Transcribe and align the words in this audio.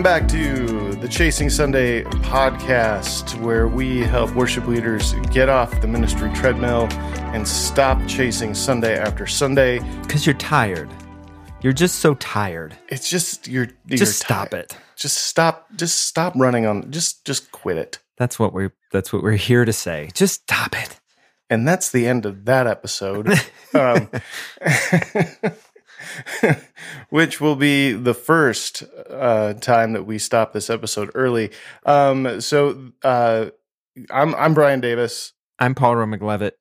Welcome 0.00 0.22
back 0.22 0.30
to 0.30 0.94
the 0.94 1.08
Chasing 1.08 1.50
Sunday 1.50 2.04
podcast, 2.04 3.38
where 3.38 3.68
we 3.68 3.98
help 3.98 4.34
worship 4.34 4.66
leaders 4.66 5.12
get 5.30 5.50
off 5.50 5.78
the 5.82 5.86
ministry 5.86 6.32
treadmill 6.32 6.88
and 7.34 7.46
stop 7.46 8.00
chasing 8.08 8.54
Sunday 8.54 8.98
after 8.98 9.26
Sunday. 9.26 9.80
Because 10.00 10.24
you're 10.24 10.36
tired. 10.36 10.88
You're 11.60 11.74
just 11.74 11.96
so 11.96 12.14
tired. 12.14 12.74
It's 12.88 13.10
just 13.10 13.46
you're, 13.46 13.68
you're 13.84 13.98
Just 13.98 14.20
stop 14.20 14.52
tired. 14.52 14.70
it. 14.70 14.78
Just 14.96 15.18
stop. 15.18 15.66
Just 15.76 16.06
stop 16.06 16.32
running 16.34 16.64
on. 16.64 16.90
Just 16.90 17.26
just 17.26 17.52
quit 17.52 17.76
it. 17.76 17.98
That's 18.16 18.38
what 18.38 18.54
we're 18.54 18.72
that's 18.92 19.12
what 19.12 19.22
we're 19.22 19.32
here 19.32 19.66
to 19.66 19.72
say. 19.74 20.08
Just 20.14 20.44
stop 20.44 20.74
it. 20.82 20.98
And 21.50 21.68
that's 21.68 21.90
the 21.90 22.06
end 22.06 22.24
of 22.24 22.46
that 22.46 22.66
episode. 22.66 23.28
um, 23.74 24.08
which 27.10 27.40
will 27.40 27.56
be 27.56 27.92
the 27.92 28.14
first 28.14 28.82
uh, 29.08 29.54
time 29.54 29.92
that 29.92 30.04
we 30.04 30.18
stop 30.18 30.52
this 30.52 30.70
episode 30.70 31.10
early. 31.14 31.50
Um, 31.84 32.40
so 32.40 32.92
uh, 33.02 33.46
I'm 34.10 34.34
I'm 34.34 34.54
Brian 34.54 34.80
Davis, 34.80 35.32
I'm 35.58 35.74
Paul 35.74 35.96
McLevitt. 35.96 36.52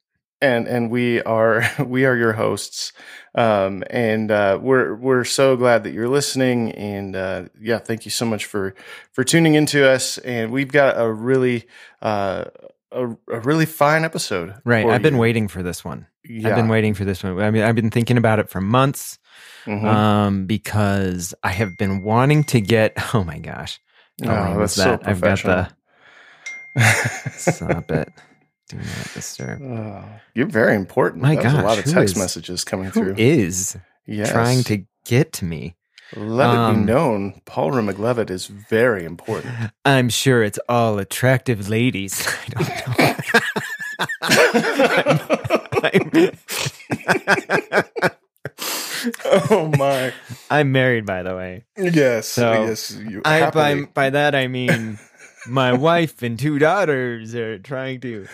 and 0.42 0.68
and 0.68 0.90
we 0.90 1.22
are 1.24 1.64
we 1.86 2.06
are 2.06 2.16
your 2.16 2.34
hosts. 2.34 2.94
Um, 3.36 3.84
and 3.90 4.32
uh, 4.32 4.60
we're 4.62 4.96
we're 4.96 5.24
so 5.24 5.56
glad 5.56 5.84
that 5.84 5.92
you're 5.92 6.10
listening. 6.10 6.72
And 6.72 7.16
uh, 7.16 7.46
yeah, 7.62 7.78
thank 7.78 8.06
you 8.06 8.12
so 8.12 8.26
much 8.26 8.46
for 8.46 8.74
for 9.12 9.24
tuning 9.24 9.56
into 9.56 9.88
us. 9.88 10.18
And 10.20 10.52
we've 10.52 10.72
got 10.72 11.00
a 11.00 11.12
really 11.12 11.68
uh, 12.02 12.46
a, 12.92 13.08
a 13.08 13.40
really 13.42 13.66
fine 13.66 14.04
episode. 14.04 14.56
Right. 14.66 14.86
I've 14.86 15.02
been 15.02 15.18
waiting 15.18 15.48
for 15.48 15.62
this 15.62 15.86
one. 15.86 16.08
Yeah. 16.24 16.50
I've 16.50 16.56
been 16.56 16.70
waiting 16.70 16.94
for 16.94 17.06
this 17.06 17.24
one. 17.24 17.40
I 17.40 17.52
mean, 17.52 17.64
I've 17.64 17.76
been 17.76 17.92
thinking 17.92 18.18
about 18.18 18.40
it 18.40 18.50
for 18.50 18.62
months. 18.62 19.19
Mhm. 19.66 19.84
Um, 19.86 20.46
because 20.46 21.34
I 21.44 21.50
have 21.52 21.78
been 21.78 22.02
wanting 22.04 22.44
to 22.46 22.62
get 22.62 22.94
oh 23.14 23.24
my 23.24 23.40
gosh. 23.40 23.80
How 24.24 24.54
Oh, 24.56 24.60
that's 24.60 24.78
is 24.78 24.84
so 24.84 24.92
that? 24.98 25.08
I've 25.08 25.22
got 25.22 25.44
the 25.44 25.70
stop 27.32 27.92
it. 27.92 28.12
Do 28.70 28.78
not 28.78 29.14
disturb. 29.14 29.62
Oh, 29.64 30.04
you're 30.36 30.46
very 30.46 30.76
important. 30.76 31.24
My 31.24 31.36
that 31.36 31.44
was 31.44 31.54
a 31.54 31.62
lot 31.62 31.80
of 31.80 31.86
text 31.86 32.16
is- 32.16 32.18
messages 32.18 32.64
coming 32.64 32.92
through. 32.92 33.16
is 33.18 33.76
yes. 34.06 34.32
trying 34.32 34.64
to 34.66 34.86
get 35.06 35.34
to 35.34 35.46
me? 35.46 35.76
let 36.16 36.50
it 36.50 36.54
be 36.54 36.58
um, 36.80 36.86
known. 36.86 37.40
Paul 37.46 37.72
McLevitt 37.72 38.32
is 38.32 38.48
very 38.48 39.06
important. 39.06 39.54
I'm 39.86 40.10
sure 40.10 40.42
it's 40.44 40.58
all 40.68 40.98
attractive 40.98 41.70
ladies. 41.70 42.28
I 42.56 42.64
don't 45.94 46.04
know. 46.04 46.30
I'm, 48.02 48.12
oh 49.26 49.72
my! 49.78 50.14
I'm 50.50 50.72
married, 50.72 51.06
by 51.06 51.24
the 51.24 51.36
way. 51.36 51.66
Yes, 51.78 52.28
So, 52.28 52.66
yes. 52.66 52.92
You 52.96 53.22
I 53.26 53.50
by 53.50 53.82
by 53.94 54.10
that 54.10 54.36
I 54.36 54.48
mean 54.48 55.00
my 55.48 55.74
wife 55.74 56.22
and 56.22 56.38
two 56.38 56.60
daughters 56.60 57.36
are 57.36 57.60
trying 57.60 58.00
to. 58.02 58.28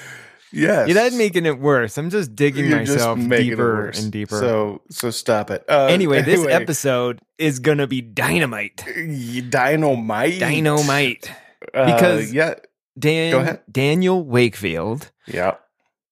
yes. 0.52 0.88
Yeah, 0.88 0.94
that's 0.94 1.16
making 1.16 1.46
it 1.46 1.60
worse. 1.60 1.98
I'm 1.98 2.10
just 2.10 2.36
digging 2.36 2.66
You're 2.70 2.78
myself 2.80 3.20
it 3.20 3.30
deeper 3.30 3.90
and 3.90 4.12
deeper. 4.12 4.40
So, 4.40 4.82
so 4.90 5.10
stop 5.12 5.50
it. 5.52 5.64
Uh, 5.70 5.86
anyway, 5.88 6.22
this 6.22 6.40
anyway, 6.40 6.54
episode 6.54 7.20
is 7.38 7.60
gonna 7.60 7.88
be 7.88 8.02
dynamite. 8.02 8.84
dynamite, 9.50 10.40
Dynamite. 10.40 11.32
Uh, 11.74 11.86
Because- 11.94 12.32
yeah, 12.34 12.56
Dan 12.98 13.60
Daniel 13.70 14.24
Wakefield 14.24 15.12
yeah, 15.28 15.56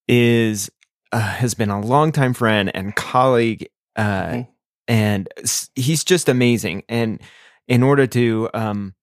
is 0.07 0.69
uh, 1.13 1.19
has 1.19 1.53
been 1.53 1.69
a 1.69 1.79
longtime 1.79 2.33
friend 2.33 2.69
and 2.75 2.93
colleague, 2.95 3.67
uh, 3.95 4.27
Mhm. 4.27 4.47
and 4.87 5.29
he's 5.75 6.03
just 6.03 6.27
amazing. 6.29 6.83
And 6.89 7.21
in 7.67 7.83
order 7.83 8.05
to 8.07 8.49
um, 8.53 8.93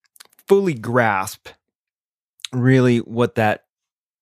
fully 0.46 0.74
grasp 0.74 1.48
really 2.52 2.98
what 2.98 3.36
that, 3.36 3.64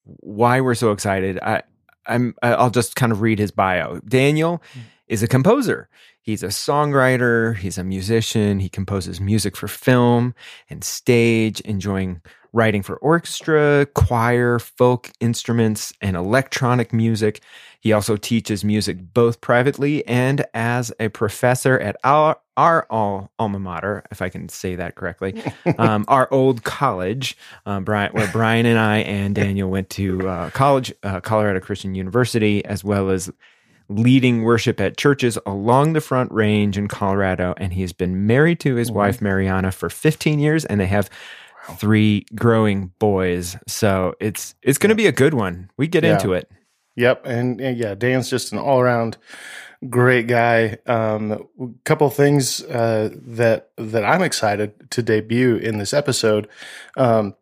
why 0.05 0.61
we're 0.61 0.75
so 0.75 0.93
excited, 0.93 1.39
I 1.41 1.63
I'm 2.07 2.35
I'll 2.43 2.71
just 2.71 2.97
kind 2.97 3.13
of 3.13 3.21
read 3.21 3.39
his 3.39 3.51
bio. 3.51 4.01
Daniel 4.09 4.63
is 5.09 5.23
a 5.23 5.29
composer. 5.29 5.89
He's 6.23 6.43
a 6.43 6.49
songwriter. 6.49 7.57
He's 7.57 7.77
a 7.79 7.85
musician. 7.85 8.61
He 8.61 8.69
composes 8.69 9.21
music 9.21 9.57
for 9.57 9.69
film 9.69 10.35
and 10.71 10.83
stage, 10.85 11.61
enjoying 11.63 12.21
writing 12.53 12.83
for 12.83 12.97
orchestra, 12.97 13.87
choir, 13.95 14.59
folk 14.59 15.11
instruments, 15.21 15.93
and 16.01 16.17
electronic 16.17 16.93
music. 16.93 17.41
He 17.81 17.93
also 17.93 18.17
teaches 18.17 18.65
music 18.65 18.99
both 19.15 19.41
privately 19.41 20.05
and 20.07 20.45
as 20.53 20.93
a 20.99 21.09
professor 21.09 21.79
at 21.79 21.97
our, 22.03 22.39
our 22.57 22.87
all 22.91 23.31
alma 23.39 23.59
mater, 23.59 24.05
if 24.11 24.21
I 24.21 24.29
can 24.29 24.49
say 24.49 24.75
that 24.75 24.97
correctly, 24.97 25.41
um, 25.79 26.05
our 26.09 26.29
old 26.33 26.65
college, 26.65 27.37
um, 27.67 27.85
Brian, 27.85 28.13
where 28.13 28.29
Brian 28.33 28.67
and 28.67 28.79
I 28.79 28.99
and 28.99 29.35
Daniel 29.35 29.71
went 29.71 29.91
to 29.91 30.29
uh, 30.29 30.51
college, 30.51 30.93
uh, 31.03 31.21
Colorado 31.21 31.61
Christian 31.61 31.95
University, 31.95 32.65
as 32.65 32.83
well 32.83 33.11
as 33.11 33.31
leading 33.89 34.43
worship 34.43 34.81
at 34.81 34.97
churches 34.97 35.39
along 35.47 35.93
the 35.93 36.01
Front 36.01 36.31
Range 36.33 36.77
in 36.77 36.89
Colorado. 36.89 37.55
And 37.57 37.73
he 37.73 37.81
has 37.83 37.93
been 37.93 38.27
married 38.27 38.61
to 38.61 38.75
his 38.75 38.91
wife, 38.91 39.23
Mariana, 39.23 39.73
for 39.73 39.89
15 39.89 40.39
years, 40.39 40.65
and 40.65 40.81
they 40.81 40.87
have 40.87 41.09
three 41.77 42.27
growing 42.35 42.93
boys. 42.99 43.57
So 43.67 44.15
it's 44.21 44.55
it's 44.63 44.79
going 44.79 44.91
to 44.91 44.97
be 44.97 45.07
a 45.07 45.13
good 45.13 45.35
one. 45.35 45.71
We 45.77 45.87
get 45.89 46.05
Yeah. 46.05 46.15
into 46.15 46.33
it. 46.33 46.51
Yep, 46.97 47.27
and, 47.27 47.61
and 47.61 47.77
yeah, 47.79 47.95
Dan's 47.95 48.29
just 48.29 48.51
an 48.53 48.59
all 48.59 48.81
around 48.81 49.19
great 49.89 50.27
guy. 50.27 50.79
Um, 50.87 51.31
a 51.33 51.67
couple 51.85 52.11
things 52.11 52.63
uh, 52.65 53.11
that 53.27 53.71
that 53.77 54.05
I'm 54.05 54.23
excited 54.23 54.91
to 54.91 55.03
debut 55.03 55.57
in 55.57 55.79
this 55.79 55.95
episode. 55.95 56.49
Um, 56.97 57.37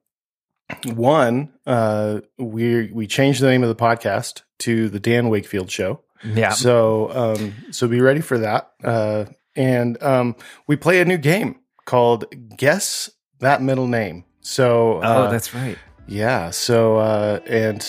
one, 0.85 1.53
uh, 1.67 2.21
we 2.39 2.91
we 2.93 3.07
changed 3.07 3.41
the 3.41 3.47
name 3.47 3.63
of 3.63 3.69
the 3.69 3.75
podcast 3.83 4.43
to 4.61 4.89
the 4.89 5.01
Dan 5.01 5.29
Wakefield 5.29 5.71
Show. 5.71 6.01
Yeah. 6.25 6.51
So 6.51 7.11
um, 7.15 7.55
so 7.71 7.89
be 7.89 8.01
ready 8.01 8.21
for 8.21 8.39
that. 8.39 8.73
Uh, 8.83 9.27
and 9.55 10.03
um, 10.03 10.37
we 10.67 10.77
play 10.77 11.01
a 11.01 11.05
new 11.05 11.19
game 11.19 11.61
called 11.87 12.27
Guess 12.57 13.11
That 13.41 13.63
Middle 13.63 13.87
Name. 13.87 14.25
So 14.41 14.99
Oh, 14.99 15.01
uh, 15.25 15.31
that's 15.31 15.55
right. 15.55 15.77
yeah. 16.07 16.51
So, 16.51 16.97
uh, 16.99 17.41
and 17.47 17.85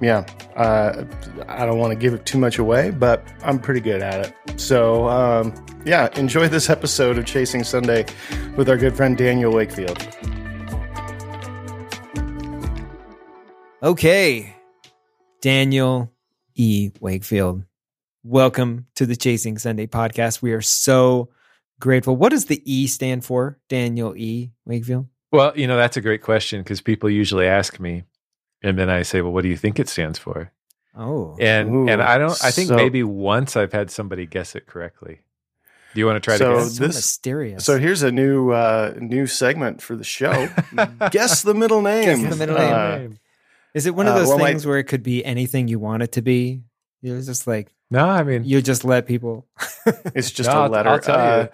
yeah, 0.00 0.24
uh, 0.56 1.04
I 1.46 1.66
don't 1.66 1.78
want 1.78 1.92
to 1.92 1.96
give 1.96 2.14
it 2.14 2.24
too 2.26 2.38
much 2.38 2.58
away, 2.58 2.90
but 2.90 3.22
I'm 3.44 3.58
pretty 3.58 3.80
good 3.80 4.02
at 4.02 4.26
it. 4.26 4.60
So, 4.60 5.08
um, 5.08 5.54
yeah, 5.84 6.08
enjoy 6.18 6.48
this 6.48 6.70
episode 6.70 7.18
of 7.18 7.26
Chasing 7.26 7.64
Sunday 7.64 8.06
with 8.56 8.68
our 8.68 8.76
good 8.76 8.96
friend 8.96 9.16
Daniel 9.16 9.52
Wakefield. 9.52 9.98
Okay. 13.82 14.54
Daniel 15.40 16.12
E. 16.54 16.90
Wakefield. 17.00 17.64
Welcome 18.22 18.86
to 18.96 19.06
the 19.06 19.16
Chasing 19.16 19.56
Sunday 19.56 19.86
podcast. 19.86 20.42
We 20.42 20.52
are 20.52 20.60
so 20.60 21.30
grateful. 21.80 22.14
What 22.16 22.28
does 22.28 22.44
the 22.46 22.62
E 22.70 22.86
stand 22.86 23.24
for? 23.24 23.58
Daniel 23.68 24.14
E. 24.16 24.52
Wakefield? 24.64 25.08
Well, 25.32 25.52
you 25.56 25.66
know, 25.66 25.76
that's 25.76 25.96
a 25.96 26.00
great 26.00 26.22
question 26.22 26.62
because 26.62 26.80
people 26.80 27.08
usually 27.10 27.46
ask 27.46 27.80
me, 27.80 28.04
and 28.62 28.78
then 28.78 28.88
I 28.90 29.02
say, 29.02 29.20
"Well, 29.22 29.32
what 29.32 29.42
do 29.42 29.48
you 29.48 29.56
think 29.56 29.78
it 29.80 29.88
stands 29.88 30.18
for?" 30.18 30.52
Oh. 30.96 31.36
And 31.40 31.74
Ooh, 31.74 31.88
and 31.88 32.02
I 32.02 32.18
don't. 32.18 32.38
I 32.44 32.50
think 32.50 32.68
so- 32.68 32.76
maybe 32.76 33.02
once 33.02 33.56
I've 33.56 33.72
had 33.72 33.90
somebody 33.90 34.26
guess 34.26 34.54
it 34.54 34.66
correctly. 34.66 35.20
Do 35.94 35.98
you 36.00 36.06
want 36.06 36.16
to 36.16 36.20
try 36.20 36.36
So 36.36 36.50
to 36.50 36.56
That's 36.56 36.68
guess? 36.70 36.76
so 36.78 36.86
this- 36.86 36.96
mysterious. 36.96 37.64
So 37.64 37.78
here's 37.78 38.02
a 38.04 38.12
new 38.12 38.50
uh, 38.50 38.94
new 39.00 39.26
segment 39.26 39.82
for 39.82 39.96
the 39.96 40.04
show. 40.04 40.48
Guess 41.10 41.42
the 41.42 41.54
middle 41.54 41.82
name. 41.82 42.04
Guess 42.22 42.30
the 42.30 42.36
middle 42.36 42.56
Uh, 42.58 42.98
name. 42.98 43.18
Is 43.74 43.86
it 43.86 43.94
one 43.96 44.06
of 44.06 44.14
uh, 44.14 44.18
those 44.18 44.28
well, 44.28 44.38
my- 44.38 44.46
things 44.50 44.66
where 44.66 44.78
it 44.78 44.84
could 44.84 45.02
be 45.02 45.24
anything 45.24 45.66
you 45.68 45.78
want 45.80 46.02
it 46.04 46.12
to 46.12 46.22
be? 46.22 46.62
You're 47.02 47.20
just 47.22 47.46
like 47.46 47.72
No, 47.90 48.06
I 48.08 48.22
mean, 48.22 48.44
you 48.44 48.62
just 48.62 48.84
let 48.84 49.06
people. 49.06 49.46
it's 50.14 50.30
just 50.30 50.48
No, 50.48 50.56
a 50.56 50.62
I'll- 50.64 50.68
letter. 50.68 50.88
I'll 50.90 50.98
tell 51.00 51.18
Uh, 51.18 51.38
you. 51.42 51.48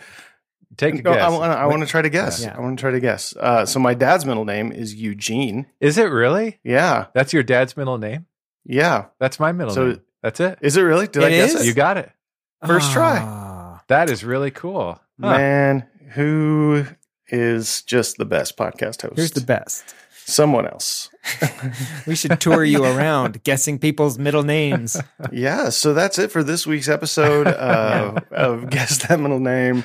take 0.76 0.94
a 0.94 1.02
no, 1.02 1.14
guess. 1.14 1.22
I 1.22 1.28
want. 1.30 1.52
I 1.52 1.66
want 1.66 1.82
to 1.82 1.88
try 1.88 2.02
to 2.02 2.10
guess. 2.10 2.42
Yeah. 2.42 2.54
I 2.56 2.60
want 2.60 2.78
to 2.78 2.80
try 2.80 2.90
to 2.90 3.00
guess. 3.00 3.34
Uh, 3.38 3.64
so 3.64 3.78
my 3.80 3.94
dad's 3.94 4.24
middle 4.26 4.44
name 4.44 4.72
is 4.72 4.94
Eugene. 4.94 5.66
Is 5.80 5.96
it 5.98 6.10
really? 6.10 6.58
Yeah, 6.64 7.06
That's 7.14 7.32
your 7.32 7.42
dad's 7.42 7.76
middle 7.76 7.98
name? 7.98 8.26
yeah. 8.64 9.06
That's 9.18 9.40
my 9.40 9.52
middle 9.52 9.72
So- 9.74 9.86
name. 9.88 10.00
That's 10.22 10.40
it. 10.40 10.58
Is 10.60 10.76
it 10.76 10.82
really? 10.82 11.06
Did 11.06 11.22
It 11.22 11.26
I 11.26 11.30
guess 11.30 11.54
is? 11.54 11.60
it? 11.62 11.66
You 11.66 11.74
got 11.74 11.96
it. 11.98 12.10
First 12.66 12.90
try. 12.92 13.18
Ah. 13.22 13.82
That 13.88 14.10
is 14.10 14.24
really 14.24 14.50
cool. 14.50 14.98
Huh. 15.20 15.30
Man, 15.38 15.86
who 16.14 16.84
is 17.28 17.82
just 17.82 18.16
the 18.18 18.24
best 18.24 18.56
podcast 18.56 19.02
host? 19.02 19.14
Who's 19.16 19.30
the 19.30 19.40
best. 19.40 19.94
Someone 20.28 20.66
else. 20.66 21.08
We 22.06 22.16
should 22.16 22.40
tour 22.40 22.64
you 22.64 22.84
around 22.84 23.42
guessing 23.44 23.78
people's 23.78 24.18
middle 24.18 24.42
names. 24.42 25.00
Yeah, 25.32 25.68
so 25.68 25.94
that's 25.94 26.18
it 26.18 26.32
for 26.32 26.42
this 26.42 26.66
week's 26.66 26.88
episode 26.88 27.46
uh, 27.46 28.20
of 28.32 28.68
Guess 28.68 29.06
That 29.06 29.20
Middle 29.20 29.38
Name. 29.38 29.84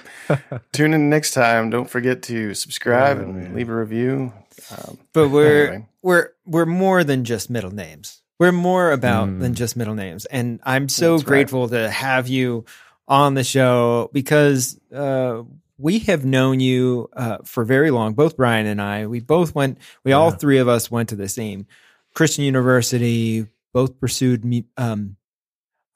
Tune 0.72 0.94
in 0.96 1.10
next 1.12 1.32
time. 1.36 1.70
Don't 1.70 1.90
forget 1.90 2.24
to 2.24 2.56
subscribe 2.56 3.18
Oh, 3.20 3.22
and 3.22 3.56
leave 3.56 3.70
a 3.70 3.76
review. 3.76 4.34
Um, 4.72 4.98
But 5.14 5.30
we're 5.30 5.68
Anyway. 5.68 5.88
we're 6.02 6.30
we're 6.46 6.66
more 6.66 7.04
than 7.04 7.24
just 7.24 7.50
middle 7.52 7.72
names. 7.72 8.22
We're 8.40 8.52
more 8.52 8.92
about 8.92 9.28
Mm. 9.30 9.40
than 9.42 9.54
just 9.54 9.76
middle 9.78 9.94
names. 9.96 10.26
And 10.26 10.60
I'm 10.64 10.90
so 10.90 11.12
That's 11.18 11.24
right. 11.24 11.28
grateful 11.28 11.70
to 11.70 11.88
have 11.90 12.28
you 12.28 12.66
on 13.08 13.36
the 13.36 13.44
show 13.44 14.10
because 14.14 14.80
uh 14.92 15.44
we 15.82 16.00
have 16.00 16.24
known 16.24 16.60
you 16.60 17.10
uh, 17.14 17.40
for 17.44 17.66
very 17.66 17.92
long. 17.92 18.14
Both 18.14 18.38
Brian 18.38 18.68
and 18.68 18.82
I, 18.82 19.08
we 19.08 19.20
both 19.20 19.56
went. 19.56 19.80
We 20.04 20.14
all 20.14 20.32
three 20.32 20.60
of 20.60 20.68
us 20.68 20.92
went 20.92 21.10
to 21.10 21.16
the 21.16 21.28
same 21.28 21.66
Christian 22.14 22.44
university. 22.44 23.48
Both 23.74 24.00
pursued 24.00 24.66
um, 24.78 25.16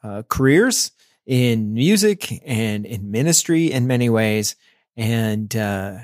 uh, 0.03 0.23
careers 0.27 0.91
in 1.25 1.73
music 1.73 2.41
and 2.45 2.85
in 2.85 3.11
ministry 3.11 3.71
in 3.71 3.87
many 3.87 4.09
ways, 4.09 4.55
and 4.95 5.53
uh, 5.55 5.97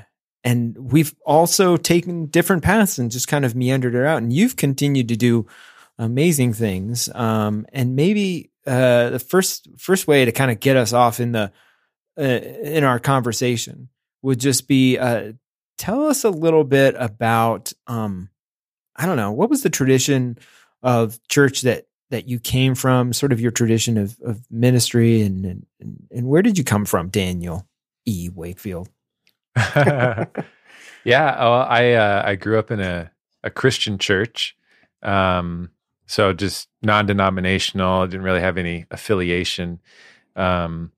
and 0.43 0.77
we've 0.77 1.15
also 1.25 1.77
taken 1.77 2.27
different 2.27 2.63
paths 2.63 2.97
and 2.97 3.11
just 3.11 3.27
kind 3.27 3.45
of 3.45 3.55
meandered 3.55 3.95
it 3.95 4.05
out. 4.05 4.21
And 4.21 4.33
you've 4.33 4.55
continued 4.55 5.07
to 5.09 5.15
do 5.15 5.47
amazing 5.97 6.53
things. 6.53 7.09
Um, 7.13 7.65
and 7.71 7.95
maybe 7.95 8.51
uh, 8.67 9.11
the 9.11 9.19
first 9.19 9.67
first 9.77 10.07
way 10.07 10.25
to 10.25 10.31
kind 10.31 10.51
of 10.51 10.59
get 10.59 10.77
us 10.77 10.93
off 10.93 11.19
in 11.19 11.31
the 11.31 11.51
uh, 12.17 12.23
in 12.23 12.83
our 12.83 12.99
conversation 12.99 13.89
would 14.21 14.39
just 14.39 14.67
be 14.67 14.97
uh, 14.97 15.33
tell 15.77 16.05
us 16.07 16.23
a 16.23 16.29
little 16.29 16.63
bit 16.63 16.95
about 16.97 17.73
um, 17.87 18.29
I 18.95 19.05
don't 19.05 19.17
know 19.17 19.31
what 19.31 19.49
was 19.49 19.63
the 19.63 19.69
tradition 19.69 20.37
of 20.83 21.19
church 21.27 21.61
that 21.61 21.85
that 22.11 22.27
you 22.27 22.39
came 22.39 22.75
from, 22.75 23.13
sort 23.13 23.31
of 23.31 23.41
your 23.41 23.51
tradition 23.51 23.97
of 23.97 24.17
of 24.23 24.45
ministry, 24.51 25.21
and 25.21 25.45
and 25.45 25.65
and 26.11 26.27
where 26.27 26.41
did 26.41 26.57
you 26.57 26.63
come 26.63 26.85
from, 26.85 27.09
Daniel 27.09 27.67
E. 28.05 28.29
Wakefield? 28.33 28.89
yeah, 29.55 30.29
well, 31.05 31.65
I 31.67 31.93
uh, 31.93 32.21
I 32.25 32.35
grew 32.35 32.59
up 32.59 32.69
in 32.69 32.79
a 32.79 33.11
a 33.43 33.49
Christian 33.49 33.97
church, 33.97 34.55
um, 35.01 35.71
so 36.05 36.33
just 36.33 36.67
non-denominational. 36.83 38.07
Didn't 38.07 38.25
really 38.25 38.41
have 38.41 38.57
any 38.57 38.85
affiliation, 38.91 39.81
um, 40.35 40.91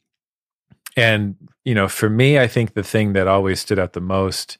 and 0.95 1.36
you 1.66 1.75
know, 1.75 1.88
for 1.88 2.10
me, 2.10 2.40
I 2.40 2.48
think 2.48 2.74
the 2.74 2.84
thing 2.84 3.13
that 3.13 3.28
always 3.28 3.60
stood 3.60 3.80
out 3.80 3.94
the 3.94 4.01
most 4.01 4.57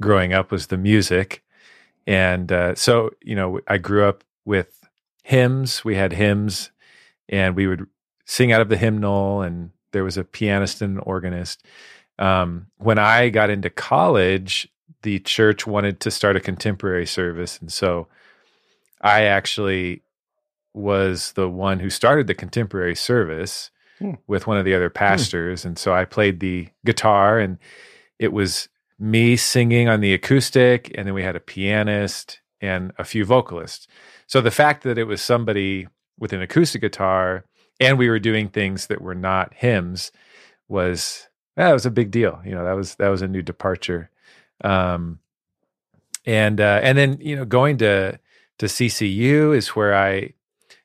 growing 0.00 0.32
up 0.32 0.50
was 0.50 0.68
the 0.68 0.78
music, 0.78 1.42
and 2.06 2.50
uh, 2.50 2.74
so 2.74 3.10
you 3.22 3.34
know, 3.34 3.60
I 3.68 3.78
grew 3.78 4.04
up 4.04 4.24
with 4.44 4.88
hymns. 5.22 5.84
We 5.84 5.96
had 5.96 6.12
hymns, 6.12 6.70
and 7.28 7.56
we 7.56 7.66
would 7.66 7.86
sing 8.24 8.52
out 8.52 8.60
of 8.60 8.68
the 8.68 8.76
hymnal, 8.76 9.42
and 9.42 9.70
there 9.92 10.04
was 10.04 10.16
a 10.16 10.24
pianist 10.24 10.82
and 10.82 10.98
an 10.98 11.02
organist 11.04 11.64
um, 12.18 12.66
when 12.78 12.98
I 12.98 13.28
got 13.28 13.50
into 13.50 13.70
college, 13.70 14.68
the 15.02 15.18
church 15.20 15.66
wanted 15.66 16.00
to 16.00 16.10
start 16.10 16.36
a 16.36 16.40
contemporary 16.40 17.06
service. 17.06 17.58
And 17.60 17.72
so 17.72 18.08
I 19.00 19.24
actually 19.24 20.02
was 20.72 21.32
the 21.32 21.48
one 21.48 21.80
who 21.80 21.90
started 21.90 22.26
the 22.26 22.34
contemporary 22.34 22.94
service 22.94 23.70
Hmm. 24.04 24.12
with 24.26 24.46
one 24.46 24.58
of 24.58 24.66
the 24.66 24.74
other 24.74 24.90
pastors. 24.90 25.64
And 25.64 25.78
so 25.78 25.94
I 25.94 26.04
played 26.04 26.40
the 26.40 26.68
guitar, 26.84 27.38
and 27.38 27.56
it 28.18 28.34
was 28.34 28.68
me 28.98 29.34
singing 29.34 29.88
on 29.88 30.02
the 30.02 30.12
acoustic, 30.12 30.92
and 30.94 31.06
then 31.06 31.14
we 31.14 31.22
had 31.22 31.36
a 31.36 31.40
pianist 31.40 32.42
and 32.60 32.92
a 32.98 33.04
few 33.04 33.24
vocalists. 33.24 33.88
So 34.26 34.42
the 34.42 34.50
fact 34.50 34.82
that 34.82 34.98
it 34.98 35.04
was 35.04 35.22
somebody 35.22 35.88
with 36.18 36.34
an 36.34 36.42
acoustic 36.42 36.82
guitar 36.82 37.46
and 37.80 37.96
we 37.96 38.10
were 38.10 38.18
doing 38.18 38.50
things 38.50 38.88
that 38.88 39.00
were 39.00 39.14
not 39.14 39.54
hymns 39.54 40.12
was 40.68 41.28
that 41.56 41.72
was 41.72 41.86
a 41.86 41.90
big 41.90 42.10
deal. 42.10 42.42
You 42.44 42.52
know, 42.52 42.64
that 42.64 42.76
was 42.76 42.96
that 42.96 43.08
was 43.08 43.22
a 43.22 43.28
new 43.28 43.42
departure. 43.42 44.10
Um, 44.62 45.18
and 46.26 46.60
uh, 46.60 46.80
and 46.82 46.98
then 46.98 47.18
you 47.22 47.36
know 47.36 47.46
going 47.46 47.78
to 47.78 48.18
to 48.58 48.66
CCU 48.66 49.56
is 49.56 49.68
where 49.68 49.94
I 49.94 50.34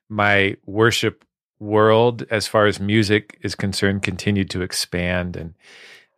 my 0.07 0.56
worship 0.65 1.25
world 1.60 2.26
as 2.30 2.48
far 2.48 2.66
as 2.66 2.80
music 2.80 3.38
is 3.42 3.56
concerned 3.56 4.02
continued 4.02 4.50
to 4.52 4.62
expand 4.62 5.36
and 5.36 5.54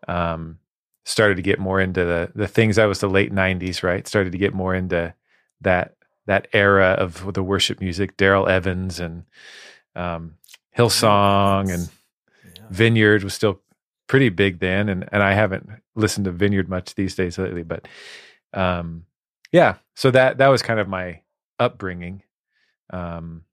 um, 0.07 0.59
started 1.05 1.35
to 1.35 1.41
get 1.41 1.59
more 1.59 1.79
into 1.79 2.05
the 2.05 2.31
the 2.35 2.47
things. 2.47 2.77
I 2.77 2.85
was 2.85 2.99
the 2.99 3.09
late 3.09 3.33
'90s, 3.33 3.83
right? 3.83 4.07
Started 4.07 4.31
to 4.31 4.37
get 4.37 4.53
more 4.53 4.75
into 4.75 5.13
that 5.61 5.95
that 6.27 6.47
era 6.53 6.91
of 6.91 7.33
the 7.33 7.43
worship 7.43 7.81
music. 7.81 8.17
Darrell 8.17 8.47
Evans 8.47 8.99
and 8.99 9.23
um, 9.95 10.35
Hillsong 10.77 11.73
and 11.73 11.89
Vineyard 12.69 13.23
was 13.23 13.33
still 13.33 13.61
pretty 14.07 14.29
big 14.29 14.59
then, 14.59 14.89
and 14.89 15.07
and 15.11 15.23
I 15.23 15.33
haven't 15.33 15.69
listened 15.95 16.25
to 16.25 16.31
Vineyard 16.31 16.69
much 16.69 16.95
these 16.95 17.15
days 17.15 17.37
lately, 17.37 17.63
but 17.63 17.87
um, 18.53 19.05
yeah. 19.51 19.75
So 19.95 20.11
that 20.11 20.37
that 20.37 20.47
was 20.47 20.61
kind 20.61 20.79
of 20.79 20.87
my 20.87 21.21
upbringing, 21.59 22.23
um, 22.91 23.43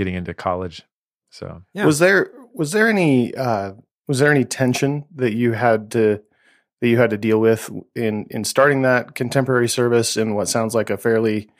getting 0.00 0.14
into 0.14 0.32
college. 0.32 0.82
So 1.28 1.62
Yeah. 1.74 1.84
Was 1.84 1.98
there 1.98 2.30
was 2.54 2.72
there 2.72 2.88
any 2.88 3.34
uh, 3.34 3.72
was 4.08 4.18
there 4.18 4.30
any 4.30 4.46
tension 4.46 5.04
that 5.14 5.34
you 5.34 5.52
had 5.52 5.90
to 5.90 6.22
that 6.80 6.88
you 6.88 6.96
had 6.96 7.10
to 7.10 7.18
deal 7.18 7.38
with 7.38 7.70
in 7.94 8.26
in 8.30 8.44
starting 8.44 8.80
that 8.82 9.14
contemporary 9.14 9.68
service 9.68 10.16
in 10.16 10.34
what 10.34 10.48
sounds 10.48 10.74
like 10.74 10.88
a 10.88 10.96
fairly 10.96 11.50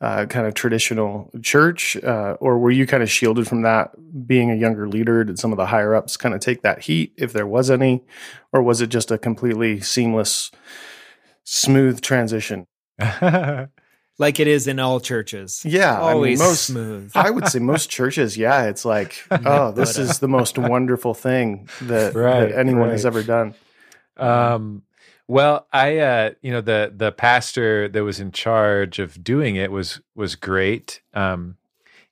uh, 0.00 0.24
kind 0.26 0.46
of 0.46 0.54
traditional 0.54 1.30
church, 1.42 1.96
uh, 1.98 2.36
or 2.40 2.58
were 2.58 2.70
you 2.70 2.86
kind 2.86 3.02
of 3.02 3.10
shielded 3.10 3.46
from 3.46 3.62
that 3.62 3.90
being 4.26 4.50
a 4.50 4.54
younger 4.54 4.88
leader? 4.88 5.24
Did 5.24 5.38
some 5.38 5.52
of 5.52 5.58
the 5.58 5.66
higher 5.66 5.94
ups 5.94 6.16
kind 6.16 6.34
of 6.34 6.40
take 6.40 6.62
that 6.62 6.80
heat, 6.80 7.12
if 7.18 7.32
there 7.32 7.46
was 7.46 7.70
any, 7.70 8.02
or 8.52 8.62
was 8.62 8.80
it 8.80 8.88
just 8.88 9.10
a 9.10 9.18
completely 9.18 9.80
seamless, 9.80 10.50
smooth 11.44 12.00
transition? 12.00 12.66
like 14.18 14.38
it 14.40 14.46
is 14.46 14.66
in 14.68 14.78
all 14.78 15.00
churches. 15.00 15.62
Yeah, 15.64 15.94
I 15.94 16.06
mean, 16.08 16.14
always 16.14 16.38
most- 16.38 16.64
smooth. 16.66 17.12
I 17.14 17.30
would 17.30 17.48
say 17.48 17.58
most 17.58 17.90
churches, 17.90 18.36
yeah, 18.36 18.64
it's 18.64 18.84
like, 18.84 19.24
oh, 19.30 19.72
this 19.72 19.98
is 19.98 20.18
the 20.20 20.28
most 20.28 20.56
wonderful 20.58 21.14
thing 21.14 21.68
that, 21.82 22.14
Right, 22.14 22.48
that 22.50 22.58
anyone 22.58 22.90
has 22.90 23.04
ever 23.04 23.22
done. 23.22 23.54
Um, 24.16 24.82
well, 25.26 25.66
I, 25.72 25.98
uh, 25.98 26.30
you 26.42 26.52
know, 26.52 26.60
the 26.60 26.92
the 26.94 27.10
pastor 27.10 27.88
that 27.88 28.04
was 28.04 28.20
in 28.20 28.30
charge 28.30 28.98
of 28.98 29.22
doing 29.24 29.56
it 29.56 29.72
was 29.72 30.00
was 30.14 30.36
great. 30.36 31.00
Um, 31.14 31.56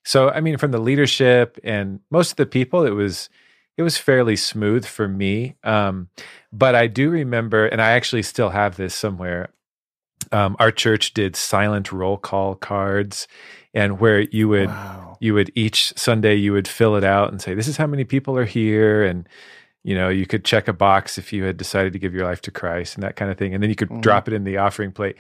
so 0.05 0.31
I 0.31 0.41
mean, 0.41 0.57
from 0.59 0.71
the 0.73 0.79
leadership 0.81 1.59
and 1.63 2.01
most 2.11 2.31
of 2.33 2.37
the 2.37 2.47
people, 2.47 2.85
it 2.85 2.91
was 2.91 3.29
it 3.77 3.83
was 3.83 3.99
fairly 3.99 4.37
smooth 4.37 4.85
for 4.85 5.09
me. 5.09 5.57
Um, 5.63 6.09
but 6.53 6.75
I 6.75 6.87
do 6.87 7.11
remember, 7.11 7.67
and 7.67 7.81
I 7.81 7.93
actually 7.93 8.23
still 8.23 8.51
have 8.51 8.77
this 8.77 8.95
somewhere. 8.95 9.51
Um, 10.33 10.57
our 10.59 10.71
church 10.71 11.15
did 11.15 11.37
silent 11.37 11.93
roll 11.93 12.17
call 12.17 12.55
cards, 12.55 13.29
and 13.75 14.01
where 14.01 14.21
you 14.21 14.49
would 14.49 14.69
Wow. 14.69 15.17
you 15.21 15.35
would 15.35 15.51
each 15.55 15.93
Sunday 15.97 16.35
you 16.35 16.53
would 16.53 16.67
fill 16.69 16.97
it 16.97 17.05
out 17.05 17.31
and 17.31 17.41
say 17.41 17.55
this 17.55 17.69
is 17.69 17.77
how 17.77 17.87
many 17.87 18.05
people 18.05 18.37
are 18.37 18.45
here 18.45 19.05
and 19.05 19.29
you 19.85 19.95
know 19.95 20.09
you 20.09 20.27
could 20.27 20.45
check 20.45 20.69
a 20.69 20.73
box 20.73 21.17
if 21.19 21.33
you 21.33 21.45
had 21.45 21.57
decided 21.57 21.93
to 21.93 21.99
give 21.99 22.15
your 22.15 22.25
life 22.25 22.41
to 22.43 22.51
Christ 22.51 22.95
and 22.97 23.03
that 23.03 23.17
kind 23.17 23.31
of 23.31 23.37
thing 23.39 23.55
and 23.55 23.63
then 23.63 23.71
you 23.71 23.77
could 23.77 23.89
Mhm. 23.91 24.01
drop 24.01 24.29
it 24.29 24.35
in 24.35 24.45
the 24.45 24.57
offering 24.59 24.93
plate 24.93 25.17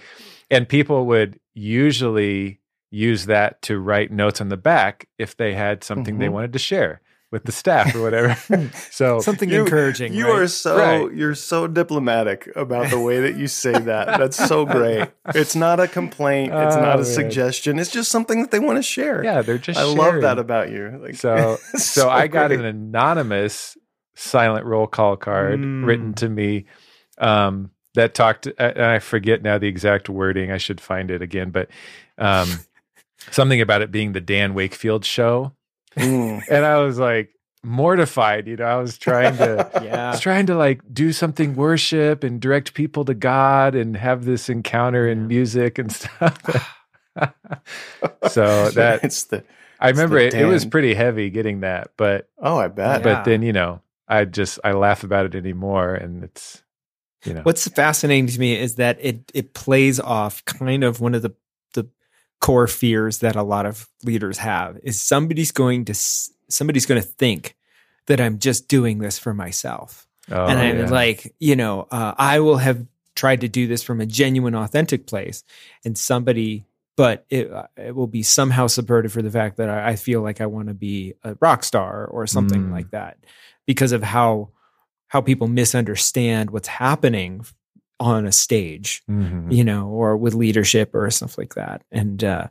and 0.50 0.68
people 0.68 1.06
would 1.06 1.38
usually 1.54 2.60
use 2.90 3.26
that 3.26 3.60
to 3.62 3.78
write 3.78 4.10
notes 4.12 4.40
on 4.40 4.48
the 4.50 4.56
back 4.56 5.06
if 5.18 5.36
they 5.36 5.54
had 5.54 5.82
something 5.82 6.18
they 6.18 6.26
Mhm. 6.28 6.32
wanted 6.32 6.52
to 6.52 6.58
share 6.58 7.00
with 7.32 7.44
the 7.44 7.50
staff 7.52 7.92
or 7.96 8.02
whatever 8.02 8.36
so 8.90 9.18
Something 9.20 9.48
You- 9.50 9.62
encouraging. 9.64 10.12
You 10.14 10.26
right? 10.30 10.42
are 10.42 10.46
so 10.46 10.76
Right. 10.76 11.12
you're 11.12 11.34
so 11.34 11.66
diplomatic 11.66 12.48
about 12.54 12.90
the 12.90 13.00
way 13.00 13.20
that 13.22 13.36
you 13.36 13.48
say 13.48 13.72
that. 13.72 14.18
That's 14.18 14.36
so 14.36 14.64
great. 14.76 15.08
It's 15.34 15.56
not 15.56 15.80
a 15.80 15.88
complaint. 15.88 16.52
It's 16.54 16.76
Oh, 16.76 16.80
not 16.80 16.94
a 16.94 17.02
man. 17.02 17.04
suggestion. 17.04 17.78
It's 17.80 17.90
just 17.90 18.10
something 18.12 18.42
that 18.42 18.50
they 18.52 18.58
want 18.60 18.76
to 18.78 18.82
share. 18.82 19.24
yeah 19.24 19.42
they're 19.42 19.58
just 19.58 19.80
I 19.80 19.84
love 19.84 20.20
that 20.20 20.38
about 20.38 20.70
you. 20.70 21.00
Like, 21.02 21.16
so 21.16 21.58
it's 21.74 21.86
so, 21.86 22.08
I 22.08 22.26
got 22.28 22.48
great. 22.48 22.60
an 22.60 22.66
anonymous 22.66 23.76
silent 24.14 24.66
roll 24.66 24.86
call 24.86 25.16
card 25.16 25.58
Mm. 25.58 25.86
written 25.86 26.12
to 26.14 26.28
me 26.28 26.66
um, 27.18 27.70
that 27.94 28.14
talked. 28.14 28.46
And 28.46 28.82
I 28.82 28.98
forget 28.98 29.42
now 29.42 29.56
the 29.58 29.68
exact 29.68 30.08
wording. 30.10 30.52
I 30.52 30.58
should 30.58 30.80
find 30.80 31.10
it 31.10 31.22
again, 31.22 31.50
but 31.50 31.68
um, 32.18 32.48
something 33.30 33.60
about 33.60 33.80
it 33.82 33.90
being 33.90 34.12
the 34.12 34.20
Dan 34.20 34.52
Wakefield 34.54 35.04
show, 35.06 35.52
Mm. 35.96 36.42
and 36.50 36.64
I 36.64 36.78
was 36.78 36.98
like 36.98 37.30
mortified. 37.64 38.46
You 38.48 38.56
know, 38.56 38.64
I 38.64 38.76
was 38.76 38.98
trying 38.98 39.36
to. 39.36 39.70
yeah. 39.74 39.80
I 39.80 39.84
Yeah. 39.84 40.10
was 40.12 40.20
trying 40.20 40.46
to 40.46 40.54
like 40.56 40.80
do 40.92 41.12
something 41.12 41.54
worship 41.54 42.24
and 42.24 42.40
direct 42.40 42.74
people 42.74 43.04
to 43.06 43.14
God 43.14 43.74
and 43.74 43.96
have 43.96 44.24
this 44.24 44.48
encounter 44.48 45.08
in 45.08 45.22
Yeah. 45.22 45.26
music 45.26 45.78
and 45.78 45.92
stuff. 45.92 46.38
so 48.30 48.70
that 48.70 49.04
it's 49.04 49.24
the 49.24 49.44
I 49.80 49.90
remember 49.90 50.18
the 50.18 50.26
it, 50.28 50.34
it 50.34 50.46
was 50.46 50.64
pretty 50.64 50.94
heavy 50.94 51.28
getting 51.30 51.60
that, 51.60 51.90
but 51.96 52.28
oh, 52.38 52.56
I 52.56 52.68
bet. 52.68 53.00
Yeah. 53.00 53.14
but 53.14 53.24
then 53.24 53.42
you 53.42 53.52
know 53.52 53.80
i 54.08 54.24
just 54.24 54.58
i 54.64 54.72
laugh 54.72 55.04
about 55.04 55.24
it 55.26 55.34
anymore 55.34 55.94
and 55.94 56.24
it's 56.24 56.62
you 57.24 57.32
know 57.32 57.42
What's 57.42 57.68
fascinating 57.68 58.26
to 58.26 58.38
me 58.40 58.58
is 58.58 58.74
that 58.76 58.98
it 59.00 59.30
it 59.32 59.54
plays 59.54 60.00
off 60.00 60.44
kind 60.44 60.82
of 60.82 61.00
one 61.00 61.14
of 61.14 61.22
the 61.22 61.28
the 61.28 61.34
core 62.42 62.66
fears 62.66 63.18
that 63.18 63.36
a 63.36 63.42
lot 63.42 63.64
of 63.64 63.88
leaders 64.02 64.36
have 64.38 64.76
is 64.82 65.00
somebody's 65.00 65.52
going 65.52 65.84
to 65.86 65.94
somebody's 65.94 66.84
going 66.86 67.00
to 67.00 67.06
think 67.06 67.56
that 68.08 68.20
I'm 68.20 68.38
just 68.40 68.68
doing 68.68 68.98
this 68.98 69.18
for 69.18 69.32
myself. 69.32 70.06
oh, 70.30 70.46
and 70.46 70.58
I'm 70.58 70.78
yeah. 70.80 70.90
like, 70.90 71.34
you 71.38 71.54
know, 71.56 71.86
uh, 71.90 72.14
I 72.18 72.40
will 72.40 72.58
have 72.58 72.84
tried 73.14 73.42
to 73.42 73.48
do 73.48 73.66
this 73.68 73.82
from 73.84 74.00
a 74.00 74.06
genuine, 74.06 74.54
authentic 74.56 75.06
place, 75.06 75.44
and 75.84 75.96
somebody, 75.96 76.66
but 76.96 77.24
it 77.30 77.50
uh, 77.50 77.68
it 77.76 77.94
will 77.94 78.08
be 78.08 78.22
somehow 78.24 78.66
subverted 78.66 79.12
for 79.12 79.22
the 79.22 79.30
fact 79.30 79.56
that 79.58 79.68
I, 79.70 79.90
I 79.90 79.96
feel 79.96 80.20
like 80.20 80.40
I 80.40 80.46
want 80.46 80.66
to 80.68 80.74
be 80.74 81.14
a 81.22 81.36
rock 81.40 81.62
star 81.64 82.06
or 82.06 82.26
something 82.26 82.64
Mm. 82.68 82.72
like 82.72 82.90
that 82.90 83.18
because 83.66 83.92
of 83.92 84.02
how 84.02 84.50
how 85.06 85.20
people 85.20 85.46
misunderstand 85.46 86.50
what's 86.50 86.68
happening 86.68 87.44
on 88.02 88.26
a 88.26 88.32
stage, 88.32 89.02
Mhm. 89.08 89.52
you 89.52 89.64
know, 89.64 89.88
or 89.88 90.16
with 90.16 90.34
leadership 90.34 90.94
or 90.94 91.10
stuff 91.10 91.38
like 91.38 91.54
that. 91.54 91.82
And 91.90 92.22
uh, 92.24 92.48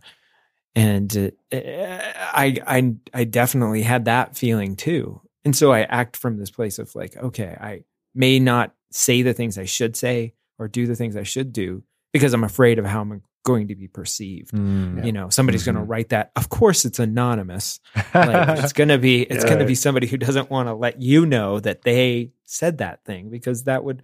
and 0.75 1.33
uh, 1.51 1.57
I 1.57 2.57
I 2.65 2.95
I 3.13 3.23
definitely 3.25 3.81
had 3.81 4.05
that 4.05 4.37
feeling 4.37 4.75
too. 4.75 5.21
And 5.43 5.55
so 5.55 5.71
I 5.73 5.81
act 5.81 6.15
from 6.17 6.37
this 6.37 6.51
place 6.51 6.79
of 6.79 6.93
like, 6.95 7.17
okay, 7.17 7.57
I 7.59 7.83
may 8.15 8.39
not 8.39 8.73
say 8.91 9.21
the 9.21 9.33
things 9.33 9.57
I 9.57 9.65
should 9.65 9.95
say 9.95 10.33
or 10.59 10.67
do 10.67 10.85
the 10.87 10.95
things 10.95 11.15
I 11.15 11.23
should 11.23 11.51
do 11.51 11.83
because 12.13 12.33
I'm 12.33 12.43
afraid 12.43 12.77
of 12.79 12.85
how 12.85 13.01
I'm 13.01 13.21
going 13.43 13.69
to 13.69 13.75
be 13.75 13.87
perceived. 13.87 14.51
Mm. 14.51 15.03
You 15.03 15.11
know, 15.11 15.29
somebody's 15.29 15.63
going 15.63 15.75
Mhm. 15.75 15.79
to 15.81 15.85
write 15.85 16.09
that. 16.09 16.31
Of 16.35 16.49
course, 16.49 16.85
it's 16.85 16.99
anonymous. 16.99 17.79
Like, 18.13 18.59
it's 18.59 18.73
going 18.73 18.89
to 18.89 18.99
be 18.99 19.23
it's 19.23 19.43
going 19.45 19.59
to 19.59 19.65
be 19.65 19.75
somebody 19.75 20.05
who 20.07 20.17
doesn't 20.17 20.49
want 20.51 20.67
to 20.69 20.73
let 20.75 21.01
you 21.01 21.25
know 21.25 21.59
that 21.59 21.81
they 21.81 22.31
said 22.45 22.77
that 22.77 23.03
thing 23.03 23.29
because 23.29 23.63
that 23.63 23.83
would. 23.83 24.03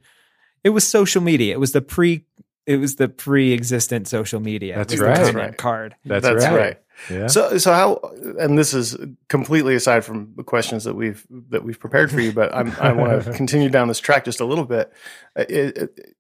It 0.64 0.70
was 0.70 0.88
social 0.88 1.22
media. 1.22 1.54
It 1.54 1.60
was 1.60 1.72
the 1.72 1.82
pre. 1.82 2.26
It 2.66 2.78
was 2.78 2.98
the 2.98 3.08
pre-existent 3.08 4.10
social 4.10 4.42
media. 4.42 4.76
That's 4.76 4.94
It 4.94 5.00
was 5.00 5.18
the 5.20 5.26
right. 5.26 5.34
Right. 5.34 5.58
Card. 5.58 5.96
That's, 6.04 6.24
That's 6.26 6.44
right. 6.44 6.54
right. 6.54 6.82
Yeah. 7.10 7.28
So, 7.28 7.58
so 7.58 7.72
how? 7.72 8.12
And 8.40 8.58
this 8.58 8.74
is 8.74 8.98
completely 9.30 9.76
aside 9.76 10.04
from 10.04 10.34
the 10.36 10.44
questions 10.44 10.84
that 10.84 10.94
we've 10.94 11.26
that 11.50 11.64
we've 11.64 11.80
prepared 11.80 12.12
for 12.12 12.20
you, 12.20 12.34
but 12.34 12.54
I'm, 12.54 12.72
I 12.80 12.92
want 12.92 13.24
to 13.24 13.34
continue 13.38 13.70
down 13.70 13.88
this 13.88 14.00
track 14.00 14.26
just 14.26 14.42
a 14.42 14.46
little 14.46 14.66
bit. 14.66 14.92
Uh, 15.38 15.46
It, 15.48 15.78
it, 15.78 16.16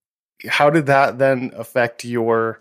how 0.48 0.70
did 0.70 0.86
that 0.86 1.17
then 1.17 1.51
affect 1.56 2.06
your 2.06 2.60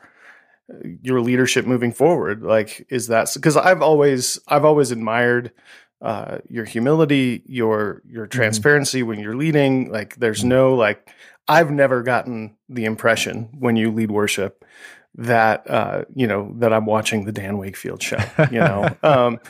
your 1.03 1.21
leadership 1.21 1.67
moving 1.67 1.93
forward? 1.93 2.43
Like, 2.43 2.87
is 2.89 3.09
that 3.09 3.31
because 3.35 3.57
I've 3.57 3.83
always 3.83 4.41
I've 4.49 4.65
always 4.65 4.91
admired 4.91 5.53
uh, 6.01 6.39
your 6.49 6.65
humility, 6.65 7.43
your 7.47 8.03
your 8.09 8.27
transparency 8.27 9.03
when 9.03 9.21
you're 9.21 9.37
leading. 9.37 9.91
Like, 9.91 10.17
there's 10.17 10.43
no 10.43 10.75
like 10.75 11.11
I've 11.49 11.71
never 11.71 12.03
gotten 12.03 12.57
the 12.69 12.85
impression 12.85 13.51
when 13.59 13.77
you 13.77 13.91
lead 13.91 14.11
worship 14.11 14.65
that 15.19 15.69
uh, 15.71 16.05
you 16.15 16.27
know 16.27 16.53
that 16.59 16.73
I'm 16.73 16.87
watching 16.87 17.25
the 17.25 17.33
Dan 17.33 17.59
Wakefield 17.59 18.03
show. 18.03 18.19
You 18.51 18.61
know, 18.61 18.97
um, 19.03 19.41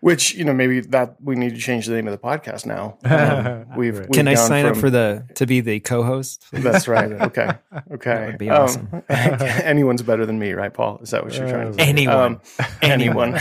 which 0.00 0.34
you 0.34 0.44
know 0.44 0.52
maybe 0.52 0.80
that 0.80 1.16
we 1.20 1.34
need 1.36 1.54
to 1.54 1.60
change 1.60 1.86
the 1.86 1.94
name 1.94 2.06
of 2.06 2.12
the 2.12 2.18
podcast 2.18 2.66
now. 2.66 2.98
Um, 3.12 3.66
we've, 3.76 3.98
we've 3.98 4.10
Can 4.10 4.28
I 4.28 4.34
gone 4.34 4.46
sign 4.48 4.66
up 4.66 4.76
for 4.76 4.90
the 4.90 5.24
to 5.36 5.46
be 5.46 5.60
the 5.60 5.80
co-host? 5.80 6.44
That's 6.52 6.86
right. 6.88 7.10
Okay. 7.22 7.50
Okay. 7.92 8.14
That 8.14 8.26
would 8.26 8.38
be 8.38 8.50
Um, 8.50 8.62
awesome. 8.62 9.02
anyone's 9.08 10.02
better 10.02 10.26
than 10.26 10.38
me, 10.38 10.52
right, 10.52 10.72
Paul? 10.72 10.98
Is 11.02 11.10
that 11.10 11.24
what 11.24 11.34
you're 11.36 11.48
trying 11.48 11.72
to 11.72 11.74
say? 11.74 11.88
Anyone. 11.88 12.16
Um, 12.16 12.40
anyone. 12.82 13.40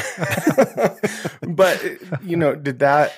but 1.48 1.84
you 2.24 2.38
know, 2.38 2.56
did 2.56 2.80
that? 2.80 3.14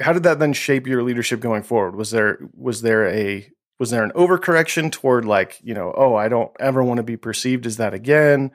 How 0.00 0.12
did 0.12 0.24
that 0.24 0.38
then 0.38 0.52
shape 0.52 0.86
your 0.86 1.02
leadership 1.02 1.40
going 1.40 1.62
forward? 1.62 1.96
Was 1.96 2.10
there 2.10 2.38
was 2.54 2.82
there 2.82 3.08
a 3.08 3.48
was 3.78 3.90
there 3.90 4.04
an 4.04 4.12
overcorrection 4.12 4.90
toward 4.90 5.24
like 5.24 5.60
you 5.62 5.74
know 5.74 5.92
oh 5.96 6.14
I 6.14 6.28
don't 6.28 6.50
ever 6.60 6.82
want 6.82 6.98
to 6.98 7.02
be 7.02 7.16
perceived 7.16 7.66
as 7.66 7.76
that 7.76 7.94
again? 7.94 8.52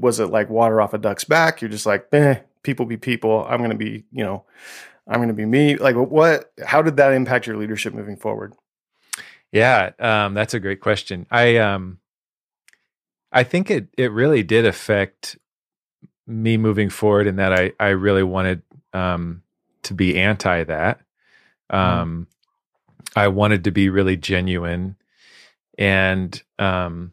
Was 0.00 0.20
it 0.20 0.26
like 0.26 0.50
water 0.50 0.80
off 0.80 0.94
a 0.94 0.98
duck's 0.98 1.24
back? 1.24 1.60
You're 1.60 1.70
just 1.70 1.86
like 1.86 2.06
eh, 2.12 2.40
people 2.62 2.86
be 2.86 2.96
people. 2.96 3.46
I'm 3.48 3.58
going 3.58 3.70
to 3.70 3.76
be 3.76 4.04
you 4.12 4.24
know 4.24 4.44
I'm 5.06 5.16
going 5.16 5.28
to 5.28 5.34
be 5.34 5.46
me. 5.46 5.76
Like 5.76 5.96
what? 5.96 6.52
How 6.64 6.82
did 6.82 6.96
that 6.96 7.12
impact 7.12 7.46
your 7.46 7.56
leadership 7.56 7.94
moving 7.94 8.16
forward? 8.16 8.54
Yeah, 9.52 9.90
um, 9.98 10.34
that's 10.34 10.54
a 10.54 10.60
great 10.60 10.80
question. 10.80 11.26
I 11.30 11.56
um, 11.56 11.98
I 13.32 13.42
think 13.42 13.70
it 13.70 13.88
it 13.96 14.12
really 14.12 14.42
did 14.42 14.66
affect 14.66 15.36
me 16.26 16.56
moving 16.56 16.90
forward 16.90 17.26
in 17.26 17.36
that 17.36 17.52
I 17.52 17.72
I 17.80 17.88
really 17.88 18.22
wanted 18.22 18.62
um, 18.92 19.42
to 19.84 19.94
be 19.94 20.18
anti 20.18 20.64
that. 20.64 21.00
Um, 21.68 22.26
I 23.16 23.28
wanted 23.28 23.64
to 23.64 23.70
be 23.70 23.88
really 23.88 24.16
genuine, 24.16 24.96
and 25.78 26.42
um, 26.58 27.12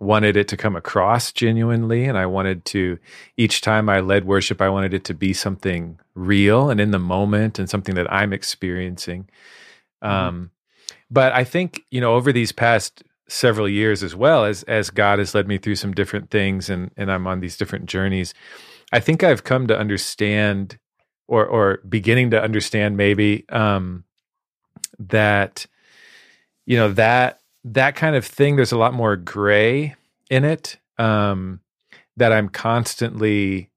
wanted 0.00 0.36
it 0.36 0.48
to 0.48 0.56
come 0.56 0.76
across 0.76 1.32
genuinely, 1.32 2.04
and 2.04 2.18
I 2.18 2.26
wanted 2.26 2.64
to 2.66 2.98
each 3.36 3.60
time 3.60 3.88
I 3.88 4.00
led 4.00 4.24
worship, 4.24 4.60
I 4.60 4.68
wanted 4.68 4.94
it 4.94 5.04
to 5.04 5.14
be 5.14 5.32
something 5.32 5.98
real 6.14 6.70
and 6.70 6.80
in 6.80 6.90
the 6.90 6.98
moment, 6.98 7.58
and 7.58 7.70
something 7.70 7.94
that 7.94 8.12
I'm 8.12 8.32
experiencing. 8.32 9.28
Um, 10.02 10.50
but 11.10 11.32
I 11.32 11.44
think 11.44 11.82
you 11.90 12.00
know 12.00 12.14
over 12.14 12.32
these 12.32 12.52
past 12.52 13.02
several 13.28 13.68
years 13.68 14.02
as 14.02 14.14
well 14.14 14.44
as 14.44 14.62
as 14.64 14.90
God 14.90 15.18
has 15.18 15.34
led 15.34 15.48
me 15.48 15.58
through 15.58 15.76
some 15.76 15.92
different 15.92 16.30
things 16.30 16.68
and 16.68 16.90
and 16.96 17.10
I'm 17.10 17.26
on 17.26 17.40
these 17.40 17.56
different 17.56 17.86
journeys 17.86 18.34
I 18.92 19.00
think 19.00 19.22
I've 19.22 19.44
come 19.44 19.66
to 19.68 19.78
understand 19.78 20.78
or 21.26 21.46
or 21.46 21.78
beginning 21.88 22.30
to 22.30 22.42
understand 22.42 22.96
maybe 22.96 23.48
um 23.48 24.04
that 24.98 25.66
you 26.66 26.76
know 26.76 26.92
that 26.92 27.40
that 27.64 27.96
kind 27.96 28.16
of 28.16 28.24
thing 28.24 28.56
there's 28.56 28.72
a 28.72 28.78
lot 28.78 28.94
more 28.94 29.16
gray 29.16 29.94
in 30.30 30.44
it 30.44 30.78
um 30.98 31.60
that 32.16 32.32
I'm 32.32 32.48
constantly 32.48 33.70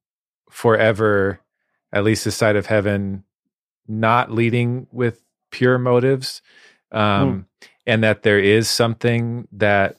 forever 0.49 1.39
at 1.91 2.03
least 2.03 2.25
this 2.25 2.35
side 2.35 2.55
of 2.55 2.65
heaven 2.67 3.23
not 3.87 4.31
leading 4.31 4.87
with 4.91 5.23
pure 5.51 5.77
motives 5.77 6.41
um 6.91 7.45
and 7.85 8.03
that 8.03 8.23
there 8.23 8.39
is 8.39 8.69
something 8.69 9.47
that 9.51 9.97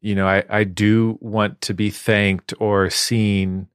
you 0.00 0.14
know 0.14 0.26
I, 0.26 0.44
I 0.48 0.64
do 0.64 1.18
want 1.20 1.60
to 1.62 1.74
be 1.74 1.90
thanked 1.90 2.54
or 2.58 2.88
seen 2.90 3.68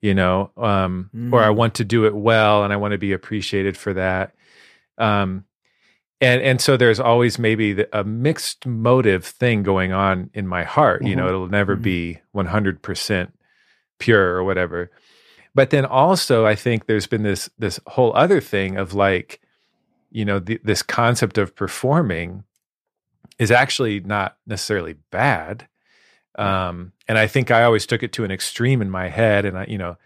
you 0.00 0.14
know 0.14 0.50
um 0.56 1.10
or 1.32 1.42
i 1.42 1.48
Mm. 1.48 1.56
want 1.56 1.74
to 1.76 1.84
do 1.84 2.06
it 2.06 2.14
well 2.14 2.62
and 2.64 2.72
i 2.72 2.76
want 2.76 2.92
to 2.92 2.98
be 2.98 3.12
appreciated 3.12 3.76
for 3.76 3.92
that 3.94 4.34
um 4.98 5.44
and 6.20 6.40
and 6.42 6.60
so 6.60 6.76
there's 6.76 7.00
always 7.00 7.38
maybe 7.38 7.72
the, 7.72 7.98
a 7.98 8.04
mixed 8.04 8.66
motive 8.66 9.24
thing 9.24 9.62
going 9.62 9.92
on 9.92 10.30
in 10.34 10.46
my 10.46 10.64
heart 10.64 11.04
you 11.04 11.14
know 11.16 11.24
Mhm. 11.24 11.28
it'll 11.28 11.48
never 11.48 11.76
Mhm. 11.76 11.82
be 11.82 12.18
100% 12.34 13.32
pure 13.98 14.34
or 14.34 14.44
whatever 14.44 14.90
but 15.54 15.70
then 15.70 15.84
also 15.84 16.44
i 16.46 16.54
think 16.54 16.86
there's 16.86 17.06
been 17.06 17.22
this 17.22 17.48
this 17.58 17.78
whole 17.86 18.12
other 18.16 18.40
thing 18.40 18.76
of 18.76 18.92
like 18.94 19.40
you 20.10 20.24
know 20.24 20.38
the, 20.38 20.60
this 20.64 20.82
concept 20.82 21.38
of 21.38 21.54
performing 21.56 22.44
is 23.38 23.50
actually 23.50 24.00
not 24.00 24.36
necessarily 24.46 24.94
bad 25.10 25.66
um 26.36 26.92
and 27.08 27.18
i 27.18 27.26
think 27.26 27.50
i 27.50 27.62
always 27.64 27.86
took 27.86 28.02
it 28.02 28.12
to 28.12 28.24
an 28.24 28.30
extreme 28.30 28.82
in 28.82 28.90
my 28.90 29.08
head 29.08 29.44
and 29.44 29.56
i 29.58 29.64
you 29.66 29.78
know 29.78 29.96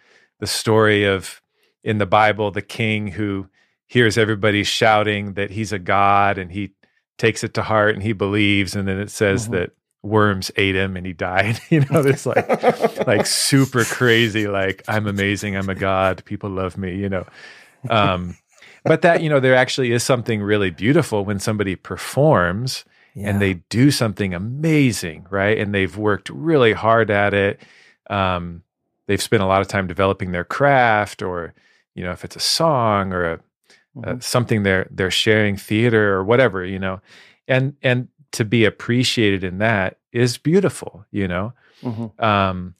the 0.41 0.47
story 0.47 1.05
of 1.05 1.41
in 1.83 1.99
the 1.99 2.07
bible 2.07 2.51
the 2.51 2.63
king 2.63 3.09
who 3.09 3.49
hears 3.89 4.17
everybody 4.17 4.63
shouting 4.63 5.33
that 5.35 5.51
he's 5.51 5.73
a 5.73 5.79
god 5.79 6.39
and 6.39 6.53
he 6.53 6.71
takes 7.19 7.43
it 7.43 7.55
to 7.55 7.63
heart 7.63 7.95
and 7.95 8.03
he 8.03 8.13
believes 8.13 8.77
and 8.77 8.87
then 8.87 8.99
it 9.01 9.11
says 9.11 9.49
Mhm. 9.49 9.53
that 9.53 9.71
worms 10.03 10.51
ate 10.57 10.77
him 10.77 10.97
and 10.97 11.05
he 11.05 11.13
died 11.13 11.59
you 11.71 11.81
know 11.91 12.03
this 12.03 12.25
like 12.25 13.07
like 13.07 13.27
super 13.27 13.83
crazy 13.85 14.47
like 14.47 14.83
i'm 14.87 15.07
amazing 15.09 15.57
i'm 15.57 15.69
a 15.69 15.75
god 15.75 16.25
people 16.25 16.49
love 16.51 16.79
me 16.79 16.95
you 16.97 17.09
know 17.09 17.27
um 17.91 18.37
but 18.85 19.03
that 19.03 19.23
you 19.23 19.29
know 19.29 19.41
there 19.41 19.57
actually 19.57 19.91
is 19.91 20.05
something 20.05 20.41
really 20.41 20.71
beautiful 20.71 21.25
when 21.25 21.41
somebody 21.41 21.75
performs 21.75 22.85
Yeah. 23.15 23.31
and 23.31 23.43
they 23.43 23.55
do 23.71 23.91
something 23.91 24.33
amazing 24.35 25.27
right 25.31 25.59
and 25.59 25.75
they've 25.75 25.97
worked 25.97 26.31
really 26.31 26.73
hard 26.75 27.11
at 27.11 27.35
it 27.35 27.61
um 28.09 28.63
they've 29.09 29.21
spent 29.23 29.43
a 29.43 29.47
lot 29.47 29.61
of 29.63 29.67
time 29.69 29.89
developing 29.89 30.31
their 30.31 30.45
craft 30.45 31.23
or 31.23 31.55
you 31.95 32.05
know 32.05 32.13
if 32.13 32.25
it's 32.25 32.37
a 32.37 32.41
song 32.41 33.13
or 33.13 33.25
a, 33.33 33.41
a 34.05 34.15
Mhm. 34.15 34.23
something 34.23 34.63
they're 34.63 34.87
they're 34.91 35.11
sharing 35.11 35.57
theater 35.57 36.15
or 36.15 36.25
whatever 36.25 36.65
you 36.65 36.79
know 36.79 37.01
and 37.47 37.75
and 37.83 38.09
to 38.33 38.45
be 38.45 38.65
appreciated 38.65 39.43
in 39.45 39.59
that 39.59 39.99
is 40.13 40.39
beautiful 40.39 41.05
you 41.11 41.27
know 41.29 41.53
Mhm. 41.83 42.23
um, 42.23 42.75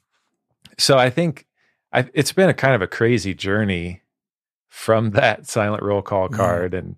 so 0.77 0.97
I 0.97 1.09
think 1.09 1.45
I, 1.91 2.07
it's 2.13 2.31
been 2.31 2.49
a 2.49 2.53
kind 2.53 2.75
of 2.75 2.81
a 2.81 2.87
crazy 2.87 3.33
journey 3.33 4.01
from 4.67 5.11
that 5.19 5.47
silent 5.47 5.83
roll 5.83 6.01
call 6.01 6.27
Yeah. 6.31 6.37
card 6.37 6.73
and 6.73 6.95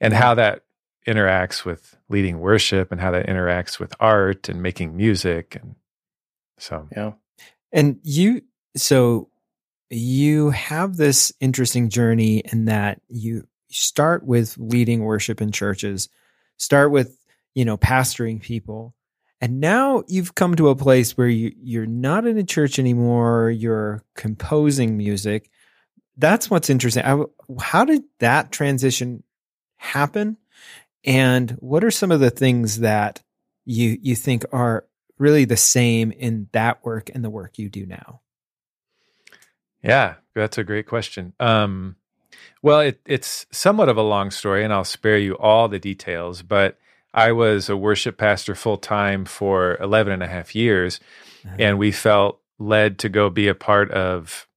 and 0.00 0.12
how 0.12 0.34
that 0.34 0.64
interacts 1.06 1.64
with 1.64 1.96
leading 2.08 2.40
worship 2.40 2.90
and 2.90 3.00
how 3.00 3.10
that 3.12 3.26
interacts 3.26 3.78
with 3.78 3.94
art 4.00 4.48
and 4.48 4.62
making 4.62 4.96
music 4.96 5.54
and 5.56 5.74
so 6.58 6.88
Yeah. 6.96 7.12
And 7.72 7.98
you, 8.02 8.42
so 8.76 9.28
you 9.90 10.50
have 10.50 10.96
this 10.96 11.32
interesting 11.40 11.88
journey 11.90 12.38
in 12.38 12.66
that 12.66 13.00
you 13.08 13.46
start 13.74 14.24
with 14.24 14.56
leading 14.58 15.02
worship 15.02 15.40
in 15.40 15.52
churches, 15.52 16.08
start 16.56 16.90
with, 16.90 17.18
you 17.54 17.64
know, 17.64 17.76
pastoring 17.76 18.40
people. 18.40 18.94
And 19.40 19.60
now 19.60 20.04
you've 20.08 20.34
come 20.34 20.54
to 20.56 20.68
a 20.68 20.76
place 20.76 21.16
where 21.16 21.28
you, 21.28 21.52
you're 21.60 21.86
not 21.86 22.26
in 22.26 22.38
a 22.38 22.44
church 22.44 22.78
anymore. 22.78 23.50
You're 23.50 24.02
composing 24.14 24.96
music. 24.96 25.50
That's 26.16 26.48
what's 26.48 26.70
interesting. 26.70 27.02
How 27.60 27.84
did 27.84 28.02
that 28.20 28.52
transition 28.52 29.22
happen? 29.76 30.36
And 31.04 31.50
what 31.60 31.84
are 31.84 31.90
some 31.90 32.12
of 32.12 32.20
the 32.20 32.30
things 32.30 32.80
that 32.80 33.22
you 33.66 33.98
you 34.00 34.14
think 34.14 34.44
are 34.52 34.86
really 35.18 35.44
the 35.44 35.56
same 35.56 36.12
in 36.12 36.48
that 36.52 36.84
work 36.84 37.10
and 37.12 37.24
the 37.24 37.30
work 37.30 37.58
you 37.58 37.68
do 37.68 37.84
now? 37.84 38.20
yeah 39.84 40.14
that's 40.34 40.58
a 40.58 40.64
great 40.64 40.86
question 40.86 41.32
um 41.38 41.94
Well, 42.64 42.80
it, 42.80 42.98
it's 43.04 43.44
somewhat 43.52 43.90
of 43.90 43.98
a 43.98 44.02
long 44.02 44.30
story, 44.30 44.64
and 44.64 44.72
I'll 44.72 44.84
spare 44.84 45.18
you 45.18 45.34
all 45.34 45.68
the 45.68 45.78
details. 45.78 46.40
But 46.40 46.78
I 47.12 47.30
was 47.30 47.68
a 47.68 47.76
worship 47.76 48.16
pastor 48.16 48.54
full 48.54 48.78
time 48.78 49.26
for 49.26 49.76
11 49.82 50.14
and 50.14 50.22
a 50.22 50.26
half 50.26 50.54
years, 50.54 50.98
uh-huh. 51.44 51.56
and 51.58 51.78
we 51.78 51.92
felt 51.92 52.40
led 52.58 52.98
to 53.00 53.10
go 53.10 53.28
be 53.28 53.48
a 53.48 53.54
part 53.54 53.90
of 53.90 54.48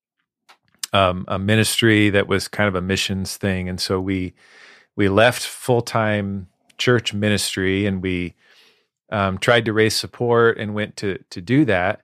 um, 0.94 1.26
a 1.28 1.38
ministry 1.38 2.10
that 2.12 2.30
was 2.30 2.48
kind 2.48 2.70
of 2.70 2.76
a 2.76 2.82
missions 2.82 3.36
thing. 3.36 3.68
And 3.68 3.78
so 3.78 4.00
we 4.00 4.34
we 4.96 5.10
left 5.10 5.44
full 5.44 5.82
time 5.82 6.48
church 6.78 7.14
ministry, 7.14 7.86
and 7.86 8.02
we 8.02 8.36
um, 9.12 9.38
tried 9.38 9.66
to 9.66 9.74
raise 9.74 9.98
support 9.98 10.58
and 10.58 10.74
went 10.74 10.96
to 10.96 11.20
to 11.30 11.42
do 11.42 11.66
that. 11.66 12.04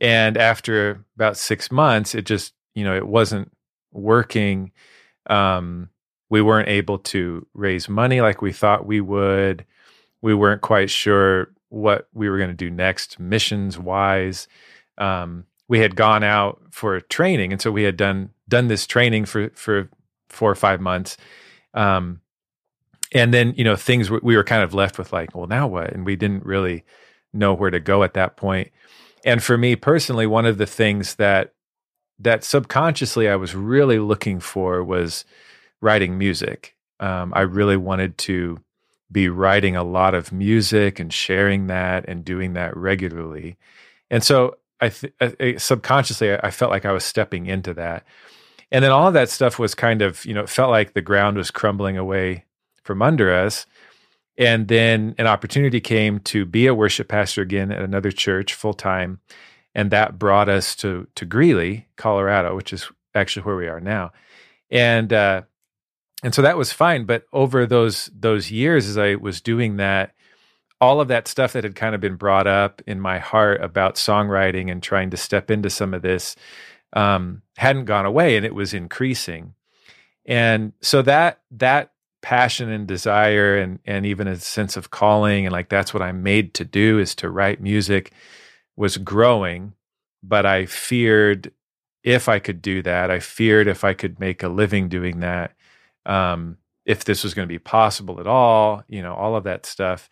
And 0.00 0.38
after 0.38 1.04
about 1.16 1.36
six 1.36 1.70
months, 1.70 2.14
it 2.14 2.24
just 2.24 2.54
you 2.74 2.82
know 2.82 2.96
it 2.96 3.06
wasn't 3.06 3.52
working. 3.92 4.72
Um, 5.28 5.90
we 6.30 6.42
weren't 6.42 6.68
able 6.68 6.98
to 6.98 7.46
raise 7.54 7.88
money 7.88 8.20
like 8.20 8.42
we 8.42 8.52
thought 8.52 8.86
we 8.86 9.00
would 9.00 9.64
we 10.22 10.34
weren't 10.34 10.62
quite 10.62 10.88
sure 10.88 11.52
what 11.68 12.08
we 12.14 12.30
were 12.30 12.38
going 12.38 12.50
to 12.50 12.54
do 12.54 12.70
next, 12.70 13.20
missions 13.20 13.78
wise. 13.78 14.48
Um, 14.96 15.44
we 15.68 15.80
had 15.80 15.96
gone 15.96 16.22
out 16.22 16.62
for 16.70 17.00
training, 17.00 17.52
and 17.52 17.60
so 17.60 17.70
we 17.70 17.82
had 17.82 17.96
done 17.96 18.30
done 18.48 18.68
this 18.68 18.86
training 18.86 19.24
for 19.24 19.50
for 19.54 19.88
four 20.28 20.50
or 20.50 20.54
five 20.54 20.80
months. 20.80 21.16
Um, 21.74 22.20
and 23.12 23.34
then 23.34 23.54
you 23.56 23.64
know 23.64 23.76
things 23.76 24.10
we 24.10 24.36
were 24.36 24.44
kind 24.44 24.62
of 24.62 24.74
left 24.74 24.98
with 24.98 25.12
like, 25.12 25.34
well, 25.34 25.46
now 25.46 25.66
what? 25.66 25.92
And 25.92 26.06
we 26.06 26.16
didn't 26.16 26.44
really 26.44 26.84
know 27.32 27.54
where 27.54 27.70
to 27.70 27.80
go 27.80 28.02
at 28.02 28.14
that 28.14 28.36
point. 28.36 28.70
And 29.24 29.42
for 29.42 29.56
me 29.56 29.74
personally, 29.76 30.26
one 30.26 30.46
of 30.46 30.58
the 30.58 30.66
things 30.66 31.16
that 31.16 31.53
that 32.18 32.44
subconsciously 32.44 33.28
I 33.28 33.36
was 33.36 33.54
really 33.54 33.98
looking 33.98 34.40
for 34.40 34.82
was 34.84 35.24
writing 35.80 36.16
music. 36.18 36.74
Um, 37.00 37.32
I 37.34 37.42
really 37.42 37.76
wanted 37.76 38.16
to 38.18 38.60
be 39.10 39.28
writing 39.28 39.76
a 39.76 39.84
lot 39.84 40.14
of 40.14 40.32
music 40.32 40.98
and 40.98 41.12
sharing 41.12 41.66
that 41.66 42.04
and 42.08 42.24
doing 42.24 42.54
that 42.54 42.76
regularly. 42.76 43.56
And 44.10 44.22
so 44.22 44.56
I, 44.80 44.88
th- 44.88 45.12
I 45.20 45.56
subconsciously 45.56 46.34
I 46.34 46.50
felt 46.50 46.70
like 46.70 46.84
I 46.84 46.92
was 46.92 47.04
stepping 47.04 47.46
into 47.46 47.74
that. 47.74 48.04
And 48.70 48.82
then 48.82 48.90
all 48.90 49.06
of 49.06 49.14
that 49.14 49.30
stuff 49.30 49.58
was 49.58 49.74
kind 49.74 50.02
of, 50.02 50.24
you 50.24 50.34
know, 50.34 50.42
it 50.42 50.48
felt 50.48 50.70
like 50.70 50.94
the 50.94 51.02
ground 51.02 51.36
was 51.36 51.50
crumbling 51.50 51.96
away 51.96 52.44
from 52.82 53.02
under 53.02 53.32
us. 53.32 53.66
And 54.36 54.66
then 54.66 55.14
an 55.16 55.26
opportunity 55.26 55.80
came 55.80 56.18
to 56.20 56.44
be 56.44 56.66
a 56.66 56.74
worship 56.74 57.08
pastor 57.08 57.42
again 57.42 57.70
at 57.70 57.82
another 57.82 58.10
church 58.10 58.54
full 58.54 58.74
time. 58.74 59.20
And 59.74 59.90
that 59.90 60.18
brought 60.18 60.48
us 60.48 60.76
to 60.76 61.06
to 61.16 61.24
Greeley, 61.24 61.88
Colorado, 61.96 62.54
which 62.54 62.72
is 62.72 62.90
actually 63.14 63.42
where 63.42 63.56
we 63.56 63.68
are 63.68 63.80
now. 63.80 64.12
And 64.70 65.12
uh, 65.12 65.42
and 66.22 66.34
so 66.34 66.42
that 66.42 66.56
was 66.56 66.72
fine. 66.72 67.04
But 67.04 67.24
over 67.32 67.66
those 67.66 68.10
those 68.14 68.50
years 68.50 68.88
as 68.88 68.98
i 68.98 69.14
was 69.14 69.40
doing 69.40 69.76
that 69.76 70.14
all 70.80 71.00
of 71.00 71.08
that 71.08 71.28
stuff 71.28 71.52
that 71.52 71.64
had 71.64 71.74
kind 71.74 71.94
of 71.94 72.00
been 72.00 72.16
brought 72.16 72.46
up 72.46 72.82
in 72.86 73.00
my 73.00 73.18
heart 73.18 73.62
about 73.62 73.94
songwriting 73.94 74.70
and 74.70 74.82
trying 74.82 75.10
to 75.10 75.16
step 75.16 75.50
into 75.50 75.70
some 75.70 75.94
of 75.94 76.02
this 76.02 76.36
um, 76.92 77.42
hadn't 77.56 77.86
gone 77.86 78.04
away 78.04 78.36
and 78.36 78.44
it 78.44 78.54
was 78.54 78.74
increasing. 78.74 79.54
And 80.26 80.72
so 80.82 81.02
that 81.02 81.40
that 81.52 81.92
passion 82.22 82.70
and 82.70 82.86
desire 82.86 83.58
and 83.58 83.78
and 83.84 84.06
even 84.06 84.26
a 84.26 84.36
sense 84.36 84.76
of 84.76 84.90
calling 84.90 85.44
and 85.44 85.52
like 85.52 85.68
that's 85.68 85.92
what 85.92 86.02
i'm 86.02 86.22
made 86.22 86.54
to 86.54 86.64
do 86.64 86.98
is 86.98 87.14
to 87.14 87.28
write 87.28 87.60
music 87.60 88.12
was 88.76 88.96
growing 88.96 89.72
but 90.22 90.46
i 90.46 90.66
feared 90.66 91.52
if 92.02 92.28
i 92.28 92.38
could 92.38 92.60
do 92.62 92.82
that 92.82 93.10
i 93.10 93.18
feared 93.18 93.66
if 93.66 93.84
i 93.84 93.94
could 93.94 94.18
make 94.20 94.42
a 94.42 94.48
living 94.48 94.88
doing 94.88 95.20
that 95.20 95.52
um, 96.06 96.58
if 96.84 97.04
this 97.04 97.24
was 97.24 97.34
going 97.34 97.48
to 97.48 97.52
be 97.52 97.58
possible 97.58 98.20
at 98.20 98.26
all, 98.26 98.82
you 98.88 99.02
know, 99.02 99.14
all 99.14 99.36
of 99.36 99.44
that 99.44 99.66
stuff. 99.66 100.08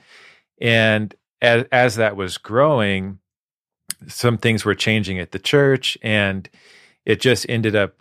And 0.61 1.15
as, 1.41 1.65
as 1.71 1.97
that 1.97 2.17
was 2.17 2.39
growing, 2.39 3.19
some 4.07 4.39
things 4.39 4.65
were 4.65 4.75
changing 4.75 5.19
at 5.19 5.33
the 5.33 5.39
church, 5.39 5.99
and 6.03 6.49
it 7.05 7.21
just 7.21 7.47
ended 7.49 7.77
up 7.77 7.95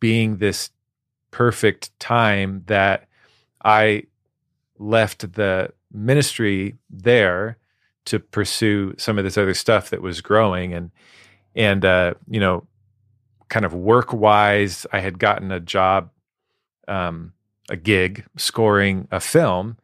being 0.00 0.38
this 0.38 0.70
perfect 1.30 1.98
time 1.98 2.62
that 2.66 3.08
I 3.64 4.04
left 4.78 5.32
the 5.34 5.72
ministry 5.92 6.76
there 6.90 7.58
to 8.06 8.18
pursue 8.18 8.94
some 8.98 9.18
of 9.18 9.24
this 9.24 9.38
other 9.38 9.54
stuff 9.54 9.90
that 9.90 10.02
was 10.02 10.20
growing 10.20 10.72
and 10.72 10.90
and 11.54 11.84
uh, 11.84 12.14
you 12.28 12.40
know 12.40 12.66
kind 13.48 13.64
of 13.64 13.74
work 13.74 14.12
wise 14.12 14.86
i 14.92 15.00
had 15.00 15.18
gotten 15.18 15.52
a 15.52 15.60
job 15.60 16.10
um, 16.88 17.32
a 17.68 17.76
gig 17.76 18.24
scoring 18.36 19.08
a 19.10 19.20
film, 19.20 19.78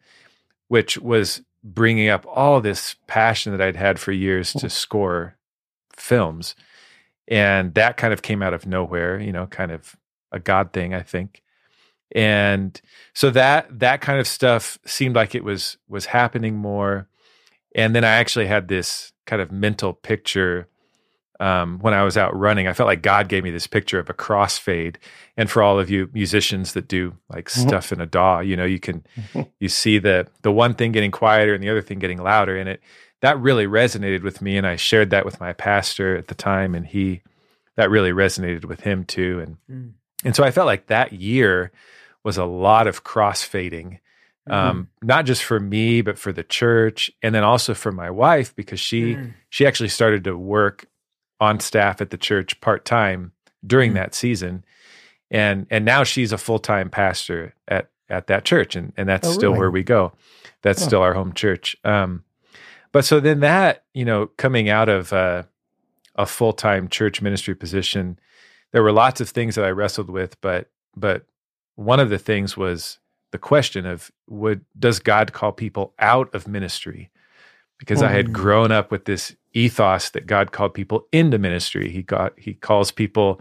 which 0.69 0.99
was 0.99 1.43
bringing 1.63 2.09
up 2.09 2.25
all 2.29 2.61
this 2.61 2.97
passion 3.07 3.53
that 3.53 3.61
I'd 3.61 3.77
had 3.77 3.99
for 3.99 4.13
years 4.13 4.53
to 4.55 4.71
score 4.71 5.37
films. 5.95 6.55
And 7.29 7.75
that 7.75 7.97
kind 7.97 8.13
of 8.13 8.23
came 8.23 8.43
out 8.43 8.55
of 8.55 8.67
nowhere, 8.67 9.21
you 9.21 9.33
know, 9.33 9.47
kind 9.47 9.71
of 9.71 9.97
a 10.33 10.41
God 10.41 10.73
thing, 10.73 10.95
I 10.95 11.03
think. 11.03 11.43
And 12.13 12.81
so 13.15 13.31
that 13.31 13.79
that 13.79 14.01
kind 14.01 14.19
of 14.19 14.27
stuff 14.27 14.79
seemed 14.85 15.15
like 15.15 15.35
it 15.35 15.45
was 15.45 15.77
was 15.89 16.07
happening 16.07 16.57
more. 16.57 17.07
And 17.75 17.95
then 17.95 18.05
I 18.05 18.11
actually 18.11 18.47
had 18.47 18.69
this 18.69 19.13
kind 19.27 19.41
of 19.41 19.53
mental 19.53 19.93
picture 19.93 20.69
um, 21.41 21.79
when 21.79 21.95
I 21.95 22.03
was 22.03 22.17
out 22.19 22.39
running. 22.39 22.69
I 22.69 22.75
felt 22.75 22.87
like 22.87 23.03
God 23.03 23.29
gave 23.29 23.43
me 23.43 23.51
this 23.51 23.67
picture 23.67 23.99
of 23.99 24.11
a 24.11 24.15
crossfade. 24.15 24.97
And 25.37 25.51
for 25.51 25.63
all 25.63 25.81
of 25.81 25.89
you 25.89 26.11
musicians 26.13 26.75
that 26.75 26.87
do 26.87 27.17
like 27.31 27.47
mm-hmm. 27.47 27.67
stuff 27.69 27.93
in 27.93 28.01
a 28.01 28.07
DAW, 28.07 28.41
you 28.41 28.57
know, 28.57 28.67
you 28.67 28.79
can 28.79 29.05
you 29.59 29.69
see 29.69 29.99
the 29.99 30.29
the 30.43 30.53
one 30.53 30.75
thing 30.75 30.93
getting 30.93 31.11
quieter 31.11 31.55
and 31.55 31.63
the 31.63 31.71
other 31.71 31.83
thing 31.83 31.99
getting 31.99 32.23
louder, 32.23 32.57
and 32.57 32.69
it 32.69 32.81
that 33.23 33.41
really 33.41 33.67
resonated 33.67 34.23
with 34.23 34.43
me. 34.43 34.59
And 34.59 34.67
I 34.67 34.77
shared 34.77 35.11
that 35.11 35.25
with 35.25 35.41
my 35.41 35.55
pastor 35.55 36.17
at 36.17 36.29
the 36.29 36.35
time, 36.35 36.75
and 36.75 36.87
he 36.87 37.23
that 37.77 37.91
really 37.91 38.13
resonated 38.13 38.67
with 38.67 38.81
him 38.81 39.05
too. 39.05 39.41
And 39.41 39.57
mm. 39.71 39.93
and 40.25 40.37
so 40.37 40.45
I 40.45 40.51
felt 40.51 40.67
like 40.67 40.89
that 40.89 41.15
year 41.15 41.73
was 42.23 42.37
a 42.37 42.45
lot 42.45 42.87
of 42.87 43.03
crossfading. 43.03 43.99
Mm-hmm. 44.49 44.71
Um, 44.71 44.89
not 45.03 45.27
just 45.27 45.45
for 45.45 45.61
me, 45.61 46.01
but 46.01 46.19
for 46.19 46.33
the 46.33 46.43
church, 46.43 47.11
and 47.23 47.35
then 47.35 47.45
also 47.45 47.75
for 47.75 47.93
my 47.93 48.11
wife 48.11 48.55
because 48.57 48.81
she 48.81 49.15
mm. 49.15 49.35
she 49.51 49.67
actually 49.67 49.91
started 49.91 50.25
to 50.25 50.37
work 50.37 50.87
on 51.41 51.61
staff 51.61 52.01
at 52.01 52.11
the 52.11 52.17
church 52.17 52.61
part 52.61 52.85
time 52.85 53.33
during 53.67 53.91
mm-hmm. 53.91 53.99
that 53.99 54.15
season, 54.15 54.65
and 55.31 55.67
and 55.71 55.85
now 55.85 56.05
she's 56.05 56.33
a 56.33 56.39
full 56.39 56.59
time 56.59 56.89
pastor 56.89 57.55
at 57.69 57.91
at 58.09 58.29
that 58.29 58.45
church, 58.45 58.77
and 58.77 58.93
and 58.97 59.09
that's 59.09 59.29
oh, 59.29 59.33
still 59.33 59.51
really? 59.51 59.61
where 59.61 59.71
we 59.71 59.83
go. 59.83 60.13
That's 60.63 60.83
oh. 60.83 60.87
still 60.87 61.03
our 61.03 61.15
home 61.15 61.35
church. 61.35 61.77
Um, 61.85 62.25
but 62.93 63.05
so 63.05 63.21
then 63.21 63.41
that 63.41 63.85
you 63.93 64.07
know 64.07 64.27
coming 64.39 64.71
out 64.71 64.89
of 64.89 65.13
uh, 65.13 65.43
a 66.17 66.25
full 66.25 66.55
time 66.55 66.89
church 66.89 67.21
ministry 67.21 67.55
position, 67.55 68.19
there 68.73 68.83
were 68.83 68.93
lots 68.93 69.21
of 69.21 69.29
things 69.29 69.55
that 69.55 69.67
I 69.67 69.71
wrestled 69.71 70.09
with, 70.09 70.41
but 70.41 70.71
but 70.97 71.27
one 71.77 72.01
of 72.01 72.11
the 72.11 72.19
things 72.19 72.57
was 72.57 72.99
the 73.33 73.39
question 73.39 73.87
of 73.87 74.11
would 74.29 74.65
does 74.79 74.99
God 74.99 75.33
call 75.33 75.53
people 75.53 75.95
out 75.99 76.35
of 76.35 76.49
ministry? 76.49 77.11
Because 77.79 78.03
oh. 78.03 78.07
I 78.07 78.11
had 78.11 78.29
mm. 78.29 78.33
grown 78.33 78.73
up 78.73 78.91
with 78.91 79.05
this 79.05 79.35
ethos 79.53 80.11
that 80.11 80.27
God 80.27 80.53
called 80.53 80.75
people 80.75 81.07
into 81.13 81.39
ministry. 81.39 81.91
He 81.91 82.03
got 82.03 82.39
he 82.39 82.55
calls 82.55 82.91
people, 82.91 83.41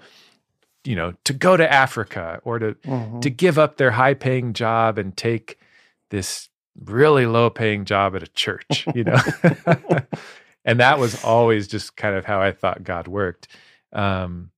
you 0.84 0.95
know, 0.95 1.13
to 1.25 1.34
go 1.34 1.58
to 1.58 1.71
Africa 1.71 2.39
or 2.43 2.60
to 2.60 2.73
mm-hmm. 2.73 3.19
to 3.19 3.30
give 3.30 3.58
up 3.58 3.78
their 3.78 3.91
high 3.91 4.13
paying 4.13 4.54
job 4.54 4.97
and 4.97 5.15
take 5.15 5.60
this 6.10 6.49
really 6.86 7.25
low 7.25 7.49
paying 7.49 7.86
job 7.86 8.15
at 8.15 8.23
a 8.23 8.28
church, 8.28 8.86
you 8.95 9.04
know. 9.04 9.19
and 10.65 10.80
that 10.80 10.99
was 10.99 11.23
always 11.23 11.67
just 11.67 11.95
kind 11.95 12.15
of 12.15 12.25
how 12.25 12.41
I 12.41 12.52
thought 12.52 12.84
God 12.84 13.08
worked. 13.08 13.47
Um, 13.91 14.52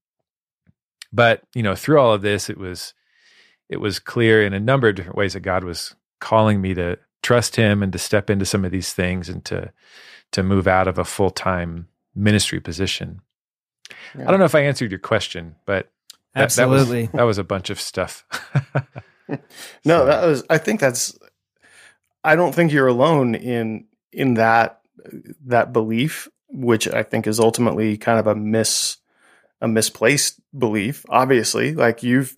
but 1.11 1.43
you 1.55 1.63
know, 1.63 1.75
through 1.75 1.99
all 1.99 2.13
of 2.13 2.21
this, 2.21 2.49
it 2.49 2.57
was 2.57 2.93
it 3.71 3.79
was 3.79 3.99
clear 3.99 4.43
in 4.43 4.53
a 4.53 4.60
number 4.60 4.89
of 4.89 4.95
different 4.95 5.17
ways 5.17 5.34
that 5.34 5.39
God 5.39 5.63
was 5.63 5.95
calling 6.19 6.62
me 6.62 6.73
to 6.73 6.99
trust 7.23 7.55
Him 7.55 7.81
and 7.81 7.91
to 7.93 7.97
step 7.97 8.29
into 8.29 8.45
some 8.45 8.65
of 8.65 8.71
these 8.71 8.93
things 8.93 9.29
and 9.29 9.43
to 9.45 9.71
to 10.34 10.43
move 10.43 10.67
out 10.67 10.88
of 10.88 10.99
a 10.99 11.05
full 11.05 11.31
time 11.31 11.88
ministry 12.13 12.60
position. 12.60 13.21
Yeah. 14.15 14.27
I 14.27 14.31
don't 14.31 14.39
know 14.39 14.45
if 14.45 14.55
I 14.55 14.62
answered 14.62 14.91
your 14.91 14.99
question, 14.99 15.55
but 15.65 15.89
that, 16.34 16.43
absolutely 16.43 17.03
that 17.03 17.13
was, 17.13 17.17
that 17.17 17.23
was 17.23 17.38
a 17.38 17.43
bunch 17.43 17.69
of 17.69 17.79
stuff. 17.79 18.25
no, 19.86 20.05
that 20.05 20.25
was. 20.25 20.43
I 20.49 20.57
think 20.57 20.79
that's. 20.79 21.17
I 22.23 22.36
don't 22.36 22.53
think 22.53 22.71
you're 22.71 22.88
alone 22.88 23.36
in 23.36 23.86
in 24.12 24.34
that 24.36 24.81
that 25.45 25.71
belief, 25.71 26.27
which 26.49 26.88
I 26.88 27.03
think 27.03 27.25
is 27.25 27.39
ultimately 27.39 27.97
kind 27.97 28.19
of 28.19 28.27
a 28.27 28.36
mis 28.36 28.97
a 29.62 29.67
misplaced 29.67 30.41
belief. 30.57 31.05
Obviously, 31.07 31.73
like 31.73 32.03
you've 32.03 32.36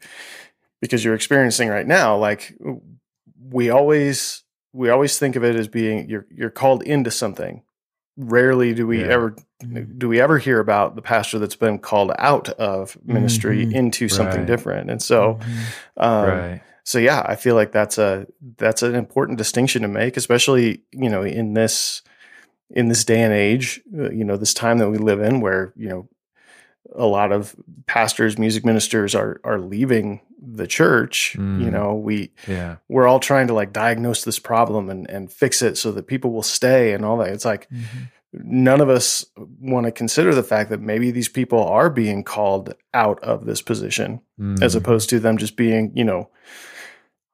because 0.84 1.02
you're 1.04 1.16
experiencing 1.16 1.70
right 1.70 1.88
now, 1.88 2.18
like 2.18 2.54
we 3.42 3.70
always 3.70 4.44
we 4.74 4.90
always 4.90 5.18
think 5.18 5.38
of 5.38 5.44
it 5.46 5.56
as 5.56 5.70
being 5.70 6.10
you're 6.10 6.28
you're 6.30 6.50
called 6.50 6.84
into 6.84 7.10
something 7.10 7.64
rarely 8.18 8.74
do 8.74 8.86
we 8.86 9.00
Yeah. 9.00 9.08
ever 9.16 9.36
Mhm. 9.64 9.98
do 9.98 10.10
we 10.10 10.20
ever 10.20 10.38
hear 10.40 10.60
about 10.60 10.96
the 10.96 11.02
pastor 11.02 11.40
that's 11.40 11.56
been 11.56 11.80
called 11.80 12.12
out 12.20 12.50
of 12.50 12.98
ministry 13.06 13.66
Mhm. 13.66 13.72
into 13.72 14.10
something 14.10 14.42
Right. 14.42 14.48
different. 14.48 14.92
And 14.92 15.02
so, 15.02 15.40
Mhm. 15.40 16.04
um, 16.04 16.26
right. 16.26 16.62
so 16.84 17.00
yeah, 17.00 17.24
I 17.26 17.36
feel 17.38 17.56
like 17.56 17.72
that's 17.72 17.98
a 17.98 18.28
that's 18.58 18.84
an 18.84 18.94
important 18.94 19.38
distinction 19.38 19.84
to 19.84 19.88
make, 19.88 20.18
especially 20.18 20.82
you 20.92 21.10
know 21.10 21.24
in 21.24 21.54
this 21.54 22.02
in 22.70 22.90
this 22.90 23.06
day 23.06 23.22
and 23.22 23.34
age, 23.34 23.80
uh, 23.98 24.10
you 24.12 24.26
know 24.26 24.36
this 24.36 24.54
time 24.54 24.80
that 24.80 24.90
we 24.90 24.98
live 24.98 25.22
in, 25.22 25.40
where 25.40 25.72
you 25.78 25.88
know 25.88 26.10
a 26.96 27.06
lot 27.06 27.32
of 27.32 27.56
pastors, 27.88 28.38
music 28.38 28.66
ministers 28.66 29.16
are 29.16 29.40
are 29.44 29.60
leaving 29.60 30.20
the 30.46 30.68
church. 30.68 31.36
You 31.36 31.42
Mm. 31.42 31.72
know, 31.72 31.96
we 31.96 32.32
Yeah. 32.48 32.76
we're 32.90 33.08
all 33.08 33.20
trying 33.20 33.48
to 33.48 33.54
like 33.54 33.72
diagnose 33.74 34.24
this 34.24 34.40
problem 34.40 34.90
and 34.90 35.10
and 35.10 35.32
fix 35.32 35.62
it 35.62 35.78
so 35.78 35.92
that 35.94 36.08
people 36.08 36.32
will 36.32 36.44
stay 36.44 36.94
and 36.94 37.06
all 37.06 37.18
that. 37.18 37.30
It's 37.30 37.46
like 37.46 37.70
Mhm. 37.70 38.10
none 38.34 38.82
of 38.82 38.90
us 38.90 39.26
want 39.60 39.86
to 39.86 39.92
consider 39.92 40.34
the 40.36 40.44
fact 40.44 40.70
that 40.72 40.82
maybe 40.82 41.12
these 41.12 41.30
people 41.30 41.64
are 41.64 41.90
being 41.90 42.24
called 42.24 42.74
out 42.94 43.24
of 43.24 43.46
this 43.46 43.62
position 43.62 44.20
as 44.62 44.74
Mm. 44.74 44.78
opposed 44.78 45.10
to 45.12 45.20
them 45.20 45.38
just 45.38 45.56
being, 45.56 45.92
you 45.96 46.04
know, 46.04 46.30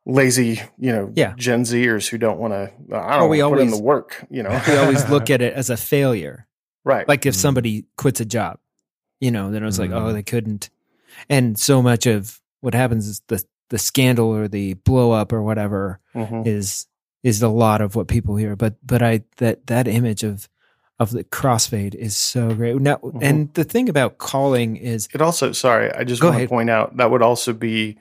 lazy, 0.05 0.61
you 0.77 0.91
know, 0.91 1.11
Yeah. 1.15 1.33
Gen 1.37 1.63
Zers 1.63 2.09
who 2.09 2.17
don't 2.17 2.39
want 2.39 2.53
to, 2.53 2.71
I 2.95 3.17
don't 3.17 3.29
we 3.29 3.37
put 3.41 3.45
in 3.59 3.67
always- 3.67 3.77
the 3.77 3.83
work, 3.83 4.25
you 4.29 4.43
know, 4.43 4.49
we 4.67 4.75
always 4.77 5.07
look 5.09 5.29
at 5.29 5.41
it 5.41 5.53
as 5.61 5.69
a 5.69 5.77
failure. 5.77 6.45
right. 6.85 7.07
Like 7.07 7.25
if 7.25 7.35
Mm. 7.35 7.37
somebody 7.37 7.85
quits 7.97 8.19
a 8.21 8.25
job, 8.25 8.57
you 9.19 9.31
know, 9.31 9.51
then 9.51 9.61
it 9.61 9.65
was 9.65 9.77
like, 9.79 9.91
oh, 9.91 10.05
Mm. 10.09 10.13
they 10.13 10.23
couldn't. 10.23 10.69
And 11.29 11.59
so 11.59 11.81
much 11.81 12.05
of 12.07 12.39
what 12.61 12.73
happens 12.73 13.07
is 13.07 13.21
the 13.27 13.43
the 13.69 13.77
scandal 13.77 14.27
or 14.35 14.47
the 14.47 14.73
blow 14.73 15.11
up 15.11 15.31
or 15.31 15.41
whatever 15.43 15.99
Mhm. 16.15 16.45
is 16.47 16.87
is 17.23 17.41
a 17.41 17.49
lot 17.49 17.81
of 17.81 17.95
what 17.95 18.07
people 18.07 18.35
hear. 18.35 18.55
But 18.55 18.75
but 18.85 19.01
I 19.03 19.23
that 19.37 19.67
that 19.67 19.87
image 19.87 20.23
of 20.23 20.47
of 20.99 21.11
the 21.11 21.23
crossfade 21.23 21.95
is 21.95 22.17
so 22.17 22.53
great. 22.53 22.75
Now 22.81 22.97
Mhm. 22.97 23.19
and 23.21 23.53
the 23.53 23.63
thing 23.63 23.87
about 23.89 24.17
calling 24.17 24.75
is 24.75 25.07
It 25.13 25.21
also, 25.21 25.51
sorry, 25.53 25.91
I 25.93 26.03
just 26.03 26.21
Go 26.21 26.29
want 26.29 26.41
to 26.41 26.47
point 26.47 26.69
out 26.69 26.97
that 26.97 27.09
would 27.11 27.21
also 27.21 27.53
be 27.53 27.97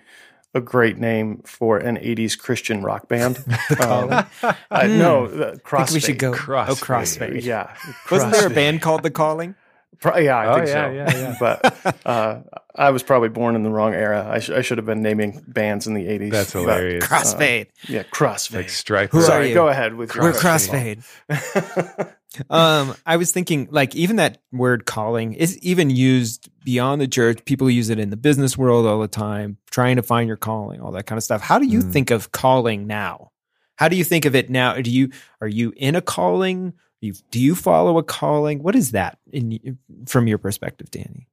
a 0.54 0.60
great 0.60 0.96
name 0.98 1.42
for 1.44 1.76
an 1.78 1.98
80s 1.98 2.34
Christian 2.34 2.82
rock 2.82 3.06
band. 3.06 3.38
Calling. 3.68 4.12
Um, 4.14 4.26
I, 4.70 4.86
Hmm. 4.88 4.98
no, 4.98 5.24
uh, 5.26 5.26
I 5.26 5.50
think 5.50 5.62
Crossfade. 5.62 5.92
we 5.92 6.00
should 6.00 6.18
go 6.18 6.32
Crossfade. 6.32 6.68
oh 6.70 6.74
crossfade. 6.74 7.42
Yeah. 7.44 7.68
Wasn't 8.10 8.32
there 8.32 8.46
a 8.46 8.50
band 8.50 8.80
called 8.80 9.02
The 9.02 9.10
Calling? 9.10 9.54
Pro- 10.00 10.16
yeah, 10.18 10.36
I 10.36 10.46
Oh, 10.46 10.54
think 10.56 10.68
yeah, 10.68 11.08
so. 11.10 11.18
yeah, 11.18 11.18
yeah. 11.18 11.36
but 11.40 12.06
uh, 12.06 12.40
I 12.74 12.90
was 12.90 13.02
probably 13.02 13.28
born 13.30 13.56
in 13.56 13.62
the 13.64 13.70
wrong 13.70 13.94
era. 13.94 14.26
I, 14.30 14.38
sh- 14.38 14.50
I 14.50 14.62
should 14.62 14.78
have 14.78 14.86
been 14.86 15.02
naming 15.02 15.42
bands 15.48 15.86
in 15.86 15.94
the 15.94 16.04
80s. 16.06 16.30
That's 16.30 16.52
but, 16.52 16.60
hilarious. 16.60 17.04
Crossfade. 17.04 17.66
yeah, 17.88 18.02
Crossfade. 18.04 18.54
like 18.54 18.66
Stryper. 18.68 19.10
Who 19.10 19.18
are 19.18 19.22
Sorry, 19.22 19.48
you? 19.48 19.54
go 19.54 19.68
ahead 19.68 19.94
with 19.94 20.14
your 20.14 20.24
We're 20.24 20.32
Crossfade. 20.32 21.04
crossfade. 21.28 22.12
um, 22.50 22.94
I 23.06 23.16
was 23.16 23.32
thinking, 23.32 23.68
like, 23.70 23.96
even 23.96 24.16
that 24.16 24.38
word 24.52 24.86
calling 24.86 25.32
is 25.34 25.58
even 25.58 25.90
used 25.90 26.48
beyond 26.64 27.00
the 27.00 27.08
church. 27.08 27.44
People 27.44 27.68
use 27.70 27.88
it 27.90 27.98
in 27.98 28.10
the 28.10 28.16
business 28.16 28.56
world 28.56 28.86
all 28.86 29.00
the 29.00 29.08
time, 29.08 29.56
trying 29.70 29.96
to 29.96 30.02
find 30.02 30.28
your 30.28 30.36
calling, 30.36 30.80
all 30.80 30.92
that 30.92 31.06
kind 31.06 31.16
of 31.16 31.22
stuff. 31.24 31.40
How 31.40 31.58
do 31.58 31.66
you 31.66 31.80
Mm. 31.80 31.92
think 31.92 32.10
of 32.10 32.30
calling 32.32 32.86
now? 32.86 33.32
How 33.76 33.88
do 33.88 33.96
you 33.96 34.04
think 34.04 34.24
of 34.24 34.34
it 34.34 34.50
now? 34.50 34.74
Do 34.80 34.90
you 34.90 35.10
are 35.40 35.46
you 35.48 35.72
in 35.76 35.94
a 35.96 36.00
calling? 36.02 36.74
You, 37.00 37.14
do 37.30 37.40
you 37.40 37.54
follow 37.54 37.98
a 37.98 38.02
calling? 38.02 38.62
What 38.62 38.74
is 38.74 38.92
that 38.92 39.18
in 39.32 39.78
from 40.06 40.26
your 40.26 40.38
perspective, 40.38 40.90
Danny? 40.90 41.28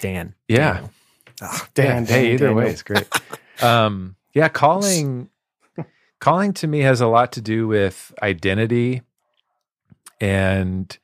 Dan. 0.00 0.34
Yeah. 0.48 0.74
Daniel. 0.74 0.90
Ah, 1.42 1.68
Dan, 1.74 2.04
Yeah, 2.04 2.10
hey, 2.12 2.22
Dan, 2.24 2.32
either 2.34 2.54
way, 2.54 2.70
it's 2.70 2.82
great. 2.82 3.06
um, 3.62 4.16
yeah, 4.32 4.48
calling, 4.48 5.28
calling 6.20 6.52
to 6.54 6.66
me 6.66 6.80
has 6.80 7.00
a 7.00 7.06
lot 7.06 7.32
to 7.32 7.40
do 7.40 7.68
with 7.68 8.12
identity 8.22 9.02
and 10.20 10.96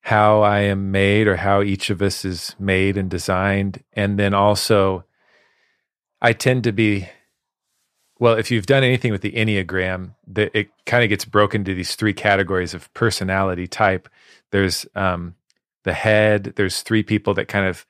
how 0.00 0.42
I 0.42 0.60
am 0.60 0.90
made, 0.92 1.26
or 1.26 1.36
how 1.36 1.62
each 1.62 1.90
of 1.90 2.02
us 2.02 2.24
is 2.24 2.54
made 2.58 2.96
and 2.96 3.10
designed, 3.10 3.82
and 3.94 4.18
then 4.18 4.34
also, 4.34 5.04
I 6.20 6.32
tend 6.32 6.64
to 6.64 6.72
be. 6.72 7.08
Well, 8.24 8.38
if 8.38 8.50
you've 8.50 8.64
done 8.64 8.82
anything 8.82 9.12
with 9.12 9.20
the 9.20 9.32
Enneagram, 9.32 10.14
the, 10.26 10.56
it 10.58 10.70
kind 10.86 11.04
of 11.04 11.10
gets 11.10 11.26
broken 11.26 11.60
into 11.60 11.74
these 11.74 11.94
three 11.94 12.14
categories 12.14 12.72
of 12.72 12.90
personality 12.94 13.66
type. 13.66 14.08
There's 14.50 14.86
um, 14.94 15.34
the 15.82 15.92
head. 15.92 16.54
There's 16.56 16.80
three 16.80 17.02
people 17.02 17.34
that 17.34 17.48
kind 17.48 17.66
of 17.66 17.84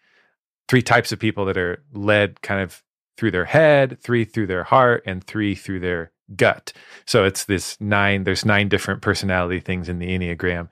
three 0.66 0.82
types 0.82 1.12
of 1.12 1.20
people 1.20 1.44
that 1.44 1.56
are 1.56 1.84
led 1.92 2.42
kind 2.42 2.60
of 2.60 2.82
through 3.16 3.30
their 3.30 3.44
head, 3.44 4.00
three 4.00 4.24
through 4.24 4.48
their 4.48 4.64
heart, 4.64 5.04
and 5.06 5.22
three 5.22 5.54
through 5.54 5.78
their 5.78 6.10
gut. 6.34 6.72
So 7.06 7.22
it's 7.22 7.44
this 7.44 7.80
nine, 7.80 8.24
there's 8.24 8.44
nine 8.44 8.68
different 8.68 9.02
personality 9.02 9.60
things 9.60 9.88
in 9.88 10.00
the 10.00 10.08
Enneagram. 10.08 10.68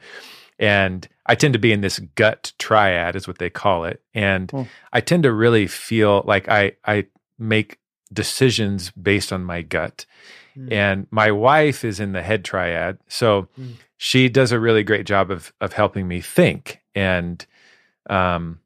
And 0.58 1.06
I 1.26 1.36
tend 1.36 1.52
to 1.52 1.60
be 1.60 1.70
in 1.70 1.82
this 1.82 2.00
gut 2.16 2.52
triad, 2.58 3.14
is 3.14 3.28
what 3.28 3.38
they 3.38 3.48
call 3.48 3.84
it. 3.84 4.02
And 4.12 4.50
Hmm. 4.50 4.62
I 4.92 5.00
tend 5.00 5.22
to 5.22 5.32
really 5.32 5.68
feel 5.68 6.24
like 6.26 6.48
I 6.48 6.72
I 6.84 7.06
make 7.38 7.78
decisions 8.12 8.90
based 8.92 9.32
on 9.32 9.44
my 9.44 9.62
gut. 9.62 10.06
Hmm. 10.54 10.72
And 10.72 11.06
my 11.10 11.30
wife 11.30 11.84
is 11.84 12.00
in 12.00 12.12
the 12.12 12.22
head 12.22 12.44
triad. 12.44 12.98
So 13.08 13.48
Hmm. 13.56 13.72
she 13.96 14.28
does 14.28 14.52
a 14.52 14.60
really 14.60 14.82
great 14.82 15.06
job 15.06 15.30
of 15.30 15.52
of 15.60 15.72
helping 15.72 16.06
me 16.08 16.20
think. 16.20 16.80
And 16.94 17.44
um 18.10 18.60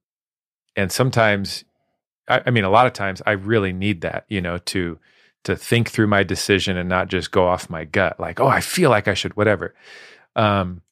and 0.76 0.90
sometimes 0.90 1.64
I, 2.28 2.42
I 2.46 2.50
mean 2.50 2.64
a 2.64 2.70
lot 2.70 2.86
of 2.86 2.92
times 2.92 3.22
I 3.26 3.32
really 3.32 3.72
need 3.72 4.00
that, 4.02 4.24
you 4.28 4.40
know, 4.40 4.58
to 4.58 4.98
to 5.44 5.54
think 5.56 5.90
through 5.90 6.08
my 6.08 6.24
decision 6.24 6.76
and 6.76 6.88
not 6.88 7.06
just 7.08 7.30
go 7.30 7.46
off 7.46 7.70
my 7.70 7.84
gut, 7.84 8.18
like, 8.18 8.40
oh, 8.40 8.48
I 8.48 8.60
feel 8.60 8.90
like 8.90 9.06
I 9.06 9.14
should, 9.14 9.36
whatever. 9.36 9.76
Um, 10.34 10.82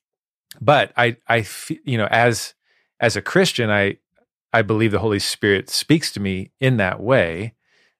but 0.61 0.93
I, 0.97 1.17
I, 1.27 1.43
fe- 1.43 1.81
you 1.85 1.99
know, 1.99 2.07
as 2.09 2.55
as 3.01 3.17
a 3.17 3.23
Christian, 3.23 3.69
I, 3.69 3.97
I 4.53 4.63
believe 4.63 4.93
the 4.93 5.01
Holy 5.01 5.19
Spirit 5.19 5.69
speaks 5.69 6.13
to 6.13 6.21
me 6.21 6.53
in 6.61 6.77
that 6.77 7.01
way. 7.01 7.54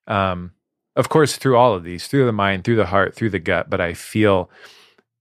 Um, 0.07 0.51
of 0.95 1.09
course, 1.09 1.35
through 1.35 1.57
all 1.57 1.73
of 1.73 1.83
these, 1.83 2.07
through 2.07 2.25
the 2.25 2.31
mind, 2.31 2.63
through 2.63 2.77
the 2.77 2.85
heart, 2.85 3.15
through 3.15 3.31
the 3.31 3.39
gut, 3.39 3.69
but 3.69 3.81
I 3.81 3.93
feel 3.93 4.49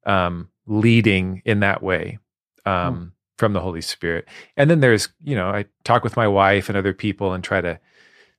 um, 0.06 0.48
leading 0.66 1.42
in 1.44 1.60
that 1.60 1.82
way 1.82 2.18
um, 2.64 3.12
from 3.38 3.52
the 3.52 3.60
Holy 3.60 3.80
Spirit. 3.80 4.26
And 4.56 4.70
then 4.70 4.80
there's, 4.80 5.08
you 5.22 5.34
know, 5.34 5.48
I 5.48 5.66
talk 5.82 6.04
with 6.04 6.16
my 6.16 6.28
wife 6.28 6.68
and 6.68 6.78
other 6.78 6.94
people 6.94 7.32
and 7.32 7.42
try 7.42 7.60
to 7.60 7.80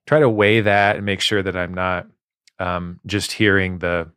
try 0.06 0.20
to 0.20 0.30
weigh 0.30 0.62
that 0.62 0.96
and 0.98 1.06
make 1.06 1.20
sure 1.20 1.42
that 1.44 1.58
I'm 1.58 1.74
not 1.74 2.08
um, 2.60 3.00
just 3.06 3.34
hearing 3.34 3.80
the, 3.80 4.10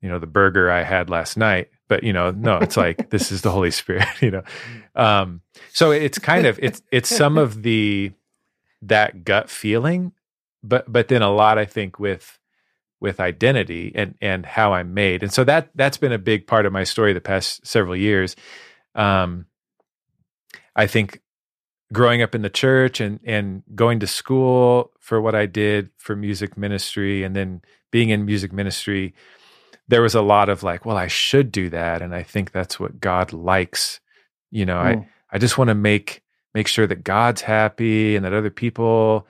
you 0.00 0.08
know, 0.08 0.18
the 0.18 0.26
burger 0.26 0.70
I 0.70 0.84
had 0.84 1.10
last 1.10 1.36
night. 1.36 1.70
But 1.88 2.02
you 2.02 2.12
know, 2.12 2.30
no, 2.30 2.58
it's 2.58 2.76
like 2.78 3.10
this 3.10 3.32
is 3.32 3.42
the 3.42 3.50
Holy 3.50 3.70
Spirit, 3.70 4.06
you 4.20 4.30
know. 4.30 4.42
Um, 4.94 5.42
so 5.72 5.90
it's 5.90 6.18
kind 6.18 6.46
of 6.46 6.58
it's 6.62 6.82
it's 6.92 7.14
some 7.14 7.36
of 7.36 7.62
the 7.62 8.12
that 8.82 9.24
gut 9.24 9.50
feeling, 9.50 10.12
but 10.62 10.90
but 10.90 11.08
then 11.08 11.22
a 11.22 11.30
lot 11.30 11.58
I 11.58 11.64
think 11.64 11.98
with 11.98 12.38
with 13.00 13.20
identity 13.20 13.92
and 13.94 14.14
and 14.20 14.44
how 14.44 14.72
I'm 14.74 14.94
made, 14.94 15.22
and 15.22 15.32
so 15.32 15.44
that 15.44 15.70
that's 15.74 15.98
been 15.98 16.12
a 16.12 16.18
big 16.18 16.46
part 16.46 16.66
of 16.66 16.72
my 16.72 16.84
story 16.84 17.12
the 17.12 17.20
past 17.20 17.66
several 17.66 17.96
years. 17.96 18.36
Um, 18.94 19.46
I 20.74 20.86
think 20.86 21.20
growing 21.92 22.22
up 22.22 22.34
in 22.34 22.42
the 22.42 22.50
church 22.50 23.00
and 23.00 23.20
and 23.24 23.62
going 23.74 24.00
to 24.00 24.06
school 24.06 24.92
for 25.00 25.20
what 25.20 25.34
I 25.34 25.46
did 25.46 25.90
for 25.96 26.14
music 26.14 26.56
ministry 26.56 27.22
and 27.24 27.34
then 27.34 27.62
being 27.90 28.10
in 28.10 28.24
music 28.24 28.52
ministry 28.52 29.14
there 29.88 30.02
was 30.02 30.14
a 30.14 30.20
lot 30.20 30.48
of 30.48 30.62
like 30.62 30.84
well 30.84 30.96
I 30.96 31.06
should 31.06 31.50
do 31.50 31.70
that 31.70 32.02
and 32.02 32.14
I 32.14 32.22
think 32.22 32.52
that's 32.52 32.78
what 32.78 33.00
God 33.00 33.32
likes 33.32 34.00
you 34.50 34.66
know 34.66 34.76
Mm. 34.76 35.02
I 35.32 35.36
I 35.36 35.38
just 35.38 35.56
want 35.56 35.68
to 35.68 35.74
make 35.74 36.22
make 36.54 36.68
sure 36.68 36.86
that 36.86 37.04
God's 37.04 37.42
happy 37.42 38.16
and 38.16 38.24
that 38.24 38.34
other 38.34 38.50
people 38.50 39.26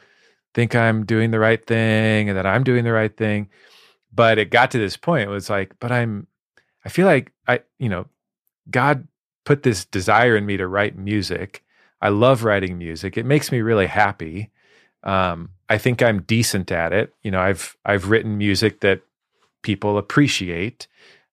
think 0.54 0.74
I'm 0.74 1.04
doing 1.04 1.30
the 1.30 1.38
right 1.38 1.64
thing 1.64 2.28
and 2.28 2.36
that 2.36 2.46
I'm 2.46 2.64
doing 2.64 2.84
the 2.84 2.92
right 2.92 3.14
thing 3.14 3.48
but 4.12 4.38
it 4.38 4.50
got 4.50 4.70
to 4.72 4.78
this 4.78 4.96
point 4.96 5.28
it 5.28 5.32
was 5.32 5.50
like 5.50 5.74
but 5.80 5.92
I'm 5.92 6.26
I 6.84 6.88
feel 6.88 7.06
like 7.06 7.32
I 7.46 7.60
you 7.78 7.88
know 7.88 8.06
God 8.70 9.06
put 9.44 9.62
this 9.62 9.84
desire 9.84 10.36
in 10.36 10.46
me 10.46 10.56
to 10.56 10.66
write 10.66 10.96
music 10.96 11.64
I 12.00 12.08
love 12.10 12.44
writing 12.44 12.78
music. 12.78 13.16
It 13.16 13.26
makes 13.26 13.50
me 13.50 13.60
really 13.60 13.86
happy. 13.86 14.50
Um, 15.02 15.50
I 15.68 15.78
think 15.78 16.02
I'm 16.02 16.22
decent 16.22 16.70
at 16.70 16.92
it. 16.92 17.14
You 17.22 17.30
know, 17.30 17.40
I've 17.40 17.76
I've 17.84 18.10
written 18.10 18.38
music 18.38 18.80
that 18.80 19.02
people 19.62 19.98
appreciate, 19.98 20.86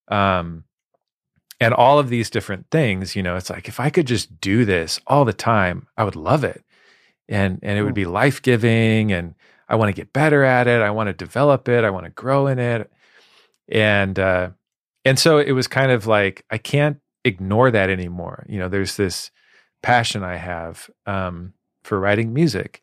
um, 0.08 0.63
and 1.60 1.73
all 1.73 1.99
of 1.99 2.10
these 2.10 2.30
different 2.30 2.67
things. 2.71 3.15
You 3.15 3.23
know, 3.23 3.36
it's 3.36 3.49
like 3.49 3.67
if 3.67 3.80
I 3.80 3.89
could 3.89 4.08
just 4.08 4.41
do 4.41 4.65
this 4.65 4.99
all 5.08 5.25
the 5.25 5.34
time, 5.34 5.88
I 5.97 6.04
would 6.04 6.15
love 6.15 6.43
it, 6.43 6.63
and 7.27 7.59
and 7.61 7.77
it 7.77 7.83
would 7.83 7.93
be 7.93 8.05
life 8.05 8.41
giving. 8.41 9.11
And 9.11 9.35
I 9.67 9.75
want 9.75 9.89
to 9.89 9.99
get 9.99 10.13
better 10.13 10.43
at 10.43 10.67
it. 10.67 10.81
I 10.81 10.91
want 10.91 11.07
to 11.07 11.13
develop 11.13 11.67
it. 11.69 11.83
I 11.83 11.89
want 11.89 12.05
to 12.05 12.11
grow 12.11 12.47
in 12.47 12.59
it, 12.59 12.91
and 13.67 14.17
uh, 14.19 14.49
and 15.03 15.17
so 15.19 15.38
it 15.38 15.51
was 15.51 15.67
kind 15.67 15.91
of 15.91 16.07
like 16.07 16.45
I 16.49 16.57
can't 16.57 16.99
ignore 17.23 17.71
that 17.71 17.89
anymore. 17.89 18.45
You 18.47 18.59
know, 18.59 18.69
there's 18.69 18.95
this 18.95 19.31
passion 19.81 20.23
I 20.23 20.35
have 20.35 20.89
um, 21.05 21.53
for 21.83 21.99
writing 21.99 22.33
music. 22.33 22.81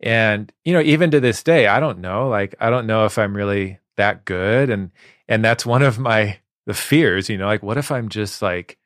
And 0.00 0.52
you 0.64 0.72
know, 0.72 0.80
even 0.80 1.10
to 1.12 1.20
this 1.20 1.42
day, 1.42 1.66
I 1.66 1.78
don't 1.78 2.00
know. 2.00 2.28
Like, 2.28 2.54
I 2.58 2.70
don't 2.70 2.86
know 2.86 3.04
if 3.04 3.18
I'm 3.18 3.36
really 3.36 3.78
that 3.96 4.24
good, 4.24 4.68
and 4.68 4.90
and 5.28 5.44
that's 5.44 5.64
one 5.64 5.82
of 5.82 5.98
my 5.98 6.38
the 6.66 6.74
fears. 6.74 7.28
You 7.28 7.38
know, 7.38 7.46
like, 7.46 7.62
what 7.62 7.78
if 7.78 7.92
I'm 7.92 8.08
just 8.08 8.42
like, 8.42 8.78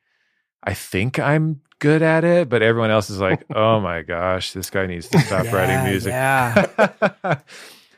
I 0.62 0.74
think 0.74 1.18
I'm 1.18 1.62
good 1.78 2.02
at 2.02 2.24
it, 2.24 2.48
but 2.48 2.62
everyone 2.62 2.90
else 2.90 3.10
is 3.10 3.20
like, 3.20 3.44
"Oh 3.54 3.80
my 3.80 4.02
gosh, 4.02 4.52
this 4.52 4.70
guy 4.70 4.86
needs 4.86 5.08
to 5.08 5.18
stop 5.20 5.50
writing 5.52 5.84
music." 5.90 6.10
Yeah. 6.10 6.66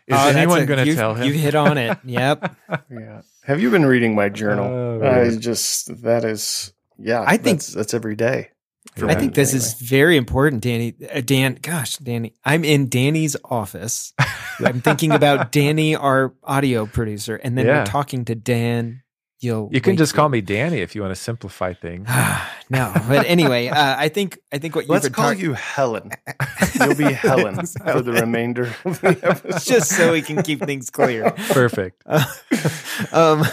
is 0.07 0.17
Oh, 0.17 0.29
anyone 0.29 0.65
going 0.67 0.85
to 0.87 0.95
tell 0.95 1.15
him? 1.15 1.27
You 1.27 1.33
hit 1.35 1.55
on 1.55 1.77
it. 1.79 1.99
Yep. 2.05 2.57
Yeah. 2.91 3.23
Have 3.45 3.61
you 3.61 3.71
been 3.71 3.85
reading 3.87 4.15
my 4.15 4.29
journal? 4.29 4.67
Oh, 4.67 5.07
I 5.07 5.37
just 5.37 6.03
that 6.03 6.25
is 6.25 6.73
yeah. 6.99 7.23
I 7.27 7.37
think- 7.37 7.61
that's, 7.61 7.73
that's 7.73 7.95
every 7.95 8.17
day. 8.17 8.51
I 8.97 9.03
me, 9.03 9.15
think 9.15 9.35
this 9.35 9.51
anyway. 9.53 9.65
is 9.65 9.75
very 9.75 10.17
important, 10.17 10.63
Danny. 10.63 10.95
Uh, 11.13 11.21
Dan, 11.21 11.59
gosh, 11.61 11.97
Danny, 11.99 12.35
I'm 12.45 12.65
in 12.65 12.89
Danny's 12.89 13.37
office. 13.45 14.13
I'm 14.59 14.81
thinking 14.81 15.13
about 15.13 15.53
Danny, 15.53 15.95
our 15.95 16.35
audio 16.43 16.87
producer, 16.87 17.37
and 17.37 17.57
then 17.57 17.67
Yeah. 17.67 17.79
we're 17.81 17.87
talking 17.87 18.25
to 18.25 18.35
Dan. 18.35 19.03
You'll 19.41 19.69
you 19.73 19.81
can 19.81 19.97
just 19.97 20.15
call 20.15 20.29
me 20.29 20.41
Danny 20.41 20.79
if 20.79 20.97
you 20.97 21.01
want 21.03 21.15
to 21.15 21.21
simplify 21.21 21.73
things. 21.73 22.09
no, 22.71 22.93
but 23.09 23.25
anyway, 23.27 23.69
uh, 23.69 23.95
I 23.97 24.09
think 24.09 24.39
I 24.53 24.59
think 24.59 24.75
what 24.75 24.83
you've 24.85 24.91
Let's 24.91 25.07
been 25.07 25.13
call 25.13 25.31
talk- 25.33 25.39
you 25.39 25.53
Helen. 25.53 26.11
You'll 26.75 26.97
be 26.97 27.13
Helen 27.13 27.55
for 27.85 28.01
the 28.03 28.13
remainder 28.13 28.75
of 28.85 29.01
the 29.01 29.09
episode. 29.23 29.61
just 29.73 29.91
so 29.97 30.11
we 30.13 30.23
can 30.23 30.43
keep 30.43 30.61
things 30.65 30.91
clear. 30.91 31.31
Perfect. 31.51 32.03
um, 33.13 33.45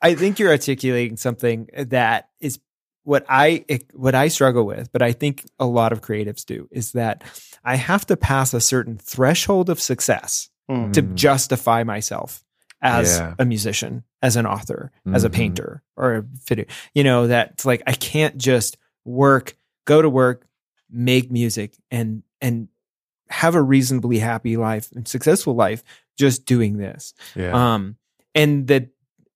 I 0.00 0.14
think 0.14 0.38
you're 0.38 0.50
articulating 0.50 1.16
something 1.16 1.68
that 1.76 2.28
is 2.40 2.58
what 3.04 3.24
I 3.28 3.64
what 3.92 4.14
I 4.14 4.28
struggle 4.28 4.64
with, 4.64 4.90
but 4.92 5.02
I 5.02 5.12
think 5.12 5.44
a 5.58 5.66
lot 5.66 5.92
of 5.92 6.00
creatives 6.00 6.44
do 6.44 6.68
is 6.70 6.92
that 6.92 7.24
I 7.64 7.76
have 7.76 8.06
to 8.06 8.16
pass 8.16 8.54
a 8.54 8.60
certain 8.60 8.96
threshold 8.98 9.68
of 9.70 9.80
success 9.80 10.48
Mm. 10.70 10.92
to 10.92 11.02
Mm. 11.02 11.14
justify 11.16 11.82
myself 11.82 12.44
as 12.80 13.18
Yeah. 13.18 13.34
a 13.36 13.44
musician, 13.44 14.04
as 14.22 14.36
an 14.36 14.46
author, 14.46 14.90
as 15.12 15.24
a 15.24 15.28
Mhm. 15.30 15.34
painter, 15.34 15.82
or 15.96 16.14
a 16.14 16.22
video. 16.22 16.64
You 16.94 17.04
know, 17.04 17.26
that's 17.26 17.64
like 17.66 17.82
I 17.86 17.92
can't 17.92 18.38
just 18.38 18.76
work, 19.04 19.56
go 19.84 20.00
to 20.00 20.08
work, 20.08 20.46
make 20.90 21.30
music, 21.30 21.76
and 21.90 22.22
and 22.40 22.68
have 23.28 23.54
a 23.54 23.62
reasonably 23.62 24.18
happy 24.18 24.56
life 24.56 24.90
and 24.92 25.08
successful 25.08 25.54
life 25.54 25.82
just 26.18 26.44
doing 26.46 26.76
this. 26.76 27.14
Yeah. 27.34 27.74
Um, 27.74 27.96
and 28.34 28.66
that 28.68 28.88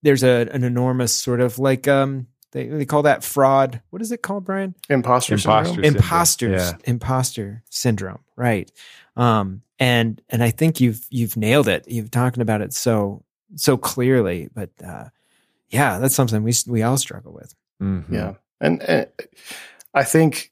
there's 0.02 0.22
a 0.22 0.48
an 0.52 0.62
enormous 0.64 1.12
sort 1.12 1.40
of 1.40 1.58
like 1.58 1.88
um 1.88 2.28
they, 2.52 2.68
they 2.68 2.84
call 2.86 3.02
that 3.02 3.24
fraud. 3.24 3.82
What 3.90 4.00
is 4.00 4.12
it 4.12 4.22
called, 4.22 4.44
Brian? 4.44 4.74
Imposter, 4.88 5.34
Imposter 5.34 5.36
syndrome. 5.36 5.74
syndrome. 5.84 5.94
Imposters, 5.96 6.62
Yeah. 6.70 6.76
imposter 6.84 7.62
syndrome, 7.70 8.20
right? 8.36 8.70
Um, 9.16 9.62
and 9.78 10.22
and 10.30 10.42
I 10.42 10.50
think 10.52 10.80
you've 10.80 11.04
you've 11.10 11.36
nailed 11.36 11.68
it. 11.68 11.86
You've 11.88 12.10
talking 12.10 12.40
about 12.42 12.60
it 12.62 12.72
so 12.72 13.24
so 13.54 13.76
clearly. 13.76 14.48
But 14.54 14.70
uh, 14.84 15.04
yeah, 15.70 15.98
that's 15.98 16.14
something 16.14 16.42
we 16.42 16.52
we 16.66 16.82
all 16.82 16.98
struggle 16.98 17.32
with. 17.32 17.54
Mhm. 17.82 18.04
Yeah, 18.10 18.34
and, 18.60 18.82
and 18.82 19.06
I 19.94 20.04
think 20.04 20.50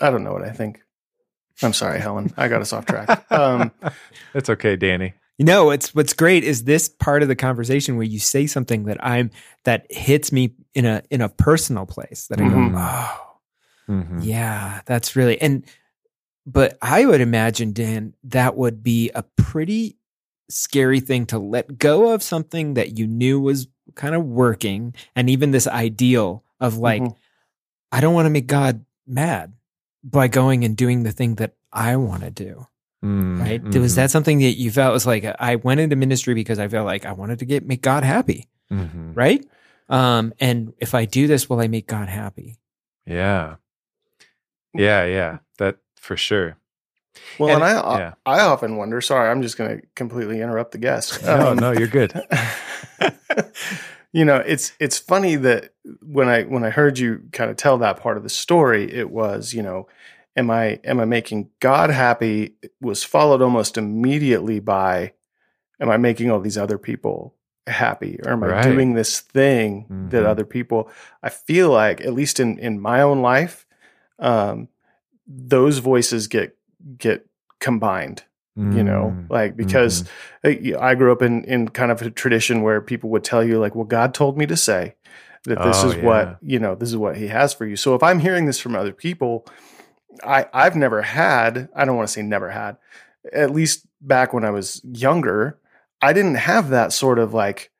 I 0.00 0.10
don't 0.10 0.24
know 0.24 0.32
what 0.32 0.42
I 0.44 0.50
think. 0.50 0.80
I'm 1.62 1.72
sorry, 1.72 2.00
Helen. 2.00 2.32
I 2.36 2.48
got 2.48 2.60
us 2.60 2.72
off 2.72 2.84
track. 2.86 3.30
Um, 3.32 3.72
That's 4.34 4.50
okay, 4.50 4.76
Danny. 4.76 5.14
You 5.38 5.44
know, 5.44 5.70
it's 5.70 5.94
what's 5.94 6.12
great 6.12 6.44
is 6.44 6.64
this 6.64 6.88
part 6.88 7.22
of 7.22 7.28
the 7.28 7.36
conversation 7.36 7.96
where 7.96 8.06
you 8.06 8.18
say 8.18 8.46
something 8.46 8.84
that 8.84 9.02
I'm 9.04 9.30
that 9.64 9.86
hits 9.90 10.32
me 10.32 10.54
in 10.74 10.84
a 10.86 11.02
in 11.10 11.20
a 11.20 11.28
personal 11.28 11.86
place 11.86 12.26
that 12.28 12.40
I 12.40 12.44
Mhm. 12.44 12.72
go, 12.72 12.78
oh, 12.78 13.92
Mhm. 13.92 14.24
yeah, 14.24 14.80
that's 14.86 15.14
really 15.16 15.40
and 15.40 15.64
but 16.46 16.78
I 16.80 17.04
would 17.04 17.20
imagine, 17.20 17.72
Dan, 17.72 18.14
that 18.24 18.56
would 18.56 18.82
be 18.82 19.10
a 19.14 19.24
pretty 19.36 19.96
scary 20.48 21.00
thing 21.00 21.26
to 21.26 21.38
let 21.38 21.78
go 21.78 22.12
of 22.12 22.22
something 22.22 22.74
that 22.74 22.98
you 22.98 23.06
knew 23.06 23.40
was 23.40 23.68
kind 23.94 24.14
of 24.14 24.24
working, 24.24 24.94
and 25.14 25.28
even 25.30 25.50
this 25.50 25.66
ideal 25.66 26.44
of 26.60 26.78
like, 26.78 27.02
Mhm. 27.02 27.16
I 27.92 28.00
don't 28.00 28.14
want 28.14 28.26
to 28.26 28.30
make 28.30 28.46
God 28.46 28.84
mad 29.06 29.52
by 30.02 30.28
going 30.28 30.64
and 30.64 30.76
doing 30.76 31.02
the 31.02 31.12
thing 31.12 31.36
that 31.36 31.54
I 31.72 31.96
want 31.96 32.22
to 32.22 32.30
do. 32.30 32.66
Mm, 33.04 33.40
Right? 33.40 33.62
mhm. 33.62 33.80
Was 33.80 33.94
that 33.96 34.10
something 34.10 34.38
that 34.38 34.56
you 34.58 34.70
felt 34.70 34.92
was 34.92 35.06
like 35.06 35.24
I 35.38 35.56
went 35.56 35.80
into 35.80 35.96
ministry 35.96 36.34
because 36.34 36.58
I 36.58 36.66
felt 36.68 36.86
like 36.86 37.04
I 37.04 37.12
wanted 37.12 37.38
to 37.40 37.44
get 37.44 37.66
make 37.66 37.82
God 37.82 38.02
happy, 38.04 38.48
Mhm. 38.72 39.14
right? 39.16 39.44
Um, 39.88 40.32
and 40.40 40.72
if 40.78 40.94
I 40.94 41.04
do 41.04 41.26
this, 41.26 41.48
will 41.48 41.60
I 41.60 41.68
make 41.68 41.86
God 41.86 42.08
happy? 42.08 42.58
Yeah. 43.06 43.56
Yeah, 44.74 45.04
yeah. 45.04 45.38
That 45.58 45.76
for 45.96 46.16
sure. 46.16 46.56
Well, 47.38 47.50
And- 47.54 47.62
and, 47.62 47.64
I 47.64 47.98
yeah. 47.98 48.14
I 48.24 48.40
often 48.40 48.76
wonder. 48.76 49.00
Sorry, 49.00 49.28
I'm 49.30 49.42
just 49.42 49.58
going 49.58 49.80
to 49.80 49.86
completely 49.94 50.40
interrupt 50.40 50.72
the 50.72 50.78
guest. 50.78 51.22
No, 51.24 51.50
Um, 51.52 51.58
no, 51.58 51.72
you're 51.72 51.86
good. 51.88 52.12
you 54.12 54.24
know, 54.24 54.36
it's 54.36 54.72
it's 54.80 54.98
funny 54.98 55.36
that 55.36 55.70
when 56.02 56.28
I 56.28 56.42
when 56.44 56.64
I 56.64 56.70
heard 56.70 56.98
you 56.98 57.22
kind 57.32 57.50
of 57.50 57.56
tell 57.56 57.78
that 57.78 58.00
part 58.00 58.16
of 58.16 58.22
the 58.22 58.28
story, 58.28 58.92
it 58.92 59.10
was 59.10 59.52
you 59.52 59.62
know, 59.62 59.88
am 60.36 60.50
I 60.50 60.80
am 60.84 61.00
I 61.00 61.04
making 61.04 61.50
God 61.60 61.90
happy? 61.90 62.54
It 62.62 62.72
was 62.80 63.04
followed 63.04 63.42
almost 63.42 63.76
immediately 63.76 64.60
by, 64.60 65.12
am 65.80 65.90
I 65.90 65.96
making 65.96 66.30
all 66.30 66.40
these 66.40 66.58
other 66.58 66.78
people 66.78 67.34
happy, 67.66 68.18
or 68.24 68.32
am 68.32 68.44
I 68.44 68.62
doing 68.62 68.94
this 68.94 69.20
thing 69.20 70.08
that 70.10 70.22
Mhm. 70.22 70.26
other 70.26 70.44
people? 70.44 70.88
I 71.22 71.28
feel 71.28 71.70
like 71.70 72.00
at 72.00 72.14
least 72.14 72.40
in 72.40 72.58
in 72.58 72.80
my 72.80 73.02
own 73.02 73.20
life, 73.22 73.66
um, 74.18 74.68
those 75.26 75.78
voices 75.78 76.28
get 76.28 76.55
get 76.98 77.26
combined 77.60 78.22
you 78.58 78.82
know 78.82 79.12
Mm. 79.14 79.28
like 79.30 79.54
because 79.54 80.04
uh, 80.42 80.50
i 80.80 80.94
grew 80.94 81.12
up 81.12 81.20
in 81.20 81.44
in 81.44 81.68
kind 81.68 81.90
of 81.92 82.00
a 82.00 82.10
tradition 82.10 82.62
where 82.62 82.80
people 82.80 83.10
would 83.10 83.22
tell 83.22 83.44
you 83.44 83.58
like 83.58 83.74
well 83.74 83.84
god 83.84 84.14
told 84.14 84.38
me 84.38 84.46
to 84.46 84.56
say 84.56 84.94
that 85.44 85.62
this 85.62 85.84
Oh, 85.84 85.90
is 85.90 85.96
yeah. 85.96 86.02
what 86.04 86.38
you 86.40 86.58
know 86.58 86.74
this 86.74 86.88
is 86.88 86.96
what 86.96 87.18
he 87.18 87.26
has 87.28 87.52
for 87.52 87.66
you 87.66 87.76
so 87.76 87.94
if 87.94 88.02
i'm 88.02 88.18
hearing 88.18 88.46
this 88.46 88.58
from 88.58 88.74
other 88.74 88.92
people 88.92 89.44
i 90.24 90.46
i've 90.54 90.74
never 90.74 91.02
had 91.02 91.68
i 91.76 91.84
don't 91.84 91.96
want 91.96 92.08
to 92.08 92.12
say 92.12 92.22
never 92.22 92.48
had 92.50 92.78
at 93.30 93.50
least 93.50 93.86
back 94.00 94.32
when 94.32 94.42
i 94.44 94.50
was 94.50 94.80
younger 94.84 95.58
i 96.00 96.14
didn't 96.14 96.36
have 96.36 96.70
that 96.70 96.94
sort 96.94 97.18
of 97.18 97.34
like 97.34 97.70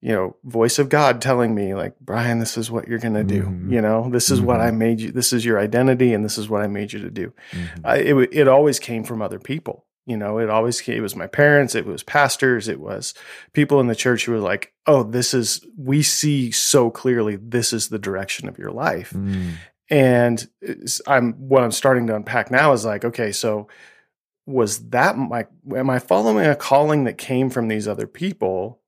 you 0.00 0.12
know 0.12 0.36
voice 0.44 0.78
of 0.78 0.88
god 0.88 1.20
telling 1.20 1.54
me 1.54 1.74
like 1.74 1.98
brian 2.00 2.38
this 2.38 2.56
is 2.56 2.70
what 2.70 2.86
you're 2.86 2.98
going 3.00 3.14
to 3.14 3.24
do 3.24 3.42
Mhm. 3.42 3.72
you 3.72 3.80
know 3.80 4.08
this 4.10 4.30
is 4.30 4.40
what 4.40 4.58
Mhm. 4.60 4.66
i 4.66 4.70
made 4.70 5.00
you 5.00 5.10
this 5.10 5.32
is 5.32 5.44
your 5.44 5.58
identity 5.58 6.14
and 6.14 6.24
this 6.24 6.38
is 6.38 6.48
what 6.48 6.62
i 6.62 6.66
made 6.68 6.92
you 6.92 7.00
to 7.00 7.10
do 7.10 7.32
Mhm. 7.52 7.80
I, 7.84 7.96
it 7.98 8.14
it 8.32 8.48
always 8.48 8.78
came 8.78 9.02
from 9.04 9.20
other 9.22 9.38
people. 9.40 9.84
You 10.06 10.16
know, 10.16 10.38
it 10.38 10.48
always 10.48 10.80
came, 10.80 10.96
it 10.96 11.02
was 11.02 11.14
my 11.14 11.26
parents, 11.26 11.74
it 11.74 11.84
was 11.84 12.02
pastors, 12.02 12.66
it 12.66 12.80
was 12.80 13.12
people 13.52 13.78
in 13.78 13.88
the 13.88 13.94
church 13.94 14.24
who 14.24 14.32
were 14.32 14.38
like, 14.38 14.72
"Oh, 14.86 15.02
this 15.02 15.34
is 15.34 15.60
we 15.76 16.02
see 16.02 16.50
so 16.50 16.88
clearly 16.90 17.36
this 17.36 17.74
is 17.74 17.88
the 17.88 17.98
direction 17.98 18.48
of 18.48 18.56
your 18.58 18.70
life." 18.70 19.10
Mm. 19.14 19.50
And 19.90 20.48
I'm 21.06 21.34
what 21.34 21.62
I'm 21.62 21.72
starting 21.72 22.06
to 22.06 22.16
unpack 22.16 22.50
now 22.50 22.72
is 22.72 22.86
like, 22.86 23.04
okay, 23.04 23.32
so 23.32 23.68
was 24.46 24.78
that 24.90 25.18
my 25.18 25.46
am 25.76 25.90
I 25.90 25.98
following 25.98 26.46
a 26.46 26.56
calling 26.56 27.04
that 27.04 27.18
came 27.18 27.50
from 27.50 27.68
these 27.68 27.86
other 27.86 28.06
people 28.06 28.80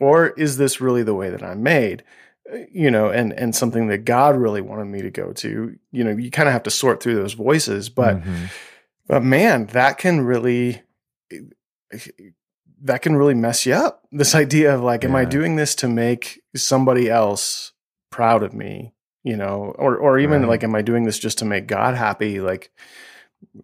or 0.00 0.28
is 0.28 0.56
this 0.56 0.80
really 0.80 1.02
the 1.02 1.14
way 1.14 1.30
that 1.30 1.42
I'm 1.42 1.62
made? 1.62 2.04
Uh, 2.52 2.58
You 2.70 2.90
know, 2.90 3.08
and 3.08 3.32
and 3.32 3.54
something 3.54 3.88
that 3.88 4.04
God 4.04 4.36
really 4.36 4.60
wanted 4.60 4.86
me 4.86 5.02
to 5.02 5.10
go 5.10 5.32
to. 5.32 5.76
You 5.92 6.04
know, 6.04 6.10
you 6.10 6.30
kind 6.30 6.48
of 6.48 6.52
have 6.52 6.62
to 6.64 6.70
sort 6.70 7.02
through 7.02 7.16
those 7.16 7.34
voices, 7.34 7.88
but 7.88 8.18
Mhm. 8.18 8.50
but 9.08 9.22
man, 9.22 9.66
that 9.66 9.98
can 9.98 10.20
really 10.22 10.82
that 12.82 13.02
can 13.02 13.16
really 13.16 13.34
mess 13.34 13.66
you 13.66 13.74
up. 13.74 14.02
This 14.12 14.34
idea 14.34 14.74
of 14.74 14.82
like, 14.82 15.04
am 15.04 15.14
I 15.16 15.24
doing 15.24 15.56
this 15.56 15.74
to 15.76 15.88
make 15.88 16.42
somebody 16.54 17.08
else 17.10 17.72
proud 18.10 18.42
of 18.42 18.52
me? 18.54 18.92
You 19.24 19.36
know, 19.36 19.74
or 19.78 19.96
or 19.96 20.18
even 20.18 20.42
Right. 20.42 20.48
like, 20.48 20.64
am 20.64 20.74
I 20.74 20.82
doing 20.82 21.04
this 21.04 21.18
just 21.18 21.38
to 21.38 21.44
make 21.44 21.66
God 21.66 21.94
happy? 21.94 22.40
Like, 22.40 22.70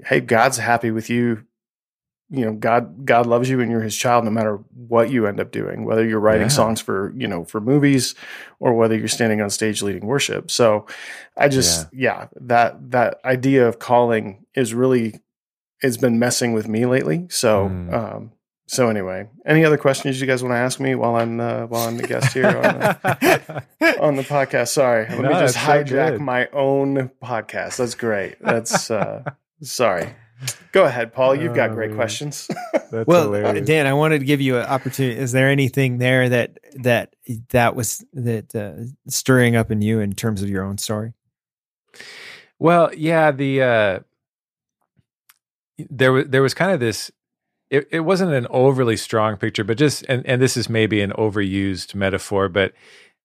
hey, 0.07 0.21
God's 0.21 0.59
happy 0.59 0.91
with 0.91 1.09
you. 1.09 1.45
You 2.35 2.47
know, 2.47 2.53
God 2.55 3.05
God 3.05 3.27
loves 3.27 3.51
you 3.51 3.61
and 3.61 3.71
you're 3.71 3.83
his 3.83 3.95
child 3.97 4.25
no 4.25 4.31
matter 4.31 4.57
what 4.89 5.11
you 5.11 5.27
end 5.27 5.39
up 5.39 5.51
doing, 5.53 5.85
whether 5.85 6.03
you're 6.05 6.19
writing 6.19 6.47
Yeah. 6.47 6.49
songs 6.49 6.81
for, 6.81 7.13
you 7.15 7.29
know, 7.29 7.45
for 7.45 7.61
movies 7.61 8.15
or 8.59 8.73
whether 8.73 8.97
you're 8.97 9.07
standing 9.09 9.43
on 9.43 9.51
stage 9.51 9.83
leading 9.83 10.07
worship. 10.07 10.51
So 10.51 10.87
I 11.37 11.49
just 11.49 11.89
yeah, 11.93 12.29
that 12.41 12.91
that 12.93 13.21
idea 13.25 13.69
of 13.69 13.79
calling 13.79 14.47
is 14.55 14.73
really 14.73 15.21
it's 15.83 15.99
been 15.99 16.19
messing 16.19 16.53
with 16.55 16.67
me 16.69 16.87
lately. 16.87 17.27
So 17.29 17.69
Mm. 17.69 17.93
um 17.93 18.33
so 18.69 18.89
anyway, 18.89 19.29
any 19.45 19.67
other 19.67 19.77
questions 19.77 20.19
you 20.19 20.27
guys 20.27 20.43
want 20.43 20.53
to 20.55 20.57
ask 20.59 20.81
me 20.81 20.95
while 20.95 21.17
I'm 21.17 21.39
uh, 21.39 21.67
while 21.67 21.87
I'm 21.87 21.99
the 21.99 22.07
guest 22.07 22.33
here 22.33 22.47
on 22.57 22.79
the, 22.79 23.97
on 24.01 24.17
the 24.17 24.23
podcast? 24.23 24.69
Sorry, 24.69 25.07
let 25.11 25.19
No, 25.19 25.29
me 25.29 25.35
just 25.35 25.57
it's 25.57 25.67
so 25.67 25.73
hijack 25.73 26.19
my 26.21 26.47
own 26.55 27.11
podcast. 27.23 27.77
That's 27.77 27.95
great. 27.95 28.37
That's 28.41 28.91
uh 28.91 29.25
sorry. 29.61 30.15
Go 30.73 30.85
ahead, 30.85 31.13
Paul. 31.13 31.35
You've 31.35 31.55
got 31.55 31.71
Oh, 31.71 31.75
great 31.75 31.91
man. 31.91 31.97
questions. 31.97 32.49
That's 32.91 33.07
well, 33.07 33.23
uh, 33.35 33.39
hilarious. 33.39 33.67
Dan, 33.67 33.87
I 33.87 33.93
wanted 33.95 34.21
to 34.21 34.25
give 34.25 34.41
you 34.41 34.57
an 34.59 34.65
opportunity. 34.67 35.19
Is 35.19 35.33
there 35.33 35.49
anything 35.49 35.99
there 35.99 36.29
that 36.29 36.59
that 36.77 37.15
that 37.51 37.77
was 37.77 38.05
that 38.15 38.55
uh, 38.55 38.85
stirring 39.09 39.57
up 39.57 39.71
in 39.71 39.83
you 39.83 40.01
in 40.01 40.13
terms 40.15 40.43
of 40.43 40.49
your 40.49 40.65
own 40.65 40.79
story? 40.79 41.13
Well, 42.59 42.91
yeah, 42.95 43.31
the 43.33 43.63
uh 43.63 44.01
there 45.91 46.13
was 46.13 46.27
there 46.29 46.43
was 46.43 46.55
kind 46.55 46.73
of 46.73 46.81
this 46.81 47.11
it, 47.71 47.89
it 47.91 48.01
wasn't 48.01 48.33
an 48.33 48.47
overly 48.51 48.97
strong 48.97 49.37
picture, 49.37 49.65
but 49.65 49.79
just 49.79 50.05
and, 50.09 50.27
and 50.27 50.41
this 50.43 50.57
is 50.57 50.69
maybe 50.69 51.01
an 51.01 51.13
overused 51.13 51.95
metaphor, 51.95 52.49
but 52.49 52.73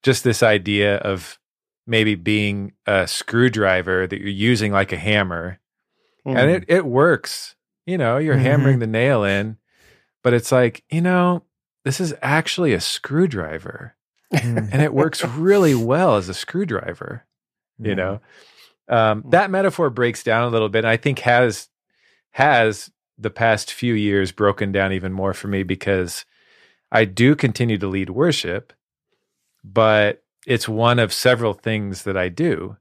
just 0.03 0.23
this 0.23 0.41
idea 0.41 0.97
of 0.97 1.38
maybe 1.86 2.15
being 2.15 2.73
a 2.86 3.08
screwdriver 3.08 4.08
that 4.08 4.19
you're 4.19 4.30
using 4.30 4.71
like 4.71 4.91
a 4.91 4.97
hammer 4.97 5.60
Mm. 6.28 6.38
and 6.38 6.52
it, 6.52 6.66
it 6.68 6.86
works. 6.86 7.56
You 7.86 7.98
know, 7.98 8.18
you're 8.18 8.36
Mhm. 8.36 8.42
hammering 8.42 8.80
the 8.80 8.88
nail 8.88 9.24
in, 9.24 9.58
but 10.24 10.34
it's 10.34 10.52
like, 10.52 10.84
you 10.90 11.02
know, 11.02 11.44
this 11.86 12.00
is 12.02 12.13
actually 12.22 12.74
a 12.74 12.82
screwdriver 12.82 13.96
Mm. 14.34 14.70
and 14.74 14.82
it 14.82 14.94
works 14.94 15.24
really 15.24 15.74
well 15.92 16.18
as 16.18 16.28
a 16.28 16.34
screwdriver, 16.34 17.24
you 17.80 17.96
know. 17.96 18.20
Um, 18.90 19.24
Mm. 19.24 19.32
that 19.32 19.50
metaphor 19.52 19.90
breaks 19.90 20.22
down 20.22 20.44
a 20.44 20.50
little 20.50 20.68
bit. 20.70 20.80
And 20.80 20.88
I 20.90 20.98
think 20.98 21.20
has 21.20 21.70
has 22.32 22.92
the 23.18 23.30
past 23.30 23.72
few 23.72 23.94
years 23.94 24.32
broken 24.34 24.72
down 24.72 24.92
even 24.94 25.12
more 25.13 25.34
for 25.34 25.48
me 25.48 25.63
because 25.63 26.26
I 26.92 27.06
do 27.06 27.36
continue 27.36 27.78
to 27.80 27.88
lead 27.88 28.10
worship, 28.12 28.74
but 29.63 30.24
it's 30.46 30.68
one 30.70 31.00
of 31.00 31.12
several 31.13 31.54
things 31.54 32.04
that 32.04 32.16
I 32.18 32.30
do. 32.30 32.78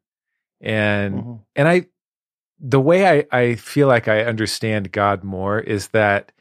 And 0.61 1.15
Mhm. 1.23 1.41
and 1.55 1.69
I 1.69 1.87
the 2.59 2.81
way 2.81 3.07
I, 3.07 3.39
I 3.39 3.55
feel 3.57 3.87
like 3.89 4.09
I 4.09 4.25
understand 4.25 4.93
God 4.93 5.23
more 5.23 5.61
is 5.61 5.89
that 5.89 6.33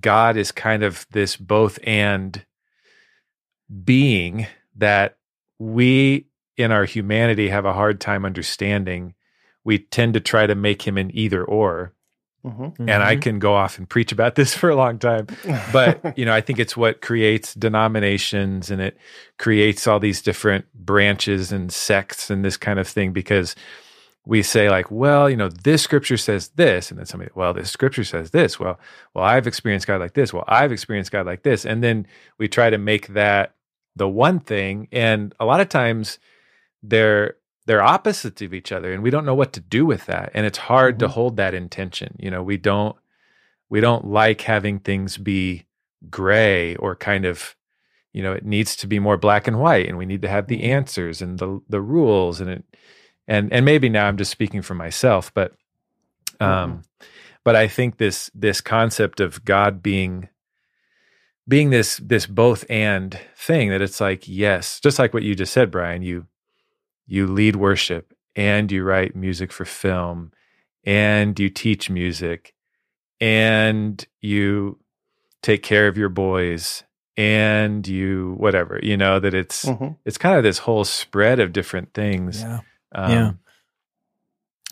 God 0.00 0.36
is 0.36 0.50
kind 0.52 0.82
of 0.82 1.06
this 1.10 1.36
both 1.36 1.78
and 1.84 2.44
being 3.84 4.46
that 4.76 5.18
we 5.58 6.26
in 6.56 6.72
our 6.72 6.84
humanity 6.84 7.48
have 7.48 7.64
a 7.64 7.72
hard 7.72 8.00
time 8.00 8.24
understanding. 8.24 9.14
We 9.64 9.78
tend 9.78 10.14
to 10.14 10.20
try 10.20 10.46
to 10.46 10.54
make 10.54 10.82
him 10.82 10.98
an 10.98 11.10
either 11.14 11.44
or. 11.44 11.92
Mhm. 12.44 12.74
And 12.78 13.02
I 13.02 13.16
can 13.16 13.38
go 13.40 13.54
off 13.54 13.76
and 13.78 13.88
preach 13.88 14.12
about 14.12 14.34
this 14.36 14.54
for 14.54 14.70
a 14.70 14.76
long 14.76 14.98
time 15.00 15.26
but 15.72 16.16
you 16.16 16.24
know 16.24 16.32
i 16.32 16.40
think 16.40 16.60
it's 16.60 16.76
what 16.76 17.00
creates 17.00 17.54
denominations 17.54 18.70
and 18.70 18.80
it 18.80 18.96
creates 19.36 19.88
all 19.88 19.98
these 19.98 20.22
different 20.22 20.64
branches 20.72 21.50
and 21.50 21.72
sects 21.72 22.30
and 22.30 22.44
this 22.44 22.56
kind 22.56 22.78
of 22.78 22.86
thing 22.86 23.12
because 23.12 23.56
we 24.26 24.42
say 24.42 24.68
like 24.68 24.90
well 24.90 25.30
you 25.30 25.36
know 25.36 25.48
this 25.48 25.82
scripture 25.82 26.16
says 26.16 26.48
this 26.56 26.90
and 26.90 26.98
then 26.98 27.06
somebody 27.06 27.30
well 27.34 27.54
this 27.54 27.70
scripture 27.70 28.04
says 28.04 28.32
this 28.32 28.60
well 28.60 28.78
well 29.14 29.24
i've 29.24 29.46
experienced 29.46 29.86
god 29.86 30.00
like 30.00 30.14
this 30.14 30.32
well 30.34 30.44
i've 30.48 30.72
experienced 30.72 31.12
god 31.12 31.24
like 31.24 31.42
this 31.44 31.64
and 31.64 31.82
then 31.82 32.06
we 32.38 32.48
try 32.48 32.68
to 32.68 32.78
make 32.78 33.08
that 33.08 33.54
the 33.94 34.08
one 34.08 34.40
thing 34.40 34.88
and 34.92 35.34
a 35.40 35.44
lot 35.46 35.60
of 35.60 35.68
times 35.68 36.18
they're 36.82 37.36
they're 37.66 37.82
opposites 37.82 38.42
of 38.42 38.52
each 38.52 38.72
other 38.72 38.92
and 38.92 39.02
we 39.02 39.10
don't 39.10 39.24
know 39.24 39.34
what 39.34 39.52
to 39.52 39.60
do 39.60 39.86
with 39.86 40.06
that 40.06 40.30
and 40.34 40.44
it's 40.44 40.58
hard 40.58 40.98
to 40.98 41.06
Mhm. 41.06 41.10
hold 41.10 41.36
that 41.36 41.54
intention 41.54 42.14
you 42.18 42.30
know 42.30 42.42
we 42.42 42.56
don't 42.56 42.96
we 43.68 43.80
don't 43.80 44.04
like 44.06 44.42
having 44.42 44.78
things 44.80 45.16
be 45.18 45.66
gray 46.10 46.76
or 46.76 46.94
kind 46.94 47.24
of 47.24 47.56
you 48.12 48.22
know 48.22 48.32
it 48.32 48.44
needs 48.44 48.76
to 48.76 48.86
be 48.86 48.98
more 48.98 49.16
black 49.16 49.46
and 49.48 49.58
white 49.60 49.88
and 49.88 49.98
we 49.98 50.06
need 50.06 50.22
to 50.22 50.28
have 50.28 50.46
the 50.48 50.58
Mhm. 50.60 50.68
answers 50.68 51.22
and 51.22 51.38
the 51.38 51.60
the 51.68 51.80
rules 51.80 52.40
and 52.40 52.50
it 52.50 52.64
and 53.28 53.52
and 53.52 53.64
maybe 53.64 53.88
now 53.88 54.06
I'm 54.06 54.16
just 54.16 54.30
speaking 54.30 54.62
for 54.62 54.74
myself 54.74 55.32
but 55.34 55.52
um 56.40 56.82
but 57.44 57.56
I 57.56 57.68
think 57.68 57.98
this 57.98 58.30
this 58.34 58.60
concept 58.60 59.20
of 59.20 59.44
God 59.44 59.82
being 59.82 60.28
being 61.48 61.70
this 61.70 61.98
this 61.98 62.26
both 62.26 62.64
and 62.68 63.18
thing 63.36 63.70
that 63.70 63.80
it's 63.82 64.00
like 64.00 64.26
yes 64.26 64.80
just 64.80 64.98
like 64.98 65.14
what 65.14 65.22
you 65.22 65.34
just 65.34 65.52
said 65.52 65.70
Brian 65.70 66.02
you 66.02 66.26
you 67.06 67.26
lead 67.26 67.56
worship 67.56 68.12
and 68.34 68.70
you 68.72 68.82
write 68.82 69.14
music 69.16 69.52
for 69.52 69.64
film 69.64 70.32
and 70.84 71.38
you 71.38 71.48
teach 71.48 71.88
music 71.88 72.52
and 73.20 74.06
you 74.20 74.78
take 75.42 75.62
care 75.62 75.88
of 75.88 75.96
your 75.96 76.08
boys 76.08 76.82
and 77.16 77.86
you 77.88 78.34
whatever 78.38 78.78
you 78.82 78.96
know 78.96 79.18
that 79.20 79.32
it's 79.34 79.64
Mhm. 79.64 79.96
it's 80.04 80.18
kind 80.18 80.36
of 80.36 80.42
this 80.42 80.58
whole 80.58 80.84
spread 80.84 81.38
of 81.40 81.52
different 81.52 81.94
things 81.94 82.40
Yeah. 82.42 82.60
Um, 82.94 83.10
Yeah. 83.10 83.32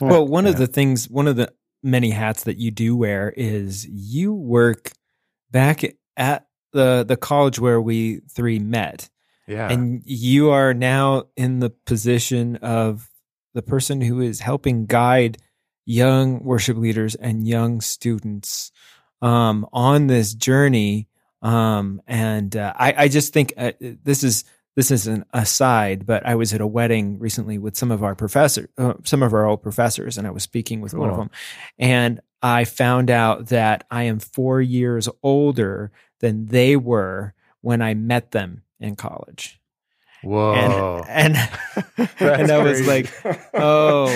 Yeah. 0.00 0.08
Well, 0.08 0.26
one 0.26 0.46
of 0.46 0.56
the 0.56 0.66
things, 0.66 1.08
one 1.08 1.28
of 1.28 1.36
the 1.36 1.52
many 1.82 2.10
hats 2.10 2.44
that 2.44 2.58
you 2.58 2.70
do 2.70 2.96
wear 2.96 3.32
is 3.36 3.86
you 3.86 4.34
work 4.34 4.90
back 5.50 5.82
at 6.16 6.46
the 6.72 7.04
the 7.06 7.16
college 7.16 7.60
where 7.60 7.80
we 7.80 8.20
three 8.30 8.58
met, 8.58 9.08
yeah 9.46 9.70
and 9.70 10.02
you 10.04 10.50
are 10.50 10.74
now 10.74 11.24
in 11.36 11.60
the 11.60 11.70
position 11.70 12.56
of 12.56 13.08
the 13.54 13.62
person 13.62 14.00
who 14.00 14.20
is 14.20 14.40
helping 14.40 14.86
guide 14.86 15.38
young 15.86 16.42
worship 16.42 16.76
leaders 16.76 17.14
and 17.14 17.46
young 17.46 17.80
students 17.80 18.72
um, 19.22 19.66
on 19.72 20.06
this 20.06 20.34
journey. 20.34 21.08
Um, 21.42 22.00
and 22.06 22.56
uh, 22.56 22.72
I, 22.74 22.94
I 22.96 23.08
just 23.08 23.32
think 23.32 23.52
uh, 23.56 23.72
this 23.80 24.24
is 24.24 24.44
this 24.76 24.90
is 24.90 25.06
an 25.06 25.24
aside, 25.32 26.04
but 26.06 26.26
I 26.26 26.34
was 26.34 26.52
at 26.52 26.60
a 26.60 26.66
wedding 26.66 27.18
recently 27.18 27.58
with 27.58 27.76
some 27.76 27.90
of 27.90 28.02
our 28.02 28.14
professors, 28.14 28.68
uh, 28.78 28.94
some 29.04 29.22
of 29.22 29.32
our 29.32 29.46
old 29.46 29.62
professors, 29.62 30.18
and 30.18 30.26
I 30.26 30.30
was 30.30 30.42
speaking 30.42 30.80
with 30.80 30.94
one 30.94 31.10
of 31.10 31.16
them, 31.16 31.30
and 31.78 32.20
I 32.42 32.64
found 32.64 33.10
out 33.10 33.46
that 33.48 33.84
I 33.90 34.02
am 34.04 34.18
four 34.18 34.60
years 34.60 35.08
older 35.22 35.90
than 36.20 36.46
they 36.46 36.76
were 36.76 37.34
when 37.60 37.80
I 37.82 37.94
met 37.94 38.32
them 38.32 38.62
in 38.80 38.96
college, 38.96 39.60
whoa 40.22 41.02
and 41.08 41.36
and 41.96 42.08
and 42.20 42.50
I 42.50 42.62
was 42.62 42.86
like, 42.86 43.12
oh, 43.54 44.06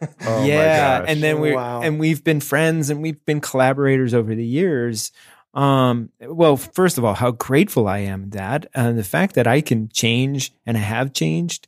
Oh 0.00 0.40
my 0.40 0.46
yeah, 0.46 1.00
gosh. 1.00 1.08
and 1.10 1.22
then 1.22 1.40
we 1.40 1.52
Wow. 1.52 1.82
and 1.82 1.98
we've 2.00 2.24
been 2.24 2.40
friends 2.40 2.90
and 2.90 3.02
we've 3.02 3.24
been 3.26 3.40
collaborators 3.40 4.14
over 4.14 4.34
the 4.34 4.44
years. 4.46 5.12
Um, 5.56 6.10
well, 6.20 6.56
first 6.58 6.98
of 6.98 7.04
all, 7.04 7.14
how 7.14 7.30
grateful 7.32 7.88
I 7.88 7.98
am 8.00 8.30
that 8.30 8.66
and 8.74 8.98
the 8.98 9.02
fact 9.04 9.34
that 9.36 9.46
I 9.46 9.62
can 9.62 9.88
change 9.88 10.52
and 10.66 10.76
I 10.76 10.80
have 10.80 11.12
changed 11.14 11.66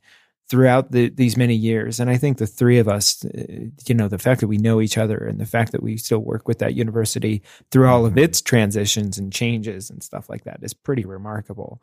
throughout 0.50 0.92
the, 0.92 1.08
these 1.10 1.36
many 1.36 1.54
years. 1.54 1.98
And 2.00 2.08
I 2.10 2.16
think 2.16 2.38
the 2.38 2.46
three 2.46 2.78
of 2.78 2.88
us, 2.88 3.24
uh, 3.24 3.42
you 3.86 3.94
know, 3.94 4.08
the 4.08 4.18
fact 4.18 4.40
that 4.40 4.46
we 4.48 4.56
know 4.58 4.80
each 4.80 4.96
other 4.98 5.16
and 5.18 5.38
the 5.40 5.46
fact 5.46 5.72
that 5.72 5.82
we 5.82 5.96
still 5.96 6.20
work 6.20 6.46
with 6.46 6.58
that 6.60 6.74
university 6.74 7.42
through 7.70 7.88
all 7.88 8.06
of 8.06 8.14
Mhm. 8.14 8.20
its 8.24 8.40
transitions 8.40 9.18
and 9.18 9.32
changes 9.32 9.90
and 9.90 10.02
stuff 10.02 10.28
like 10.30 10.44
that 10.44 10.60
is 10.62 10.72
pretty 10.74 11.04
remarkable. 11.04 11.82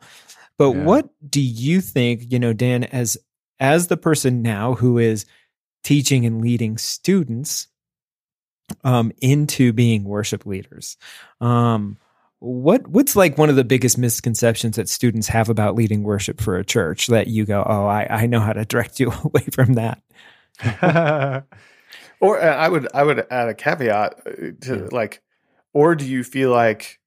But 0.58 0.70
Yeah. 0.72 0.84
what 0.84 1.08
do 1.28 1.40
you 1.40 1.80
think, 1.80 2.32
you 2.32 2.38
know, 2.38 2.52
Dan, 2.52 2.84
as 2.84 3.18
as 3.58 3.86
the 3.86 3.96
person 3.96 4.42
now 4.42 4.74
who 4.74 4.98
is 4.98 5.24
teaching 5.82 6.26
and 6.26 6.40
leading 6.42 6.76
students 6.76 7.68
um, 8.84 9.12
into 9.20 9.72
being 9.72 10.04
worship 10.04 10.46
leaders. 10.46 10.96
Um, 11.40 11.96
what 12.38 12.86
what's 12.86 13.16
like 13.16 13.38
one 13.38 13.48
of 13.48 13.56
the 13.56 13.64
biggest 13.64 13.96
misconceptions 13.96 14.76
that 14.76 14.88
students 14.88 15.28
have 15.28 15.48
about 15.48 15.74
leading 15.74 16.02
worship 16.02 16.40
for 16.40 16.56
a 16.56 16.64
church 16.64 17.06
that 17.06 17.28
you 17.28 17.46
go, 17.46 17.64
oh, 17.66 17.86
I, 17.86 18.06
I 18.10 18.26
know 18.26 18.40
how 18.40 18.52
to 18.52 18.64
direct 18.64 19.00
you 19.00 19.10
away 19.24 19.46
from 19.52 19.74
that. 19.74 20.02
Or 22.20 22.40
uh, 22.40 22.46
I 22.56 22.68
would 22.68 22.88
I 22.94 23.02
would 23.02 23.26
add 23.30 23.48
a 23.48 23.54
caveat 23.54 24.20
uh, 24.26 24.30
to 24.62 24.76
Yeah. 24.76 24.88
like, 24.90 25.22
or 25.74 25.94
do 25.94 26.06
you 26.06 26.24
feel 26.24 26.50
like 26.50 26.98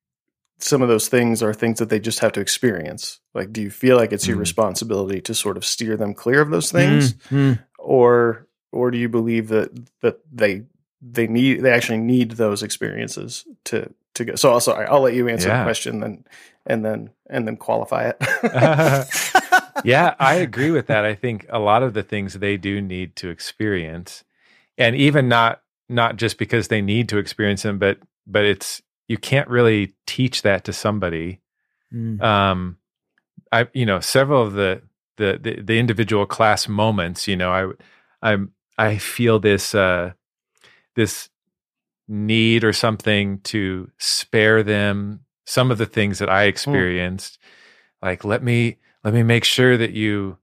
some 0.60 0.82
of 0.84 0.88
those 0.88 1.08
things 1.08 1.42
are 1.42 1.54
things 1.54 1.80
that 1.80 1.90
they 1.90 2.00
just 2.00 2.20
have 2.20 2.32
to 2.34 2.42
experience? 2.42 3.20
Like, 3.34 3.52
do 3.52 3.62
you 3.62 3.72
feel 3.72 3.98
like 3.98 4.12
it's 4.14 4.28
your 4.28 4.38
Mm. 4.38 4.42
responsibility 4.42 5.22
to 5.22 5.34
sort 5.34 5.58
of 5.58 5.66
steer 5.66 5.98
them 5.98 6.14
clear 6.14 6.42
of 6.42 6.52
those 6.52 6.72
things, 6.72 7.16
Mm, 7.32 7.60
or 7.80 8.48
or 8.72 8.92
do 8.92 9.00
you 9.00 9.10
believe 9.10 9.48
that 9.48 9.72
that 10.02 10.20
they 10.32 10.64
they 11.02 11.28
need 11.28 11.62
they 11.62 11.72
actually 11.72 12.00
need 12.00 12.32
those 12.32 12.64
experiences 12.64 13.46
to 13.66 13.94
to 14.16 14.26
go? 14.26 14.36
So 14.36 14.52
also, 14.52 14.74
I'll 14.74 15.02
let 15.02 15.14
you 15.14 15.28
answer 15.30 15.50
Yeah. 15.50 15.58
the 15.60 15.64
question 15.64 16.00
then, 16.00 16.26
and 16.66 16.86
then 16.86 17.12
and 17.30 17.48
then 17.48 17.58
qualify 17.58 18.12
it. 18.12 18.18
yeah, 19.84 20.16
I 20.20 20.36
agree 20.36 20.72
with 20.72 20.88
that. 20.88 21.06
I 21.06 21.16
think 21.16 21.46
a 21.50 21.60
lot 21.60 21.84
of 21.84 21.94
the 21.94 22.04
things 22.04 22.34
they 22.36 22.58
do 22.58 22.82
need 22.82 23.16
to 23.18 23.30
experience, 23.30 24.24
and 24.78 24.96
even 24.96 25.28
not 25.30 25.62
not 25.90 26.18
just 26.18 26.38
because 26.38 26.68
they 26.68 26.82
need 26.82 27.10
to 27.10 27.18
experience 27.18 27.64
them, 27.64 27.80
but 27.80 28.00
but 28.28 28.46
it's 28.46 28.82
you 29.08 29.18
can't 29.18 29.48
really 29.50 29.94
teach 30.06 30.42
that 30.44 30.64
to 30.66 30.74
somebody. 30.74 31.42
mm, 31.94 32.22
Um, 32.22 32.78
I 33.52 33.68
you 33.74 33.86
know 33.86 34.00
several 34.00 34.44
of 34.44 34.54
the 34.54 34.82
the 35.18 35.40
the, 35.42 35.62
the 35.62 35.80
individual 35.80 36.26
class 36.26 36.68
moments. 36.68 37.28
You 37.28 37.36
know, 37.38 37.52
I 37.52 37.72
I'm 38.32 38.54
I 38.78 38.98
feel 38.98 39.40
this 39.40 39.74
uh 39.76 40.14
this 41.00 41.30
need 42.08 42.64
or 42.64 42.74
something 42.74 43.40
to 43.42 43.90
spare 43.98 44.62
them 44.64 45.22
some 45.46 45.72
of 45.72 45.78
the 45.78 45.86
things 45.86 46.20
that 46.20 46.30
I 46.30 46.44
experienced. 46.44 47.40
Like 48.02 48.24
let 48.26 48.44
me 48.44 48.78
let 49.04 49.14
me 49.14 49.24
make 49.24 49.44
sure 49.44 49.78
that 49.78 49.92
you 49.92 50.38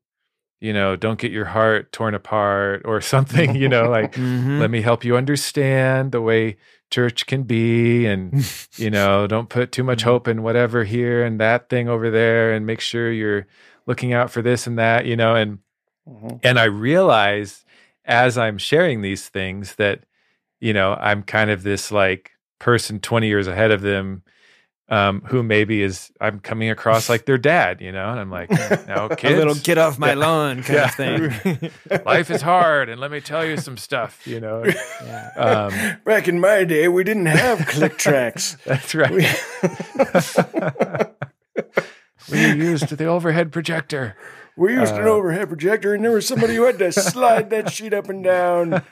you 0.60 0.72
know 0.72 0.96
don't 0.96 1.18
get 1.18 1.32
your 1.32 1.44
heart 1.44 1.92
torn 1.92 2.14
apart 2.14 2.82
or 2.84 3.00
something. 3.12 3.54
You 3.54 3.68
know, 3.68 3.88
like 3.90 4.12
mhm. 4.14 4.58
let 4.60 4.70
me 4.70 4.80
help 4.80 5.04
you 5.04 5.16
understand 5.16 6.12
the 6.12 6.20
way 6.22 6.56
church 6.90 7.26
can 7.26 7.42
be 7.42 8.06
and 8.06 8.44
you 8.76 8.90
know 8.90 9.26
don't 9.32 9.48
put 9.48 9.72
too 9.72 9.82
much 9.84 10.00
Mhm. 10.02 10.04
hope 10.10 10.28
in 10.28 10.42
whatever 10.42 10.84
here 10.84 11.24
and 11.24 11.40
that 11.40 11.68
thing 11.68 11.88
over 11.88 12.10
there 12.10 12.52
and 12.52 12.64
make 12.64 12.80
sure 12.80 13.10
you're 13.12 13.46
looking 13.86 14.12
out 14.12 14.30
for 14.30 14.40
this 14.42 14.66
and 14.68 14.78
that 14.78 15.04
you 15.04 15.16
know 15.16 15.34
and 15.34 15.58
Mhm. 16.08 16.38
and 16.44 16.60
i 16.60 16.64
realize 16.64 17.64
as 18.04 18.38
i'm 18.38 18.58
sharing 18.58 19.02
these 19.02 19.28
things 19.28 19.74
that 19.74 20.04
you 20.60 20.72
know 20.72 20.94
i'm 20.94 21.22
kind 21.22 21.50
of 21.50 21.62
this 21.62 21.90
like 21.92 22.32
person 22.58 22.98
20 23.00 23.26
years 23.26 23.46
ahead 23.46 23.70
of 23.70 23.80
them 23.82 24.22
um, 24.88 25.20
who 25.26 25.42
maybe 25.42 25.82
is 25.82 26.12
I'm 26.20 26.38
coming 26.38 26.70
across 26.70 27.08
like 27.08 27.24
their 27.26 27.38
dad, 27.38 27.80
you 27.80 27.90
know, 27.90 28.08
and 28.08 28.20
I'm 28.20 28.30
like, 28.30 28.48
no, 28.86 29.08
kids, 29.08 29.34
a 29.34 29.36
little 29.36 29.56
get 29.56 29.78
off 29.78 29.98
my 29.98 30.10
Yeah. 30.10 30.14
lawn 30.14 30.62
kind 30.62 30.74
Yeah. 30.78 30.84
of 30.84 30.94
thing. 30.94 31.70
life 32.06 32.30
is 32.30 32.40
hard, 32.40 32.88
and 32.88 33.00
let 33.00 33.10
me 33.10 33.20
tell 33.20 33.44
you 33.44 33.56
some 33.56 33.76
stuff, 33.76 34.24
you 34.28 34.38
know. 34.38 34.62
yeah. 34.64 35.30
Um, 35.36 35.72
Back 36.04 36.28
in 36.28 36.38
my 36.38 36.62
day, 36.62 36.86
we 36.86 37.02
didn't 37.02 37.26
have 37.26 37.66
click 37.66 37.98
tracks. 37.98 38.56
that's 38.64 38.94
right. 38.94 39.10
we 42.30 42.52
used 42.52 42.88
the 42.96 43.06
overhead 43.06 43.50
projector. 43.52 44.16
We 44.56 44.72
used 44.72 44.94
an 44.94 45.02
Uh, 45.06 45.10
overhead 45.10 45.48
projector, 45.48 45.92
and 45.94 46.02
there 46.02 46.12
was 46.12 46.26
somebody 46.26 46.54
who 46.54 46.64
had 46.64 46.78
to 46.78 46.90
slide 46.90 47.50
that 47.50 47.70
sheet 47.70 47.92
up 47.92 48.08
and 48.08 48.24
down, 48.24 48.82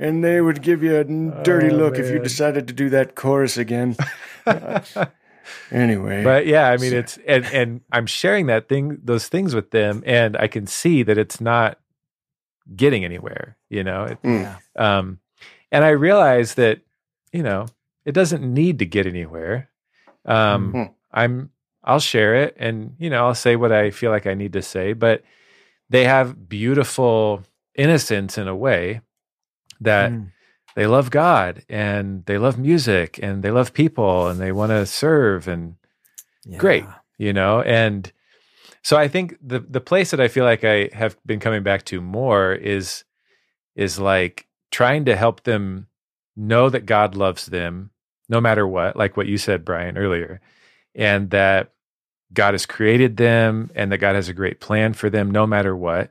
and 0.00 0.24
they 0.24 0.40
would 0.40 0.60
give 0.60 0.82
you 0.82 0.96
a 0.96 1.04
dirty 1.44 1.68
Oh, 1.70 1.76
look 1.76 1.98
if 1.98 2.10
you 2.10 2.18
decided 2.18 2.66
to 2.66 2.74
do 2.74 2.90
that 2.90 3.14
chorus 3.14 3.56
again. 3.56 3.96
Uh, 4.44 4.80
anyway, 5.70 6.24
But 6.24 6.46
yeah, 6.46 6.68
I 6.68 6.76
mean, 6.78 6.92
it's 6.92 7.16
and 7.28 7.44
and 7.46 7.80
I'm 7.92 8.06
sharing 8.06 8.46
that 8.46 8.68
thing, 8.68 8.98
those 9.04 9.28
things 9.28 9.54
with 9.54 9.70
them, 9.70 10.02
and 10.04 10.36
I 10.36 10.48
can 10.48 10.66
see 10.66 11.04
that 11.04 11.16
it's 11.16 11.40
not 11.40 11.78
getting 12.74 13.04
anywhere. 13.04 13.56
You 13.70 13.84
know, 13.84 14.04
It- 14.04 14.22
Mm. 14.22 14.42
Yeah. 14.42 14.56
um, 14.98 15.20
and 15.70 15.84
I 15.84 15.90
realize 15.90 16.54
that 16.54 16.80
you 17.32 17.42
know 17.44 17.66
it 18.04 18.12
doesn't 18.12 18.42
need 18.42 18.80
to 18.80 18.86
get 18.86 19.06
anywhere. 19.06 19.70
Um, 20.24 20.72
Mhm. 20.72 20.90
I'm 21.12 21.50
I'll 21.84 22.00
share 22.00 22.34
it, 22.34 22.56
and 22.58 22.94
you 22.98 23.10
know 23.10 23.26
I'll 23.26 23.34
say 23.34 23.56
what 23.56 23.72
I 23.72 23.90
feel 23.90 24.10
like 24.10 24.26
I 24.26 24.34
need 24.34 24.52
to 24.54 24.62
say, 24.62 24.92
but 24.94 25.22
they 25.90 26.04
have 26.04 26.48
beautiful 26.48 27.42
innocence 27.74 28.38
in 28.38 28.48
a 28.48 28.56
way 28.56 29.00
that 29.80 30.10
Mm. 30.10 30.30
they 30.76 30.86
love 30.86 31.10
God 31.10 31.62
and 31.68 32.24
they 32.26 32.38
love 32.38 32.58
music 32.58 33.18
and 33.22 33.42
they 33.42 33.50
love 33.50 33.72
people 33.74 34.28
and 34.28 34.40
they 34.40 34.52
want 34.52 34.70
to 34.70 34.86
serve 34.86 35.46
and 35.48 35.76
Yeah. 36.44 36.58
great 36.58 36.84
you 37.18 37.32
know 37.32 37.62
and 37.62 38.12
so 38.82 38.96
i 38.96 39.08
think 39.08 39.36
the 39.40 39.60
the 39.60 39.80
place 39.80 40.10
that 40.10 40.20
i 40.20 40.28
feel 40.28 40.44
like 40.44 40.62
i 40.64 40.88
have 40.92 41.16
been 41.24 41.40
coming 41.40 41.62
back 41.62 41.84
to 41.84 42.00
more 42.00 42.52
is 42.52 43.04
is 43.76 43.98
like 43.98 44.46
trying 44.70 45.04
to 45.06 45.16
help 45.16 45.42
them 45.44 45.86
know 46.36 46.68
that 46.68 46.86
god 46.86 47.14
loves 47.16 47.46
them 47.46 47.90
no 48.28 48.40
matter 48.40 48.66
what 48.66 48.94
like 48.96 49.16
what 49.16 49.26
you 49.26 49.38
said 49.38 49.64
brian 49.64 49.96
earlier 49.96 50.40
and 50.94 51.30
that 51.30 51.72
god 52.32 52.54
has 52.54 52.66
created 52.66 53.16
them 53.16 53.70
and 53.74 53.92
that 53.92 53.98
god 53.98 54.14
has 54.14 54.28
a 54.28 54.34
great 54.34 54.60
plan 54.60 54.92
for 54.92 55.10
them 55.10 55.30
no 55.30 55.46
matter 55.46 55.76
what. 55.76 56.10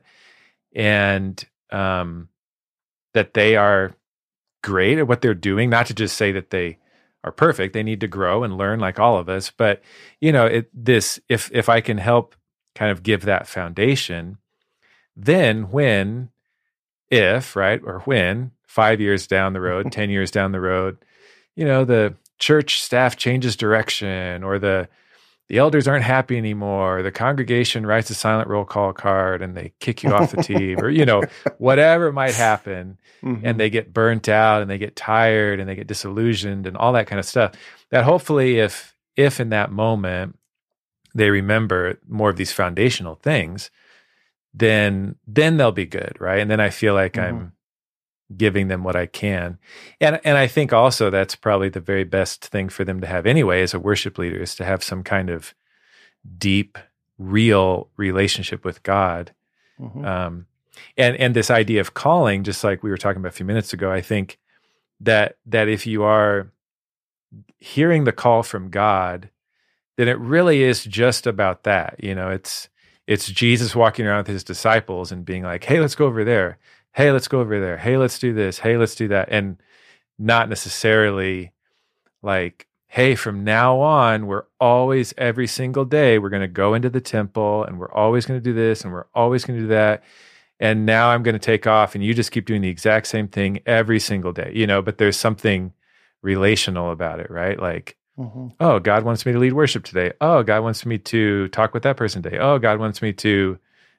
And 0.74 1.42
um 1.70 2.28
that 3.14 3.34
they 3.34 3.56
are 3.56 3.94
great 4.62 4.98
at 4.98 5.06
what 5.06 5.20
they're 5.20 5.34
doing. 5.34 5.70
Not 5.70 5.86
to 5.86 5.94
just 5.94 6.16
say 6.16 6.32
that 6.32 6.50
they 6.50 6.78
are 7.24 7.32
perfect 7.32 7.72
they 7.72 7.82
need 7.82 8.00
to 8.00 8.06
grow 8.06 8.44
and 8.44 8.58
learn 8.58 8.78
like 8.78 9.00
all 9.00 9.16
of 9.16 9.28
us 9.28 9.50
but 9.50 9.82
you 10.20 10.30
know 10.30 10.44
it 10.44 10.68
this 10.74 11.18
if 11.28 11.50
if 11.52 11.68
i 11.68 11.80
can 11.80 11.96
help 11.98 12.36
kind 12.74 12.92
of 12.92 13.02
give 13.02 13.22
that 13.22 13.48
foundation 13.48 14.36
then 15.16 15.70
when 15.70 16.28
if 17.10 17.56
right 17.56 17.80
or 17.82 18.00
when 18.00 18.50
5 18.66 19.00
years 19.00 19.26
down 19.26 19.54
the 19.54 19.60
road 19.60 19.90
10 19.92 20.10
years 20.10 20.30
down 20.30 20.52
the 20.52 20.60
road 20.60 20.98
you 21.56 21.64
know 21.64 21.84
the 21.84 22.14
church 22.38 22.80
staff 22.80 23.16
changes 23.16 23.56
direction 23.56 24.42
or 24.42 24.58
the 24.58 24.88
the 25.48 25.58
elders 25.58 25.86
aren't 25.86 26.04
happy 26.04 26.36
anymore 26.38 27.02
the 27.02 27.12
congregation 27.12 27.84
writes 27.86 28.08
a 28.10 28.14
silent 28.14 28.48
roll 28.48 28.64
call 28.64 28.92
card 28.94 29.42
and 29.42 29.54
they 29.56 29.72
kick 29.78 30.02
you 30.02 30.10
off 30.12 30.30
the 30.30 30.42
team 30.42 30.78
or 30.80 30.88
you 30.88 31.04
know 31.04 31.22
whatever 31.58 32.12
might 32.12 32.34
happen 32.34 32.98
Mhm. 33.22 33.40
and 33.44 33.58
they 33.60 33.70
get 33.70 33.92
burnt 33.92 34.28
out 34.28 34.60
and 34.62 34.70
they 34.70 34.78
get 34.78 34.96
tired 34.96 35.60
and 35.60 35.68
they 35.68 35.74
get 35.76 35.86
disillusioned 35.86 36.66
and 36.66 36.76
all 36.76 36.92
that 36.94 37.06
kind 37.06 37.18
of 37.20 37.24
stuff 37.26 37.52
that 37.90 38.04
hopefully 38.04 38.58
if 38.58 38.94
if 39.16 39.38
in 39.40 39.50
that 39.50 39.70
moment 39.70 40.38
they 41.14 41.30
remember 41.30 41.98
more 42.08 42.30
of 42.30 42.36
these 42.36 42.52
foundational 42.52 43.14
things 43.14 43.70
then 44.52 45.16
then 45.26 45.56
they'll 45.56 45.72
be 45.72 45.86
good 45.86 46.16
right 46.20 46.40
and 46.40 46.50
then 46.50 46.60
i 46.60 46.70
feel 46.70 46.94
like 46.94 47.16
i'm 47.18 47.52
giving 48.36 48.68
them 48.68 48.82
what 48.82 48.96
i 48.96 49.06
can 49.06 49.58
and 50.00 50.18
and 50.24 50.38
i 50.38 50.46
think 50.46 50.72
also 50.72 51.10
that's 51.10 51.34
probably 51.36 51.68
the 51.68 51.80
very 51.80 52.04
best 52.04 52.44
thing 52.46 52.68
for 52.68 52.84
them 52.84 53.00
to 53.00 53.06
have 53.06 53.26
anyway 53.26 53.60
as 53.62 53.74
a 53.74 53.78
worship 53.78 54.16
leader 54.18 54.40
is 54.40 54.54
to 54.54 54.64
have 54.64 54.82
some 54.82 55.02
kind 55.02 55.28
of 55.30 55.54
deep 56.38 56.78
real 57.18 57.88
relationship 57.96 58.64
with 58.64 58.82
god 58.82 59.32
Mhm. 59.80 60.04
um, 60.06 60.46
and 60.96 61.16
and 61.16 61.34
this 61.34 61.50
idea 61.50 61.80
of 61.80 61.94
calling, 61.94 62.44
just 62.44 62.62
like 62.64 62.82
we 62.82 62.90
were 62.90 62.96
talking 62.96 63.18
about 63.20 63.28
a 63.32 63.36
few 63.36 63.46
minutes 63.46 63.72
ago, 63.72 63.90
I 63.92 64.00
think 64.00 64.38
that 65.00 65.36
that 65.46 65.68
if 65.68 65.84
you 65.86 66.02
are 66.04 66.52
hearing 67.58 68.04
the 68.04 68.12
call 68.12 68.42
from 68.42 68.70
God, 68.70 69.30
then 69.96 70.08
it 70.08 70.18
really 70.18 70.62
is 70.62 70.84
just 70.84 71.26
about 71.26 71.64
that. 71.64 71.96
You 72.02 72.14
know, 72.14 72.30
it's 72.30 72.68
it's 73.06 73.26
Jesus 73.28 73.74
walking 73.74 74.06
around 74.06 74.18
with 74.18 74.26
his 74.28 74.44
disciples 74.44 75.10
and 75.12 75.24
being 75.24 75.42
like, 75.42 75.64
"Hey, 75.64 75.80
let's 75.80 75.94
go 75.94 76.06
over 76.06 76.24
there. 76.24 76.58
Hey, 76.94 77.10
let's 77.10 77.28
go 77.28 77.40
over 77.40 77.60
there. 77.60 77.76
Hey, 77.76 77.96
let's 77.96 78.18
do 78.18 78.32
this. 78.32 78.58
Hey, 78.58 78.76
let's 78.76 78.94
do 78.94 79.08
that," 79.08 79.28
and 79.30 79.58
not 80.18 80.48
necessarily 80.48 81.52
like 82.22 82.66
hey, 82.94 83.16
from 83.16 83.42
now 83.42 83.80
on, 83.80 84.28
we're 84.28 84.44
always, 84.60 85.12
every 85.18 85.48
single 85.48 85.84
day, 85.84 86.16
we're 86.16 86.28
going 86.28 86.40
to 86.40 86.46
go 86.46 86.74
into 86.74 86.88
the 86.88 87.00
temple 87.00 87.64
and 87.64 87.76
we're 87.76 87.90
always 87.90 88.24
going 88.24 88.38
to 88.38 88.44
do 88.44 88.52
this 88.52 88.84
and 88.84 88.92
we're 88.92 89.06
always 89.12 89.44
going 89.44 89.58
to 89.58 89.64
do 89.64 89.68
that. 89.68 90.04
And 90.60 90.86
now 90.86 91.08
I'm 91.08 91.24
going 91.24 91.34
to 91.34 91.40
take 91.40 91.66
off 91.66 91.96
and 91.96 92.04
you 92.04 92.14
just 92.14 92.30
keep 92.30 92.46
doing 92.46 92.62
the 92.62 92.68
exact 92.68 93.08
same 93.08 93.26
thing 93.26 93.58
every 93.66 93.98
single 93.98 94.32
day, 94.32 94.52
you 94.54 94.64
know, 94.64 94.80
but 94.80 94.98
there's 94.98 95.16
something 95.16 95.72
relational 96.22 96.92
about 96.92 97.18
it, 97.18 97.32
right? 97.32 97.58
Like, 97.58 97.96
Mhm. 98.16 98.52
oh, 98.60 98.78
God 98.78 99.02
wants 99.02 99.26
me 99.26 99.32
to 99.32 99.40
lead 99.40 99.54
worship 99.54 99.82
today. 99.82 100.12
Oh, 100.20 100.44
God 100.44 100.62
wants 100.62 100.86
me 100.86 100.96
to 100.98 101.48
talk 101.48 101.74
with 101.74 101.82
that 101.82 101.96
person 101.96 102.22
today. 102.22 102.38
Oh, 102.38 102.60
God 102.60 102.78
wants 102.78 103.02
me 103.02 103.12
to 103.14 103.58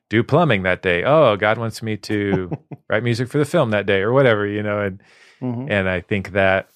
do 0.10 0.24
plumbing 0.24 0.64
that 0.64 0.82
day. 0.82 1.04
Oh, 1.04 1.36
God 1.36 1.58
wants 1.58 1.82
me 1.82 1.98
to 1.98 2.52
write 2.90 3.04
music 3.04 3.28
for 3.28 3.38
the 3.38 3.46
film 3.46 3.72
that 3.72 3.86
day 3.86 4.02
or 4.02 4.12
whatever, 4.14 4.46
you 4.46 4.64
know, 4.64 4.82
and 4.82 5.02
Mhm. 5.42 5.70
and 5.70 5.90
I 5.90 6.00
think 6.00 6.32
that 6.32 6.70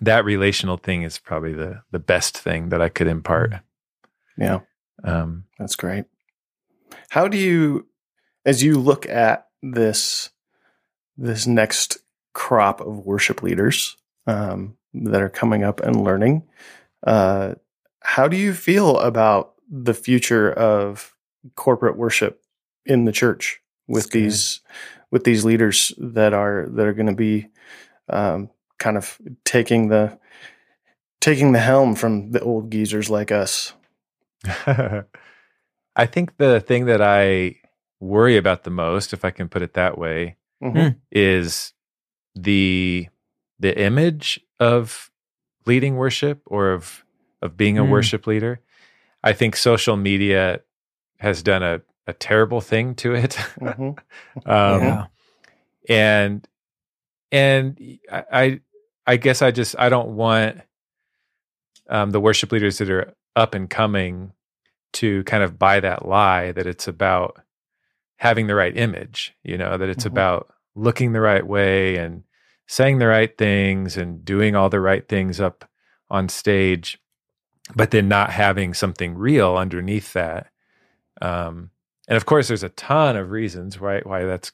that 0.00 0.24
relational 0.24 0.76
thing 0.76 1.02
is 1.04 1.18
probably 1.18 1.52
the 1.52 1.82
the 1.92 2.00
best 2.00 2.36
thing 2.36 2.70
that 2.70 2.82
I 2.82 2.88
could 2.88 3.06
impart. 3.06 3.54
Yeah. 4.36 4.60
Um, 5.04 5.44
That's 5.58 5.76
great. 5.76 6.04
How 7.10 7.28
do 7.28 7.38
you, 7.38 7.86
as 8.44 8.62
you 8.62 8.74
look 8.78 9.08
at 9.08 9.46
this, 9.62 10.30
this 11.16 11.46
next 11.46 11.98
crop 12.34 12.80
of 12.80 13.06
worship 13.06 13.42
leaders 13.42 13.96
um, 14.26 14.76
that 14.92 15.22
are 15.22 15.28
coming 15.30 15.62
up 15.62 15.80
and 15.80 16.02
learning, 16.02 16.42
uh, 17.06 17.54
how 18.02 18.26
do 18.28 18.36
you 18.36 18.52
feel 18.52 18.98
about 18.98 19.54
the 19.70 19.94
future 19.94 20.52
of 20.52 21.14
corporate 21.54 21.96
worship 21.96 22.42
in 22.86 23.04
the 23.04 23.12
church 23.12 23.60
with 23.86 24.04
That's 24.04 24.12
good. 24.12 24.22
these 24.22 24.60
with 25.10 25.24
these 25.24 25.44
leaders 25.44 25.92
that 25.98 26.32
are 26.34 26.66
that 26.70 26.86
are 26.86 26.92
going 26.94 27.06
to 27.06 27.14
be 27.14 27.48
um, 28.08 28.50
kind 28.78 28.96
of 28.96 29.18
taking 29.44 29.88
the 29.88 30.18
taking 31.20 31.52
the 31.52 31.58
helm 31.60 31.94
from 31.94 32.30
the 32.32 32.40
old 32.40 32.70
geezers 32.70 33.10
like 33.10 33.30
us? 33.32 33.72
I 34.66 36.06
think 36.06 36.36
the 36.36 36.60
thing 36.60 36.86
that 36.86 37.00
I 37.02 37.56
worry 38.00 38.36
about 38.36 38.64
the 38.64 38.70
most, 38.70 39.12
if 39.12 39.24
I 39.24 39.30
can 39.30 39.48
put 39.48 39.62
it 39.62 39.74
that 39.74 39.96
way, 39.98 40.36
Mhm. 40.62 40.96
is 41.10 41.72
the 42.34 43.08
the 43.58 43.78
image 43.80 44.38
of 44.60 45.10
leading 45.64 45.96
worship 45.96 46.42
or 46.46 46.72
of 46.72 47.04
of 47.42 47.56
being 47.56 47.78
a 47.78 47.84
Mm. 47.84 47.90
worship 47.90 48.26
leader. 48.26 48.60
I 49.22 49.32
think 49.32 49.56
social 49.56 49.96
media 49.96 50.60
has 51.18 51.42
done 51.42 51.62
a, 51.62 51.80
a 52.06 52.12
terrible 52.12 52.60
thing 52.60 52.94
to 52.96 53.14
it. 53.14 53.38
Mhm. 53.60 53.98
um, 54.46 54.82
yeah. 54.82 55.06
and 55.88 56.48
and 57.32 57.98
I, 58.10 58.24
I 58.32 58.60
I 59.06 59.16
guess 59.16 59.42
I 59.42 59.50
just 59.50 59.76
I 59.78 59.88
don't 59.88 60.16
want 60.16 60.60
um, 61.88 62.10
the 62.10 62.20
worship 62.20 62.52
leaders 62.52 62.78
that 62.78 62.90
are 62.90 63.14
up 63.36 63.54
and 63.54 63.68
coming 63.70 64.32
to 64.94 65.22
kind 65.24 65.42
of 65.42 65.58
buy 65.58 65.80
that 65.80 66.06
lie 66.06 66.52
that 66.52 66.66
it's 66.66 66.88
about 66.88 67.40
having 68.18 68.46
the 68.46 68.54
right 68.54 68.76
image, 68.76 69.34
you 69.44 69.58
know, 69.58 69.76
that 69.76 69.88
it's 69.88 70.04
Mhm. 70.04 70.08
about 70.10 70.48
looking 70.74 71.12
the 71.12 71.20
right 71.20 71.46
way 71.46 71.96
and 71.96 72.24
saying 72.66 72.98
the 72.98 73.06
right 73.06 73.36
things 73.36 73.96
and 73.96 74.24
doing 74.24 74.56
all 74.56 74.68
the 74.70 74.80
right 74.80 75.06
things 75.08 75.40
up 75.40 75.68
on 76.10 76.28
stage, 76.28 76.98
but 77.74 77.90
then 77.90 78.08
not 78.08 78.30
having 78.30 78.74
something 78.74 79.14
real 79.16 79.56
underneath 79.56 80.12
that. 80.14 80.48
Um, 81.20 81.70
and 82.08 82.16
of 82.16 82.26
course, 82.26 82.48
there's 82.48 82.62
a 82.62 82.68
ton 82.70 83.16
of 83.16 83.30
reasons 83.30 83.80
why 83.80 84.00
why 84.00 84.24
that's 84.24 84.52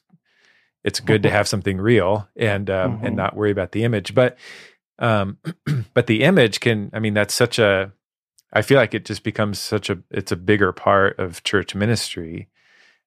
it's 0.83 0.99
good 0.99 1.23
to 1.23 1.29
have 1.29 1.47
something 1.47 1.77
real 1.77 2.27
and 2.35 2.69
um, 2.69 2.99
Mhm. 2.99 3.03
and 3.07 3.15
not 3.15 3.35
worry 3.35 3.51
about 3.51 3.71
the 3.71 3.83
image. 3.83 4.13
But 4.13 4.37
um, 4.99 5.37
but 5.93 6.07
the 6.07 6.23
image 6.23 6.59
can. 6.59 6.89
I 6.93 6.99
mean, 6.99 7.13
that's 7.13 7.33
such 7.33 7.59
a. 7.59 7.91
I 8.51 8.61
feel 8.61 8.77
like 8.77 8.93
it 8.93 9.05
just 9.05 9.23
becomes 9.23 9.59
such 9.59 9.89
a. 9.89 9.99
It's 10.11 10.31
a 10.31 10.35
bigger 10.35 10.71
part 10.71 11.17
of 11.19 11.43
church 11.43 11.73
ministry 11.73 12.49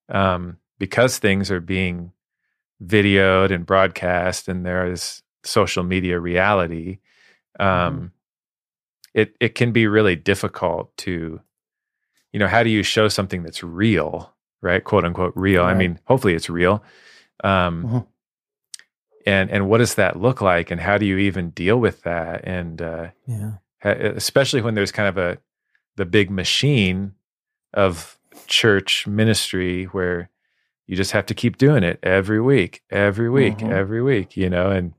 um, 0.09 0.57
because 0.79 1.19
things 1.19 1.51
are 1.51 1.61
being 1.61 2.13
videoed 2.85 3.53
and 3.53 3.65
broadcast, 3.67 4.49
and 4.49 4.65
there 4.67 4.91
is 4.91 5.23
social 5.45 5.85
media 5.85 6.19
reality. 6.19 6.99
Um, 7.61 8.13
it 9.15 9.37
it 9.41 9.55
can 9.55 9.73
be 9.73 9.87
really 9.87 10.17
difficult 10.17 10.97
to 10.99 11.41
you 12.33 12.39
know 12.39 12.49
how 12.49 12.63
do 12.63 12.71
you 12.71 12.83
show 12.83 13.09
something 13.09 13.43
that's 13.43 13.63
real 13.63 14.35
right 14.67 14.85
quote 14.85 15.05
unquote 15.05 15.33
real 15.37 15.63
right. 15.63 15.71
i 15.71 15.75
mean 15.75 15.99
hopefully 16.05 16.35
it's 16.35 16.51
real 16.51 16.83
um 17.45 17.85
mm-hmm. 17.85 17.99
and 19.27 19.51
and 19.51 19.69
what 19.69 19.79
does 19.79 19.95
that 19.95 20.21
look 20.21 20.41
like 20.41 20.71
and 20.71 20.81
how 20.81 20.99
do 20.99 21.07
you 21.07 21.19
even 21.19 21.51
deal 21.51 21.79
with 21.79 22.03
that 22.03 22.41
and 22.45 22.83
uh 22.83 23.09
yeah 23.27 23.53
especially 23.83 24.61
when 24.61 24.75
there's 24.75 24.93
kind 24.93 25.09
of 25.09 25.17
a 25.17 25.39
the 25.97 26.05
big 26.05 26.31
machine 26.31 27.15
of 27.73 28.19
church 28.47 29.07
ministry 29.07 29.85
where 29.85 30.29
you 30.87 30.97
just 30.97 31.13
have 31.13 31.27
to 31.27 31.35
keep 31.35 31.57
doing 31.57 31.83
it 31.83 31.99
every 32.03 32.41
week 32.41 32.83
every 32.91 33.31
week 33.31 33.59
mm-hmm. 33.59 33.73
every 33.73 34.03
week 34.03 34.37
you 34.37 34.51
know 34.51 34.71
and 34.71 34.95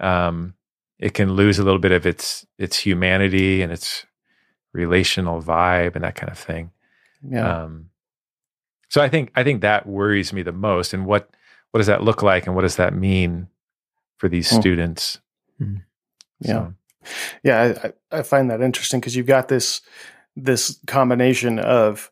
um 0.00 0.54
it 0.98 1.14
can 1.14 1.32
lose 1.32 1.58
a 1.58 1.64
little 1.64 1.78
bit 1.78 1.92
of 1.92 2.06
its 2.06 2.46
its 2.58 2.78
humanity 2.78 3.62
and 3.62 3.72
its 3.72 4.04
relational 4.72 5.42
vibe 5.42 5.94
and 5.94 6.04
that 6.04 6.14
kind 6.14 6.30
of 6.30 6.38
thing. 6.38 6.70
Yeah. 7.28 7.62
Um, 7.62 7.87
so 8.88 9.00
I 9.00 9.08
think 9.08 9.30
I 9.34 9.44
think 9.44 9.62
that 9.62 9.86
worries 9.86 10.32
me 10.32 10.42
the 10.42 10.52
most. 10.52 10.94
And 10.94 11.06
what 11.06 11.30
what 11.70 11.78
does 11.78 11.86
that 11.86 12.02
look 12.02 12.22
like, 12.22 12.46
and 12.46 12.54
what 12.54 12.62
does 12.62 12.76
that 12.76 12.94
mean 12.94 13.48
for 14.16 14.28
these 14.28 14.50
mm. 14.50 14.60
students? 14.60 15.20
Mm. 15.60 15.82
Yeah, 16.40 16.52
so. 16.52 16.74
yeah, 17.42 17.90
I, 18.12 18.18
I 18.18 18.22
find 18.22 18.50
that 18.50 18.60
interesting 18.60 19.00
because 19.00 19.16
you've 19.16 19.26
got 19.26 19.48
this 19.48 19.82
this 20.36 20.78
combination 20.86 21.58
of 21.58 22.10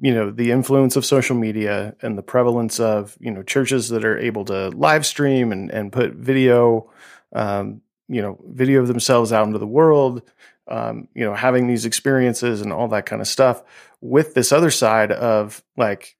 you 0.00 0.14
know 0.14 0.30
the 0.30 0.50
influence 0.50 0.96
of 0.96 1.04
social 1.04 1.36
media 1.36 1.94
and 2.02 2.16
the 2.16 2.22
prevalence 2.22 2.80
of 2.80 3.16
you 3.20 3.30
know 3.30 3.42
churches 3.42 3.88
that 3.90 4.04
are 4.04 4.18
able 4.18 4.44
to 4.46 4.68
live 4.70 5.06
stream 5.06 5.52
and 5.52 5.70
and 5.70 5.92
put 5.92 6.12
video 6.14 6.90
um, 7.32 7.80
you 8.08 8.22
know 8.22 8.38
video 8.48 8.80
of 8.80 8.88
themselves 8.88 9.32
out 9.32 9.46
into 9.46 9.58
the 9.58 9.66
world 9.66 10.22
um, 10.68 11.08
you 11.14 11.24
know 11.24 11.34
having 11.34 11.66
these 11.66 11.86
experiences 11.86 12.60
and 12.60 12.72
all 12.72 12.88
that 12.88 13.06
kind 13.06 13.20
of 13.20 13.28
stuff 13.28 13.62
with 14.00 14.34
this 14.34 14.52
other 14.52 14.70
side 14.70 15.12
of 15.12 15.62
like 15.76 16.16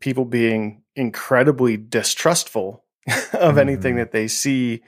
people 0.00 0.24
being 0.24 0.82
incredibly 0.96 1.76
distrustful 1.76 2.84
of 3.06 3.14
mm-hmm. 3.14 3.58
anything 3.58 3.96
that 3.96 4.12
they 4.12 4.28
see 4.28 4.82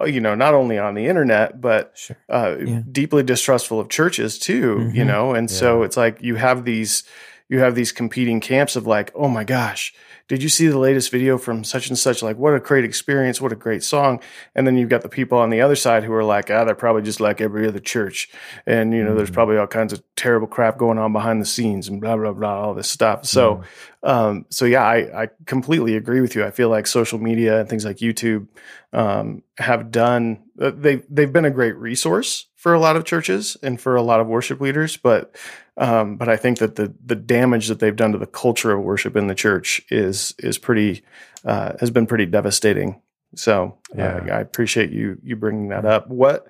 uh, 0.00 0.04
you 0.04 0.20
know 0.20 0.34
not 0.34 0.54
only 0.54 0.78
on 0.78 0.94
the 0.94 1.06
internet 1.06 1.60
but 1.60 1.92
sure. 1.96 2.16
uh, 2.28 2.56
yeah. 2.64 2.82
deeply 2.90 3.22
distrustful 3.22 3.80
of 3.80 3.88
churches 3.88 4.38
too 4.38 4.76
mm-hmm. 4.76 4.96
you 4.96 5.04
know 5.04 5.34
and 5.34 5.50
yeah. 5.50 5.56
so 5.56 5.82
it's 5.82 5.96
like 5.96 6.20
you 6.22 6.36
have 6.36 6.64
these 6.64 7.04
you 7.48 7.60
have 7.60 7.74
these 7.74 7.92
competing 7.92 8.40
camps 8.40 8.76
of 8.76 8.86
like 8.86 9.10
oh 9.14 9.28
my 9.28 9.44
gosh 9.44 9.94
did 10.28 10.42
you 10.42 10.50
see 10.50 10.68
the 10.68 10.78
latest 10.78 11.10
video 11.10 11.38
from 11.38 11.64
such 11.64 11.88
and 11.88 11.98
such? 11.98 12.22
Like, 12.22 12.36
what 12.36 12.54
a 12.54 12.60
great 12.60 12.84
experience. 12.84 13.40
What 13.40 13.50
a 13.50 13.56
great 13.56 13.82
song. 13.82 14.20
And 14.54 14.66
then 14.66 14.76
you've 14.76 14.90
got 14.90 15.00
the 15.00 15.08
people 15.08 15.38
on 15.38 15.48
the 15.48 15.62
other 15.62 15.74
side 15.74 16.04
who 16.04 16.12
are 16.12 16.22
like, 16.22 16.50
ah, 16.50 16.64
they're 16.64 16.74
probably 16.74 17.00
just 17.00 17.18
like 17.18 17.40
every 17.40 17.66
other 17.66 17.78
church. 17.78 18.28
And, 18.66 18.92
you 18.92 19.02
know, 19.02 19.08
mm-hmm. 19.08 19.16
there's 19.16 19.30
probably 19.30 19.56
all 19.56 19.66
kinds 19.66 19.94
of 19.94 20.02
terrible 20.16 20.46
crap 20.46 20.76
going 20.76 20.98
on 20.98 21.14
behind 21.14 21.40
the 21.40 21.46
scenes 21.46 21.88
and 21.88 21.98
blah, 21.98 22.14
blah, 22.14 22.34
blah, 22.34 22.60
all 22.60 22.74
this 22.74 22.90
stuff. 22.90 23.24
So, 23.24 23.56
mm-hmm. 24.02 24.08
um, 24.08 24.46
so 24.50 24.66
yeah, 24.66 24.84
I, 24.84 25.22
I 25.22 25.28
completely 25.46 25.96
agree 25.96 26.20
with 26.20 26.36
you. 26.36 26.44
I 26.44 26.50
feel 26.50 26.68
like 26.68 26.86
social 26.86 27.18
media 27.18 27.60
and 27.60 27.68
things 27.68 27.86
like 27.86 27.96
YouTube, 27.96 28.48
um, 28.92 29.42
have 29.56 29.90
done, 29.90 30.42
uh, 30.60 30.72
they, 30.74 30.96
they've 31.08 31.32
been 31.32 31.46
a 31.46 31.50
great 31.50 31.76
resource 31.76 32.48
for 32.54 32.74
a 32.74 32.80
lot 32.80 32.96
of 32.96 33.04
churches 33.04 33.56
and 33.62 33.80
for 33.80 33.96
a 33.96 34.02
lot 34.02 34.20
of 34.20 34.26
worship 34.26 34.60
leaders, 34.60 34.98
but 34.98 35.34
um, 35.78 36.16
but 36.16 36.28
I 36.28 36.36
think 36.36 36.58
that 36.58 36.76
the 36.76 36.92
the 37.04 37.14
damage 37.14 37.68
that 37.68 37.78
they've 37.78 37.94
done 37.94 38.12
to 38.12 38.18
the 38.18 38.26
culture 38.26 38.72
of 38.72 38.82
worship 38.82 39.16
in 39.16 39.28
the 39.28 39.34
church 39.34 39.80
is 39.90 40.34
is 40.38 40.58
pretty 40.58 41.02
uh, 41.44 41.72
has 41.80 41.90
been 41.90 42.06
pretty 42.06 42.26
devastating. 42.26 43.00
So 43.34 43.78
yeah. 43.94 44.16
uh, 44.16 44.34
I 44.34 44.40
appreciate 44.40 44.90
you 44.90 45.18
you 45.22 45.36
bringing 45.36 45.68
that 45.68 45.84
up. 45.84 46.08
What 46.08 46.48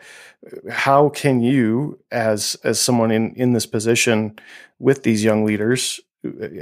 how 0.70 1.10
can 1.10 1.40
you 1.40 1.98
as 2.10 2.56
as 2.64 2.80
someone 2.80 3.10
in 3.10 3.34
in 3.34 3.52
this 3.52 3.66
position 3.66 4.38
with 4.78 5.02
these 5.02 5.22
young 5.22 5.44
leaders 5.44 6.00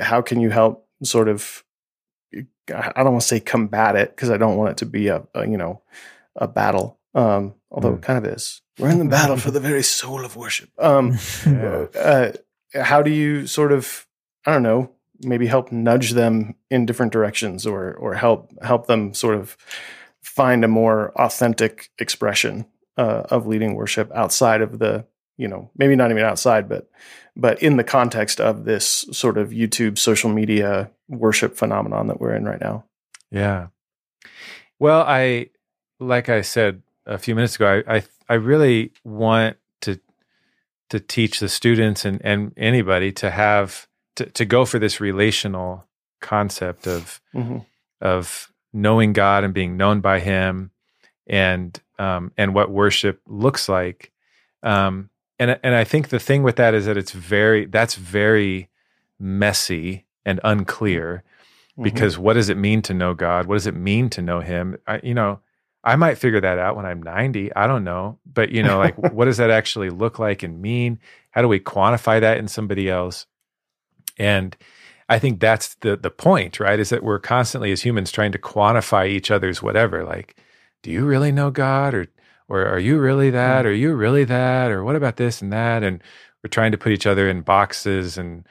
how 0.00 0.20
can 0.20 0.40
you 0.40 0.50
help 0.50 0.88
sort 1.02 1.28
of 1.28 1.62
I 2.34 2.92
don't 2.96 3.12
want 3.12 3.22
to 3.22 3.28
say 3.28 3.40
combat 3.40 3.96
it 3.96 4.10
because 4.10 4.30
I 4.30 4.36
don't 4.36 4.56
want 4.56 4.70
it 4.70 4.76
to 4.78 4.86
be 4.86 5.08
a, 5.08 5.22
a 5.34 5.46
you 5.46 5.56
know 5.56 5.82
a 6.34 6.48
battle 6.48 6.98
um, 7.14 7.54
although 7.70 7.92
mm. 7.92 7.98
it 7.98 8.02
kind 8.02 8.24
of 8.24 8.32
is. 8.32 8.60
We're 8.78 8.90
in 8.90 8.98
the 8.98 9.06
battle 9.06 9.38
for 9.38 9.50
the 9.50 9.60
very 9.60 9.82
soul 9.82 10.24
of 10.24 10.36
worship. 10.36 10.68
Um, 10.78 11.16
yeah. 11.46 11.86
uh, 11.98 12.32
how 12.82 13.02
do 13.02 13.10
you 13.10 13.46
sort 13.46 13.72
of, 13.72 14.06
I 14.44 14.52
don't 14.52 14.62
know, 14.62 14.90
maybe 15.20 15.46
help 15.46 15.72
nudge 15.72 16.12
them 16.12 16.54
in 16.70 16.86
different 16.86 17.12
directions, 17.12 17.66
or 17.66 17.94
or 17.94 18.14
help 18.14 18.52
help 18.62 18.86
them 18.86 19.14
sort 19.14 19.36
of 19.36 19.56
find 20.22 20.64
a 20.64 20.68
more 20.68 21.12
authentic 21.12 21.90
expression 21.98 22.66
uh, 22.96 23.22
of 23.30 23.46
leading 23.46 23.74
worship 23.74 24.10
outside 24.12 24.60
of 24.60 24.78
the, 24.78 25.06
you 25.36 25.48
know, 25.48 25.70
maybe 25.76 25.96
not 25.96 26.10
even 26.10 26.22
outside, 26.22 26.68
but 26.68 26.90
but 27.34 27.62
in 27.62 27.76
the 27.76 27.84
context 27.84 28.40
of 28.40 28.64
this 28.64 29.06
sort 29.12 29.38
of 29.38 29.50
YouTube 29.50 29.98
social 29.98 30.30
media 30.30 30.90
worship 31.08 31.56
phenomenon 31.56 32.06
that 32.08 32.20
we're 32.20 32.34
in 32.34 32.44
right 32.44 32.60
now. 32.60 32.84
Yeah. 33.30 33.68
Well, 34.78 35.02
I 35.02 35.50
like 36.00 36.28
I 36.28 36.42
said 36.42 36.82
a 37.06 37.18
few 37.18 37.34
minutes 37.34 37.56
ago, 37.56 37.82
I 37.86 37.96
I, 37.96 38.02
I 38.28 38.34
really 38.34 38.92
want 39.04 39.56
to 40.90 41.00
teach 41.00 41.40
the 41.40 41.48
students 41.48 42.04
and, 42.04 42.20
and 42.24 42.52
anybody 42.56 43.12
to 43.12 43.30
have 43.30 43.86
to, 44.16 44.26
to 44.26 44.44
go 44.44 44.64
for 44.64 44.78
this 44.78 45.00
relational 45.00 45.86
concept 46.20 46.86
of 46.86 47.20
mm-hmm. 47.34 47.58
of 48.00 48.52
knowing 48.72 49.12
God 49.12 49.44
and 49.44 49.54
being 49.54 49.76
known 49.76 50.00
by 50.00 50.20
Him, 50.20 50.70
and 51.26 51.78
um, 51.98 52.32
and 52.36 52.54
what 52.54 52.70
worship 52.70 53.20
looks 53.26 53.68
like. 53.68 54.12
Um, 54.62 55.10
and 55.38 55.58
and 55.62 55.74
I 55.74 55.84
think 55.84 56.08
the 56.08 56.18
thing 56.18 56.42
with 56.42 56.56
that 56.56 56.74
is 56.74 56.86
that 56.86 56.96
it's 56.96 57.12
very 57.12 57.66
that's 57.66 57.94
very 57.94 58.68
messy 59.18 60.06
and 60.24 60.40
unclear 60.44 61.22
mm-hmm. 61.72 61.82
because 61.82 62.18
what 62.18 62.34
does 62.34 62.48
it 62.48 62.56
mean 62.56 62.82
to 62.82 62.94
know 62.94 63.14
God? 63.14 63.46
What 63.46 63.56
does 63.56 63.66
it 63.66 63.76
mean 63.76 64.10
to 64.10 64.22
know 64.22 64.40
Him? 64.40 64.76
I, 64.86 65.00
you 65.02 65.14
know, 65.14 65.40
I 65.86 65.94
might 65.94 66.18
figure 66.18 66.40
that 66.40 66.58
out 66.58 66.74
when 66.76 66.84
I'm 66.84 67.00
90. 67.00 67.54
I 67.54 67.68
don't 67.68 67.84
know. 67.84 68.18
But, 68.26 68.50
you 68.50 68.62
know, 68.62 68.78
like 68.78 68.98
what 69.12 69.26
does 69.26 69.36
that 69.36 69.50
actually 69.50 69.88
look 69.88 70.18
like 70.18 70.42
and 70.42 70.60
mean? 70.60 70.98
How 71.30 71.42
do 71.42 71.48
we 71.48 71.60
quantify 71.60 72.20
that 72.20 72.38
in 72.38 72.48
somebody 72.48 72.90
else? 72.90 73.26
And 74.18 74.56
I 75.08 75.20
think 75.20 75.38
that's 75.38 75.76
the 75.76 75.96
the 75.96 76.10
point, 76.10 76.58
right? 76.58 76.80
Is 76.80 76.88
that 76.88 77.04
we're 77.04 77.20
constantly 77.20 77.70
as 77.70 77.82
humans 77.82 78.10
trying 78.10 78.32
to 78.32 78.38
quantify 78.38 79.08
each 79.08 79.30
other's 79.30 79.62
whatever. 79.62 80.04
Like, 80.04 80.36
do 80.82 80.90
you 80.90 81.04
really 81.04 81.30
know 81.30 81.50
God 81.50 81.94
or 81.94 82.08
or 82.48 82.66
are 82.66 82.78
you 82.78 82.98
really 82.98 83.30
that? 83.30 83.64
Mm. 83.64 83.66
Or 83.66 83.70
are 83.70 83.72
you 83.72 83.94
really 83.94 84.24
that? 84.24 84.72
Or 84.72 84.82
what 84.82 84.96
about 84.96 85.16
this 85.16 85.40
and 85.40 85.52
that? 85.52 85.84
And 85.84 86.02
we're 86.42 86.48
trying 86.48 86.72
to 86.72 86.78
put 86.78 86.92
each 86.92 87.06
other 87.06 87.28
in 87.28 87.42
boxes 87.42 88.18
and 88.18 88.44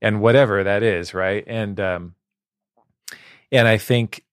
and 0.00 0.20
whatever 0.20 0.62
that 0.62 0.84
is, 0.84 1.14
right? 1.14 1.42
And 1.48 1.80
um 1.80 2.14
and 3.50 3.66
I 3.66 3.78
think 3.78 4.24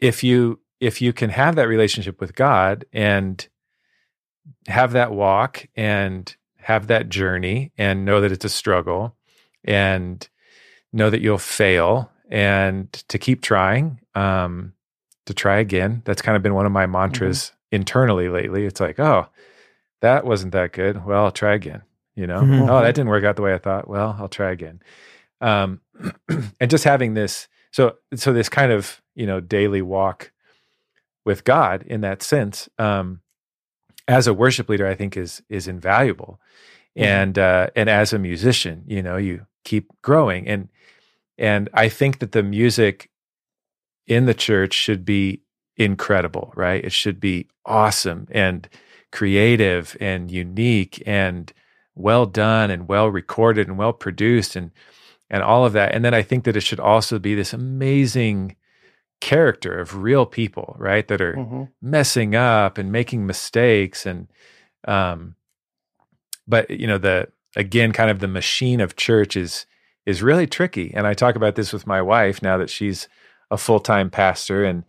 if 0.00 0.24
you 0.24 0.58
if 0.82 1.00
you 1.00 1.12
can 1.12 1.30
have 1.30 1.54
that 1.54 1.68
relationship 1.68 2.20
with 2.20 2.34
God 2.34 2.84
and 2.92 3.46
have 4.66 4.90
that 4.92 5.12
walk 5.12 5.68
and 5.76 6.34
have 6.56 6.88
that 6.88 7.08
journey 7.08 7.70
and 7.78 8.04
know 8.04 8.20
that 8.20 8.32
it's 8.32 8.44
a 8.44 8.48
struggle 8.48 9.14
and 9.62 10.28
know 10.92 11.08
that 11.08 11.20
you'll 11.20 11.38
fail 11.38 12.10
and 12.28 12.92
to 13.06 13.16
keep 13.16 13.42
trying, 13.42 14.00
um, 14.16 14.72
to 15.26 15.32
try 15.32 15.60
again. 15.60 16.02
That's 16.04 16.20
kind 16.20 16.36
of 16.36 16.42
been 16.42 16.54
one 16.54 16.66
of 16.66 16.72
my 16.72 16.86
mantras 16.86 17.52
mm-hmm. 17.52 17.76
internally 17.76 18.28
lately. 18.28 18.66
It's 18.66 18.80
like, 18.80 18.98
oh, 18.98 19.28
that 20.00 20.26
wasn't 20.26 20.52
that 20.52 20.72
good. 20.72 21.04
Well, 21.04 21.26
I'll 21.26 21.30
try 21.30 21.54
again. 21.54 21.82
You 22.16 22.26
know, 22.26 22.40
mm-hmm. 22.40 22.68
oh, 22.68 22.82
that 22.82 22.96
didn't 22.96 23.08
work 23.08 23.22
out 23.22 23.36
the 23.36 23.42
way 23.42 23.54
I 23.54 23.58
thought. 23.58 23.86
Well, 23.86 24.16
I'll 24.18 24.28
try 24.28 24.50
again. 24.50 24.82
Um, 25.40 25.80
and 26.60 26.68
just 26.68 26.82
having 26.82 27.14
this, 27.14 27.46
so 27.70 27.98
so 28.16 28.32
this 28.32 28.48
kind 28.48 28.72
of 28.72 29.00
you 29.14 29.26
know 29.26 29.38
daily 29.38 29.80
walk 29.80 30.31
with 31.24 31.44
God 31.44 31.82
in 31.86 32.00
that 32.02 32.22
sense, 32.22 32.68
um, 32.78 33.20
as 34.08 34.26
a 34.26 34.34
worship 34.34 34.68
leader, 34.68 34.86
I 34.86 34.94
think 34.94 35.16
is 35.16 35.42
is 35.48 35.68
invaluable. 35.68 36.40
Mm-hmm. 36.96 37.04
And 37.04 37.38
uh, 37.38 37.66
and 37.76 37.88
as 37.88 38.12
a 38.12 38.18
musician, 38.18 38.84
you 38.86 39.02
know, 39.02 39.16
you 39.16 39.46
keep 39.64 39.90
growing, 40.02 40.48
and 40.48 40.68
and 41.38 41.68
I 41.72 41.88
think 41.88 42.18
that 42.18 42.32
the 42.32 42.42
music 42.42 43.10
in 44.06 44.26
the 44.26 44.34
church 44.34 44.74
should 44.74 45.04
be 45.04 45.42
incredible, 45.76 46.52
right? 46.56 46.84
It 46.84 46.92
should 46.92 47.20
be 47.20 47.48
awesome 47.64 48.26
and 48.30 48.68
creative 49.10 49.96
and 50.00 50.30
unique 50.30 51.02
and 51.06 51.52
well 51.94 52.26
done 52.26 52.70
and 52.70 52.88
well 52.88 53.08
recorded 53.08 53.68
and 53.68 53.78
well 53.78 53.92
produced 53.92 54.56
and 54.56 54.70
and 55.30 55.42
all 55.42 55.64
of 55.64 55.72
that. 55.72 55.94
And 55.94 56.04
then 56.04 56.12
I 56.12 56.22
think 56.22 56.44
that 56.44 56.56
it 56.56 56.62
should 56.62 56.80
also 56.80 57.18
be 57.18 57.34
this 57.34 57.54
amazing 57.54 58.56
character 59.22 59.78
of 59.78 60.02
real 60.02 60.26
people, 60.26 60.74
right? 60.80 61.06
That 61.06 61.20
are 61.20 61.34
mm-hmm. 61.34 61.62
messing 61.80 62.34
up 62.34 62.76
and 62.76 62.90
making 62.90 63.24
mistakes 63.24 64.04
and 64.04 64.26
um 64.88 65.36
but 66.48 66.68
you 66.70 66.88
know 66.88 66.98
the 66.98 67.28
again 67.54 67.92
kind 67.92 68.10
of 68.10 68.18
the 68.18 68.26
machine 68.26 68.80
of 68.80 68.96
church 68.96 69.36
is 69.36 69.64
is 70.06 70.24
really 70.24 70.48
tricky 70.48 70.92
and 70.92 71.06
I 71.06 71.14
talk 71.14 71.36
about 71.36 71.54
this 71.54 71.72
with 71.72 71.86
my 71.86 72.02
wife 72.02 72.42
now 72.42 72.56
that 72.58 72.68
she's 72.68 73.06
a 73.48 73.56
full-time 73.56 74.10
pastor 74.10 74.64
and 74.64 74.82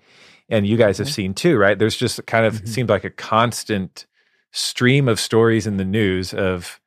and 0.50 0.66
you 0.66 0.78
guys 0.78 0.98
have 0.98 1.06
mm-hmm. 1.06 1.14
seen 1.14 1.34
too, 1.36 1.56
right? 1.56 1.78
There's 1.78 1.96
just 1.96 2.26
kind 2.26 2.48
of 2.48 2.56
mm-hmm. 2.56 2.66
seemed 2.66 2.90
like 2.90 3.04
a 3.04 3.12
constant 3.12 4.08
stream 4.52 5.08
of 5.08 5.20
stories 5.20 5.68
in 5.68 5.78
the 5.78 5.86
news 5.86 6.34
of 6.34 6.80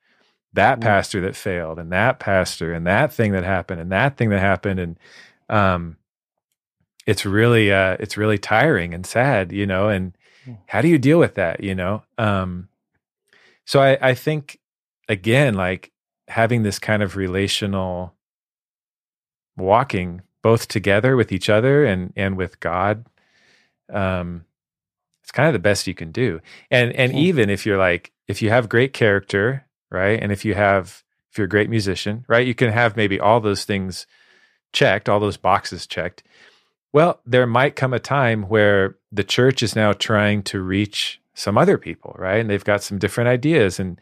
that 0.52 0.78
Mm. 0.78 0.82
pastor 0.82 1.20
that 1.20 1.36
failed 1.36 1.78
and 1.78 1.92
that 1.92 2.18
pastor 2.18 2.72
and 2.72 2.88
that 2.88 3.12
thing 3.12 3.30
that 3.32 3.44
happened 3.44 3.80
and 3.80 3.92
that 3.92 4.16
thing 4.16 4.30
that 4.30 4.40
happened 4.40 4.80
and 4.80 4.98
um 5.48 5.96
it's 7.06 7.24
really 7.24 7.72
uh 7.72 7.96
it's 8.00 8.16
really 8.16 8.38
tiring 8.38 8.92
and 8.94 9.06
sad 9.06 9.52
you 9.52 9.66
know 9.66 9.88
and 9.88 10.16
Mm. 10.46 10.58
how 10.66 10.80
do 10.80 10.86
you 10.86 10.98
deal 10.98 11.18
with 11.18 11.34
that 11.34 11.64
you 11.64 11.74
know 11.74 12.02
um 12.18 12.68
so 13.64 13.80
i 13.80 13.98
i 14.00 14.14
think 14.14 14.60
again 15.08 15.54
like 15.54 15.90
having 16.28 16.62
this 16.62 16.78
kind 16.78 17.02
of 17.02 17.16
relational 17.16 18.14
walking 19.56 20.22
both 20.42 20.68
together 20.68 21.16
with 21.16 21.32
each 21.32 21.48
other 21.48 21.84
and 21.84 22.12
and 22.16 22.36
with 22.36 22.60
god 22.60 23.06
um 23.92 24.44
it's 25.22 25.32
kind 25.32 25.48
of 25.48 25.52
the 25.52 25.58
best 25.58 25.86
you 25.86 25.94
can 25.94 26.12
do 26.12 26.40
and 26.70 26.92
and 26.92 27.12
Hmm. 27.12 27.18
even 27.18 27.50
if 27.50 27.66
you're 27.66 27.78
like 27.78 28.12
if 28.28 28.42
you 28.42 28.50
have 28.50 28.68
great 28.68 28.92
character 28.92 29.66
right 29.90 30.22
and 30.22 30.30
if 30.32 30.44
you 30.44 30.54
have 30.54 31.02
if 31.32 31.38
you're 31.38 31.46
a 31.46 31.48
great 31.48 31.70
musician 31.70 32.24
right 32.28 32.46
you 32.46 32.54
can 32.54 32.70
have 32.70 32.96
maybe 32.96 33.18
all 33.18 33.40
those 33.40 33.64
things 33.64 34.06
checked 34.72 35.08
all 35.08 35.18
those 35.20 35.36
boxes 35.38 35.86
checked 35.86 36.22
well 36.96 37.20
there 37.26 37.46
might 37.46 37.76
come 37.76 37.92
a 37.94 37.98
time 38.00 38.44
where 38.54 38.96
the 39.12 39.24
church 39.36 39.62
is 39.62 39.76
now 39.76 39.92
trying 39.92 40.42
to 40.42 40.58
reach 40.62 41.20
some 41.34 41.58
other 41.58 41.76
people 41.78 42.12
right 42.18 42.40
and 42.40 42.48
they've 42.48 42.64
got 42.72 42.82
some 42.82 42.98
different 42.98 43.28
ideas 43.28 43.78
and 43.78 44.00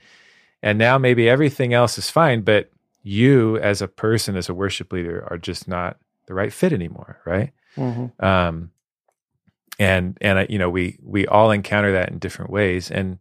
and 0.62 0.78
now 0.78 0.96
maybe 0.98 1.28
everything 1.28 1.74
else 1.74 1.98
is 1.98 2.08
fine 2.08 2.40
but 2.42 2.70
you 3.02 3.58
as 3.58 3.82
a 3.82 3.88
person 3.88 4.36
as 4.36 4.48
a 4.48 4.54
worship 4.54 4.92
leader 4.92 5.26
are 5.30 5.38
just 5.38 5.66
not 5.68 5.96
the 6.26 6.34
right 6.34 6.52
fit 6.52 6.72
anymore 6.72 7.18
right 7.26 7.50
Mhm. 7.76 8.12
um 8.22 8.70
and 9.78 10.16
and 10.20 10.48
you 10.48 10.58
know 10.58 10.70
we 10.70 10.96
we 11.02 11.26
all 11.26 11.50
encounter 11.50 11.92
that 11.92 12.10
in 12.10 12.18
different 12.18 12.50
ways 12.50 12.90
and 12.90 13.18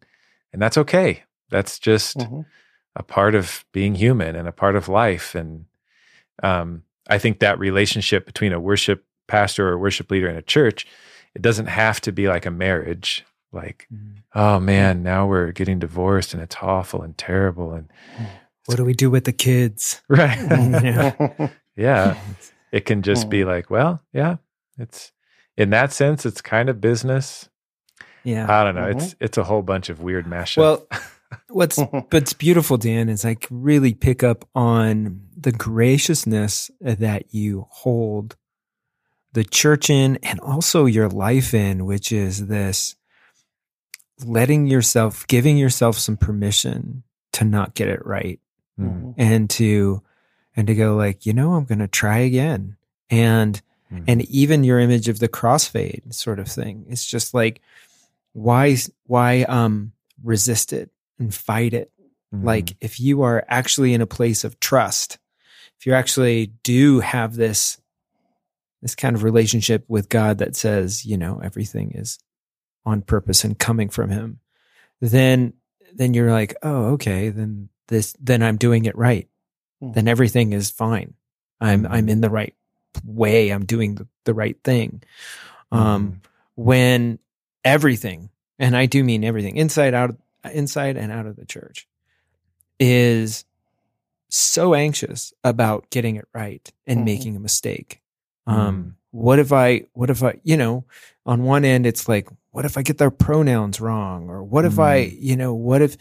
and 0.52 0.62
that's 0.62 0.78
okay 0.78 1.24
that's 1.50 1.80
just 1.80 2.18
Mhm. 2.18 2.46
a 2.96 3.04
part 3.04 3.34
of 3.36 3.66
being 3.72 3.96
human 3.96 4.36
and 4.36 4.48
a 4.48 4.52
part 4.52 4.76
of 4.76 4.88
life 4.88 5.34
and 5.36 5.66
um 6.44 6.84
i 7.10 7.18
think 7.18 7.40
that 7.40 7.58
relationship 7.60 8.26
between 8.26 8.54
a 8.54 8.60
worship 8.60 9.04
pastor 9.34 9.68
or 9.70 9.78
worship 9.78 10.12
leader 10.12 10.30
in 10.30 10.36
a 10.36 10.42
church 10.56 10.86
it 11.36 11.42
doesn't 11.42 11.66
have 11.66 12.00
to 12.02 12.12
be 12.12 12.28
like 12.28 12.46
a 12.46 12.52
marriage. 12.52 13.26
Like 13.52 13.88
oh 14.36 14.60
man 14.60 15.02
now 15.04 15.26
we're 15.28 15.52
getting 15.52 15.80
divorced 15.80 16.34
and 16.34 16.42
it's 16.44 16.56
awful 16.62 17.02
and 17.02 17.18
terrible 17.18 17.74
and 17.74 17.88
What 18.68 18.78
do 18.78 18.86
we 18.86 18.94
do 18.94 19.10
with 19.10 19.26
the 19.26 19.34
kids? 19.34 20.02
right. 20.10 20.38
Mm-hmm. 20.50 21.46
yeah. 21.76 22.16
It 22.72 22.86
can 22.86 23.02
just 23.04 23.30
be 23.30 23.46
like 23.46 23.70
well 23.70 24.02
yeah 24.14 24.38
it's 24.80 25.12
in 25.58 25.70
that 25.72 25.92
sense 25.94 26.26
it's 26.30 26.42
kind 26.42 26.70
of 26.70 26.82
business. 26.82 27.50
Yeah. 28.24 28.46
i 28.50 28.64
don't 28.64 28.76
know. 28.76 28.90
Mhm. 28.90 28.96
it's 28.96 29.16
it's 29.20 29.38
a 29.38 29.44
whole 29.44 29.62
bunch 29.64 29.90
of 29.90 30.02
weird 30.02 30.26
mashup. 30.26 30.58
Well, 30.58 30.88
what's 31.50 31.80
what's 32.12 32.34
beautiful, 32.34 32.78
Dan, 32.78 33.10
is 33.10 33.24
like 33.24 33.48
really 33.52 33.94
pick 33.94 34.24
up 34.24 34.48
on 34.56 35.22
the 35.46 35.52
graciousness 35.52 36.72
that 36.82 37.34
you 37.34 37.66
hold 37.70 38.36
the 39.34 39.44
church 39.44 39.90
in 39.90 40.18
and 40.24 40.40
also 40.40 40.86
your 40.86 41.10
life 41.10 41.54
in, 41.54 41.86
which 41.86 42.12
is 42.12 42.48
this 42.48 42.96
letting 44.26 44.68
yourself, 44.68 45.26
giving 45.28 45.58
yourself 45.58 45.98
some 45.98 46.18
permission 46.18 47.04
to 47.34 47.44
not 47.44 47.74
get 47.74 47.88
it 47.90 48.06
right 48.06 48.40
Mhm. 48.80 49.14
and 49.18 49.50
to 49.52 50.02
and 50.56 50.68
to 50.68 50.76
go 50.76 50.96
like, 50.96 51.26
you 51.26 51.34
know, 51.34 51.54
I'm 51.54 51.66
going 51.66 51.80
to 51.80 51.88
try 51.88 52.20
again. 52.20 52.78
And 53.10 53.60
Mhm. 53.92 54.04
and 54.08 54.22
even 54.24 54.64
your 54.64 54.80
image 54.80 55.08
of 55.10 55.20
the 55.20 55.28
crossfade 55.28 56.14
sort 56.14 56.40
of 56.40 56.48
thing. 56.48 56.86
It's 56.90 57.06
just 57.06 57.34
like 57.34 57.60
why 58.34 58.78
why 59.08 59.44
um 59.44 59.94
resist 60.24 60.74
it 60.74 60.90
and 61.20 61.34
fight 61.34 61.74
it? 61.74 61.92
Mhm. 62.34 62.44
Like 62.44 62.76
if 62.82 63.00
you 63.00 63.24
are 63.24 63.44
actually 63.48 63.94
in 63.94 64.02
a 64.02 64.08
place 64.08 64.44
of 64.44 64.60
trust, 64.60 65.18
if 65.80 65.86
you 65.88 65.94
actually 65.94 66.54
do 66.64 67.00
have 67.00 67.36
this 67.36 67.78
this 68.84 68.94
kind 68.96 69.16
of 69.16 69.24
relationship 69.24 69.86
with 69.88 70.10
God 70.10 70.38
that 70.40 70.56
says, 70.58 71.06
you 71.06 71.18
know, 71.18 71.40
everything 71.42 71.92
is 71.96 72.20
on 72.86 73.02
purpose 73.02 73.44
and 73.46 73.58
coming 73.58 73.88
from 73.90 74.10
him, 74.12 74.40
then 75.00 75.54
then 75.96 76.14
you're 76.14 76.32
like, 76.32 76.54
"Oh, 76.64 76.94
okay, 76.96 77.30
then 77.30 77.70
this 77.88 78.14
then 78.20 78.44
I'm 78.44 78.58
doing 78.58 78.86
it 78.86 78.96
right. 78.98 79.28
Mhm. 79.82 79.94
Then 79.96 80.08
everything 80.10 80.52
is 80.54 80.70
fine. 80.70 81.14
I'm 81.62 81.86
I'm 81.88 82.08
Mhm. 82.08 82.12
in 82.12 82.22
the 82.22 82.30
right 82.30 82.54
way. 83.06 83.50
I'm 83.52 83.66
doing 83.66 83.96
the, 83.96 84.08
the 84.26 84.34
right 84.34 84.58
thing." 84.64 85.02
Um 85.72 86.12
Mhm. 86.12 86.16
when 86.56 87.20
everything, 87.64 88.30
and 88.60 88.76
I 88.76 88.86
do 88.86 89.02
mean 89.04 89.24
everything, 89.24 89.56
inside 89.56 89.94
out, 89.94 90.18
inside 90.52 90.98
and 90.98 91.10
out 91.12 91.26
of 91.26 91.38
the 91.38 91.46
church, 91.46 91.88
is 92.80 93.46
so 94.30 94.74
anxious 94.74 95.34
about 95.44 95.90
getting 95.90 96.18
it 96.18 96.28
right 96.34 96.70
and 96.86 97.00
Mhm. 97.02 97.06
making 97.06 97.36
a 97.38 97.40
mistake. 97.40 98.02
Um, 98.46 98.96
what 99.12 99.40
if 99.40 99.52
I, 99.54 99.84
what 99.94 100.10
if 100.10 100.24
I, 100.24 100.40
you 100.44 100.58
know, 100.58 100.86
on 101.26 101.44
one 101.44 101.64
end, 101.66 101.86
it's 101.86 102.08
like, 102.10 102.28
what 102.52 102.66
if 102.66 102.78
I 102.78 102.82
get 102.82 102.98
their 102.98 103.12
pronouns 103.12 103.80
wrong? 103.80 104.30
Or 104.30 104.44
what 104.44 104.66
if 104.66 104.80
I, 104.80 104.96
you 104.98 105.36
know, 105.36 105.54
what 105.54 105.82
if, 105.82 105.98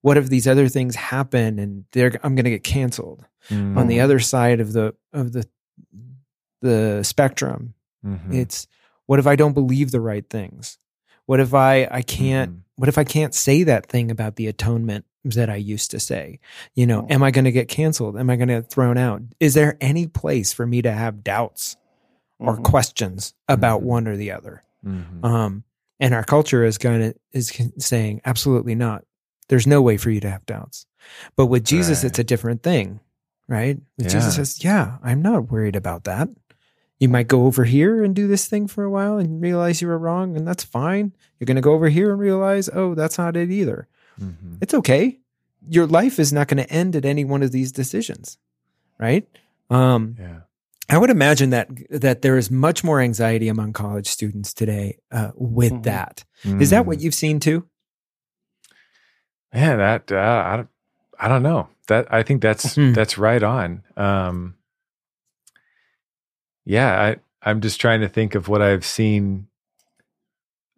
what 0.00 0.16
if 0.16 0.28
these 0.28 0.48
other 0.48 0.68
things 0.68 0.96
happen 0.96 1.58
and 1.58 1.84
they're, 1.92 2.12
I'm 2.22 2.34
going 2.34 2.44
to 2.44 2.50
get 2.50 2.64
canceled 2.64 3.24
Mhm. 3.50 3.76
on 3.76 3.88
the 3.88 4.00
other 4.00 4.20
side 4.20 4.60
of 4.60 4.72
the, 4.72 4.94
of 5.12 5.32
the, 5.32 5.46
the 6.60 7.02
spectrum 7.02 7.74
Mhm. 8.04 8.32
it's 8.34 8.66
what 9.06 9.18
if 9.18 9.26
I 9.26 9.36
don't 9.36 9.52
believe 9.52 9.90
the 9.90 10.00
right 10.00 10.28
things? 10.28 10.78
What 11.26 11.40
if 11.40 11.54
I 11.54 11.86
I 11.90 12.02
can't 12.02 12.50
Mhm. 12.52 12.58
what 12.76 12.88
if 12.88 12.98
I 12.98 13.04
can't 13.04 13.34
say 13.34 13.62
that 13.64 13.86
thing 13.86 14.10
about 14.10 14.36
the 14.36 14.46
atonement 14.48 15.04
that 15.24 15.48
I 15.50 15.56
used 15.56 15.90
to 15.92 16.00
say? 16.00 16.38
You 16.74 16.86
know, 16.86 17.02
Mm. 17.02 17.10
am 17.12 17.22
I 17.22 17.30
going 17.30 17.44
to 17.44 17.52
get 17.52 17.68
canceled? 17.68 18.16
Am 18.18 18.28
I 18.30 18.36
going 18.36 18.48
to 18.48 18.54
get 18.60 18.70
thrown 18.70 18.96
out? 18.98 19.22
Is 19.40 19.54
there 19.54 19.76
any 19.80 20.06
place 20.06 20.52
for 20.52 20.66
me 20.66 20.82
to 20.82 20.90
have 20.92 21.22
doubts 21.24 21.76
or 22.42 22.56
Mhm. 22.56 22.64
questions 22.64 23.34
about 23.48 23.80
Mhm. 23.82 23.84
one 23.86 24.08
or 24.08 24.16
the 24.16 24.32
other? 24.32 24.62
Mhm. 24.84 25.24
Um 25.24 25.64
and 26.00 26.14
our 26.14 26.24
culture 26.24 26.64
is 26.64 26.78
going 26.78 27.00
to 27.00 27.14
is 27.32 27.52
saying 27.78 28.20
absolutely 28.24 28.74
not. 28.74 29.04
There's 29.48 29.66
no 29.66 29.80
way 29.82 29.96
for 29.96 30.10
you 30.10 30.20
to 30.20 30.30
have 30.30 30.44
doubts. 30.46 30.86
But 31.36 31.46
with 31.46 31.64
Jesus 31.64 32.02
Right. 32.02 32.08
it's 32.10 32.18
a 32.18 32.24
different 32.24 32.62
thing, 32.62 33.00
right? 33.48 33.80
With 33.98 34.08
Jesus 34.10 34.34
says, 34.36 34.64
"Yeah, 34.64 34.98
I'm 35.02 35.22
not 35.22 35.50
worried 35.50 35.76
about 35.76 36.04
that." 36.04 36.28
You 36.98 37.08
might 37.08 37.26
go 37.28 37.46
over 37.46 37.64
here 37.64 38.04
and 38.04 38.14
do 38.14 38.28
this 38.28 38.46
thing 38.46 38.68
for 38.68 38.84
a 38.84 38.90
while 38.90 39.18
and 39.18 39.40
realize 39.42 39.82
you 39.82 39.88
were 39.88 39.98
wrong, 39.98 40.36
and 40.36 40.46
that's 40.46 40.62
fine. 40.62 41.12
You're 41.38 41.46
going 41.46 41.56
to 41.56 41.60
go 41.60 41.72
over 41.74 41.88
here 41.88 42.12
and 42.12 42.20
realize, 42.20 42.70
oh, 42.72 42.94
that's 42.94 43.18
not 43.18 43.36
it 43.36 43.50
either. 43.50 43.88
Mhm. 44.20 44.58
It's 44.60 44.72
okay. 44.74 45.18
Your 45.68 45.88
life 45.88 46.20
is 46.20 46.32
not 46.32 46.46
going 46.46 46.62
to 46.64 46.72
end 46.72 46.94
at 46.94 47.04
any 47.04 47.24
one 47.24 47.42
of 47.42 47.50
these 47.50 47.72
decisions, 47.72 48.38
right? 49.00 49.28
Um, 49.68 50.14
yeah 50.18 50.40
I 50.92 50.98
would 50.98 51.10
imagine 51.10 51.50
that 51.50 51.68
that 51.90 52.20
there 52.22 52.36
is 52.36 52.50
much 52.50 52.84
more 52.84 53.00
anxiety 53.00 53.48
among 53.48 53.72
college 53.72 54.06
students 54.08 54.52
today 54.52 54.98
uh, 55.10 55.30
with 55.34 55.72
Mhm. 55.72 55.82
that. 55.84 56.24
Is 56.60 56.70
that 56.70 56.84
what 56.86 56.98
Mhm. 56.98 57.02
you've 57.02 57.14
seen 57.14 57.40
too? 57.40 57.66
Yeah, 59.54 59.76
that 59.76 60.12
uh, 60.12 60.42
I 60.46 60.56
don't, 60.56 60.68
I 61.18 61.28
don't 61.28 61.42
know. 61.42 61.68
That 61.88 62.12
I 62.12 62.22
think 62.22 62.42
that's 62.42 62.74
Hmm. 62.76 62.92
that's 62.92 63.16
right 63.18 63.42
on. 63.42 63.82
Um, 63.96 64.56
yeah, 66.64 67.00
I 67.00 67.16
I'm 67.50 67.60
just 67.60 67.80
trying 67.80 68.00
to 68.02 68.08
think 68.08 68.34
of 68.34 68.48
what 68.48 68.60
I've 68.62 68.84
seen 68.84 69.48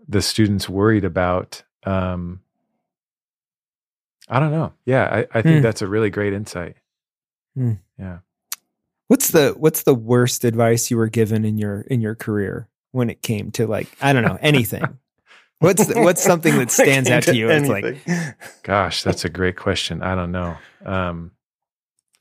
the 0.09 0.23
students 0.23 0.69
worried 0.69 1.05
about. 1.05 1.63
Um, 1.85 2.41
I 4.29 4.39
don't 4.41 4.53
know. 4.53 4.73
Yeah, 4.87 5.05
I, 5.05 5.39
I 5.39 5.43
think 5.43 5.57
Hmm. 5.59 5.63
that's 5.63 5.83
a 5.83 5.87
really 5.89 6.11
great 6.11 6.33
insight. 6.33 6.77
Hmm. 7.55 7.73
Yeah. 7.99 8.19
What's 9.15 9.31
the 9.31 9.55
what's 9.57 9.85
the 9.85 9.95
worst 9.95 10.45
advice 10.45 10.91
you 10.91 10.97
were 10.97 11.09
given 11.09 11.45
in 11.45 11.57
your 11.57 11.83
in 11.83 12.01
your 12.01 12.17
career 12.17 12.69
when 12.91 13.11
it 13.11 13.23
came 13.23 13.53
to 13.53 13.65
like 13.65 13.87
I 14.01 14.13
don't 14.13 14.25
know 14.25 14.39
anything? 14.41 14.83
what's 15.61 15.87
the, 15.87 16.01
what's 16.01 16.21
something 16.21 16.59
that 16.59 16.71
stands 16.73 17.09
out 17.09 17.23
to 17.23 17.37
you? 17.37 17.49
It's 17.49 17.69
like 17.69 18.05
Gosh, 18.65 19.05
that's 19.05 19.25
a 19.25 19.29
great 19.29 19.55
question. 19.55 20.03
I 20.03 20.17
don't 20.17 20.33
know. 20.33 20.57
Um, 20.85 21.31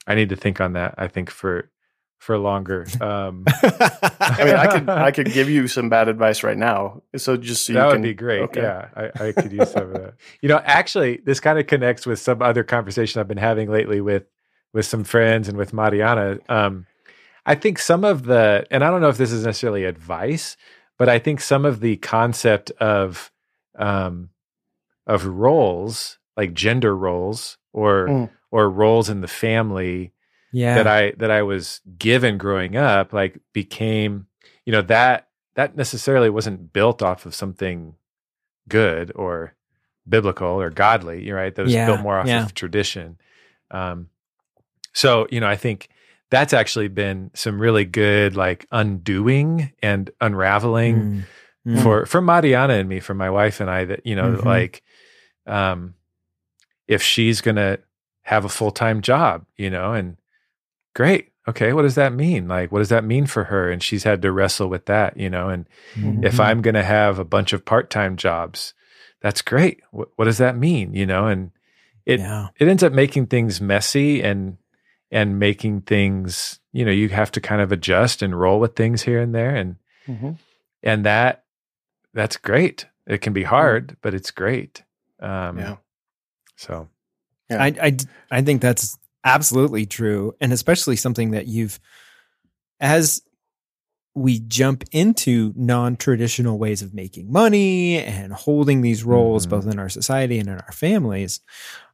I 0.05 0.13
need 0.13 0.29
to 0.29 0.35
think 0.35 0.61
on 0.61 0.73
that. 0.73 0.93
I 0.99 1.07
think 1.07 1.31
for 1.31 1.71
for 2.19 2.37
longer. 2.37 2.85
Um, 3.01 3.45
I 3.63 4.43
mean, 4.45 4.55
I 4.55 4.67
could 4.67 4.87
I 4.87 5.09
could 5.09 5.33
give 5.33 5.49
you 5.49 5.67
some 5.67 5.89
bad 5.89 6.09
advice 6.09 6.43
right 6.43 6.55
now. 6.55 7.01
So 7.17 7.37
just 7.37 7.65
so 7.65 7.73
that 7.73 7.79
you 7.79 7.85
would 7.87 7.93
can, 7.93 8.01
be 8.03 8.13
great. 8.13 8.41
Okay. 8.43 8.61
Yeah, 8.61 8.89
I, 8.95 9.29
I 9.29 9.31
could 9.31 9.51
use 9.51 9.71
some 9.71 9.95
of 9.95 9.99
that. 9.99 10.13
You 10.43 10.49
know, 10.49 10.61
actually, 10.63 11.21
this 11.25 11.39
kind 11.39 11.57
of 11.57 11.65
connects 11.65 12.05
with 12.05 12.19
some 12.19 12.43
other 12.43 12.63
conversation 12.63 13.19
I've 13.19 13.27
been 13.27 13.37
having 13.37 13.71
lately 13.71 13.99
with 13.99 14.25
with 14.73 14.85
some 14.85 15.03
friends 15.03 15.47
and 15.47 15.57
with 15.57 15.73
Mariana. 15.73 16.39
Um, 16.49 16.85
I 17.45 17.55
think 17.55 17.77
some 17.79 18.03
of 18.03 18.23
the, 18.23 18.65
and 18.71 18.83
I 18.83 18.89
don't 18.89 19.01
know 19.01 19.09
if 19.09 19.17
this 19.17 19.31
is 19.31 19.45
necessarily 19.45 19.83
advice, 19.85 20.57
but 20.97 21.09
I 21.09 21.19
think 21.19 21.41
some 21.41 21.65
of 21.65 21.79
the 21.79 21.97
concept 21.97 22.71
of 22.79 23.31
um, 23.77 24.29
of 25.07 25.25
roles, 25.25 26.19
like 26.37 26.53
gender 26.53 26.95
roles 26.95 27.57
or 27.73 28.07
Mm. 28.07 28.29
or 28.51 28.69
roles 28.69 29.09
in 29.09 29.21
the 29.21 29.27
family, 29.27 30.13
yeah, 30.51 30.75
that 30.75 30.87
I 30.87 31.11
that 31.17 31.31
I 31.31 31.41
was 31.41 31.81
given 31.97 32.37
growing 32.37 32.75
up 32.77 33.11
like 33.13 33.39
became 33.51 34.27
you 34.65 34.71
know 34.71 34.83
that 34.83 35.27
that 35.55 35.75
necessarily 35.75 36.29
wasn't 36.29 36.71
built 36.71 37.01
off 37.01 37.25
of 37.25 37.35
something 37.35 37.95
good 38.69 39.11
or 39.15 39.55
biblical 40.07 40.47
or 40.61 40.69
godly, 40.69 41.29
right? 41.31 41.53
Those 41.53 41.73
Yeah, 41.73 41.85
built 41.87 42.01
more 42.01 42.19
off 42.19 42.27
yeah. 42.27 42.45
of 42.45 42.53
tradition. 42.53 43.17
Um, 43.71 44.09
so 44.93 45.27
you 45.31 45.39
know, 45.39 45.47
I 45.47 45.55
think 45.55 45.89
that's 46.31 46.53
actually 46.53 46.87
been 46.87 47.29
some 47.35 47.59
really 47.59 47.85
good 47.85 48.35
like 48.35 48.65
undoing 48.71 49.71
and 49.81 50.09
unraveling 50.21 50.95
Mm. 50.95 51.23
Mm. 51.77 51.83
for 51.83 52.05
for 52.05 52.21
Mariana 52.21 52.73
and 52.73 52.89
me, 52.89 52.99
for 52.99 53.13
my 53.13 53.29
wife 53.29 53.61
and 53.61 53.69
I, 53.69 53.85
that 53.85 54.05
you 54.05 54.15
know, 54.15 54.33
Mhm. 54.35 54.43
like, 54.45 54.83
um, 55.47 55.93
if 56.87 57.01
she's 57.01 57.39
gonna 57.41 57.77
have 58.23 58.43
a 58.45 58.49
full 58.49 58.71
time 58.71 59.01
job, 59.01 59.45
you 59.57 59.69
know, 59.69 59.93
and 59.93 60.17
great, 60.95 61.31
okay, 61.47 61.71
what 61.73 61.83
does 61.83 61.95
that 61.95 62.13
mean? 62.13 62.47
Like, 62.47 62.71
what 62.71 62.79
does 62.79 62.89
that 62.89 63.03
mean 63.05 63.25
for 63.27 63.45
her? 63.45 63.69
And 63.71 63.81
she's 63.81 64.03
had 64.03 64.21
to 64.23 64.31
wrestle 64.31 64.67
with 64.69 64.85
that, 64.87 65.15
you 65.17 65.29
know, 65.29 65.49
and 65.49 65.67
if 66.23 66.35
Mhm. 66.35 66.39
I'm 66.43 66.61
gonna 66.61 66.83
have 66.83 67.17
a 67.19 67.25
bunch 67.25 67.53
of 67.53 67.63
part 67.65 67.89
time 67.89 68.15
jobs, 68.17 68.73
that's 69.21 69.41
great. 69.41 69.81
What, 69.91 70.09
what 70.17 70.25
does 70.25 70.39
that 70.39 70.57
mean? 70.57 70.93
You 70.93 71.05
know, 71.05 71.27
and 71.27 71.51
it 72.05 72.19
yeah. 72.19 72.49
it 72.59 72.67
ends 72.67 72.83
up 72.83 72.91
making 72.91 73.27
things 73.27 73.61
messy 73.61 74.21
and 74.21 74.57
and 75.13 75.39
making 75.39 75.81
things, 75.81 76.59
you 76.73 76.83
know, 76.83 76.91
you 76.91 77.07
have 77.09 77.31
to 77.31 77.39
kind 77.39 77.61
of 77.61 77.71
adjust 77.71 78.21
and 78.21 78.37
roll 78.37 78.59
with 78.59 78.75
things 78.75 79.03
here 79.03 79.21
and 79.21 79.33
there, 79.33 79.55
and 79.55 79.77
Mhm. 80.09 80.37
and 80.81 81.05
that 81.05 81.45
that's 82.13 82.35
great. 82.35 82.87
It 83.07 83.21
can 83.21 83.31
be 83.33 83.43
hard, 83.43 83.95
but 84.01 84.13
it's 84.13 84.31
great. 84.31 84.83
Um, 85.19 85.57
Yeah. 85.57 85.77
So 86.57 86.89
Yeah. 87.49 87.63
I, 87.63 87.67
I 87.81 87.97
I 88.31 88.41
think 88.41 88.61
that's 88.61 88.97
absolutely 89.23 89.85
true, 89.85 90.33
and 90.41 90.51
especially 90.51 90.95
something 90.97 91.31
that 91.31 91.47
you've 91.47 91.79
as 92.79 93.21
we 94.15 94.39
jump 94.39 94.83
into 94.91 95.53
non-traditional 95.55 96.59
ways 96.59 96.81
of 96.83 96.93
making 96.93 97.31
money 97.31 97.97
and 97.97 98.31
holding 98.33 98.81
these 98.81 99.03
roles 99.03 99.45
Mhm. 99.45 99.49
both 99.49 99.67
in 99.67 99.79
our 99.79 99.89
society 99.89 100.37
and 100.39 100.47
in 100.49 100.55
our 100.59 100.71
families 100.71 101.39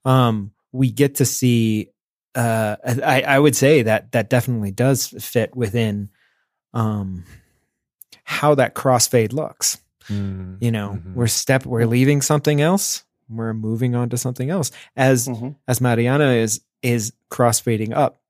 um 0.03 0.51
we 0.73 0.91
get 0.91 1.15
to 1.15 1.25
see 1.25 1.89
uh 2.35 2.75
i 3.03 3.21
i 3.21 3.39
would 3.39 3.55
say 3.55 3.81
that 3.81 4.11
that 4.11 4.29
definitely 4.29 4.71
does 4.71 5.07
fit 5.07 5.55
within 5.55 6.09
um 6.73 7.23
how 8.23 8.55
that 8.55 8.75
crossfade 8.75 9.33
looks 9.33 9.79
mm, 10.07 10.57
you 10.61 10.71
know 10.71 10.99
mhm. 11.03 11.13
we're 11.15 11.27
step 11.27 11.65
we're 11.65 11.85
leaving 11.87 12.21
something 12.21 12.61
else 12.61 13.03
we're 13.29 13.53
moving 13.53 13.95
on 13.95 14.09
to 14.09 14.17
something 14.17 14.49
else 14.49 14.71
as 14.95 15.27
Mhm. 15.27 15.55
as 15.67 15.81
mariana 15.81 16.31
is 16.33 16.61
is 16.83 17.13
crossfading 17.31 17.95
up 17.95 18.21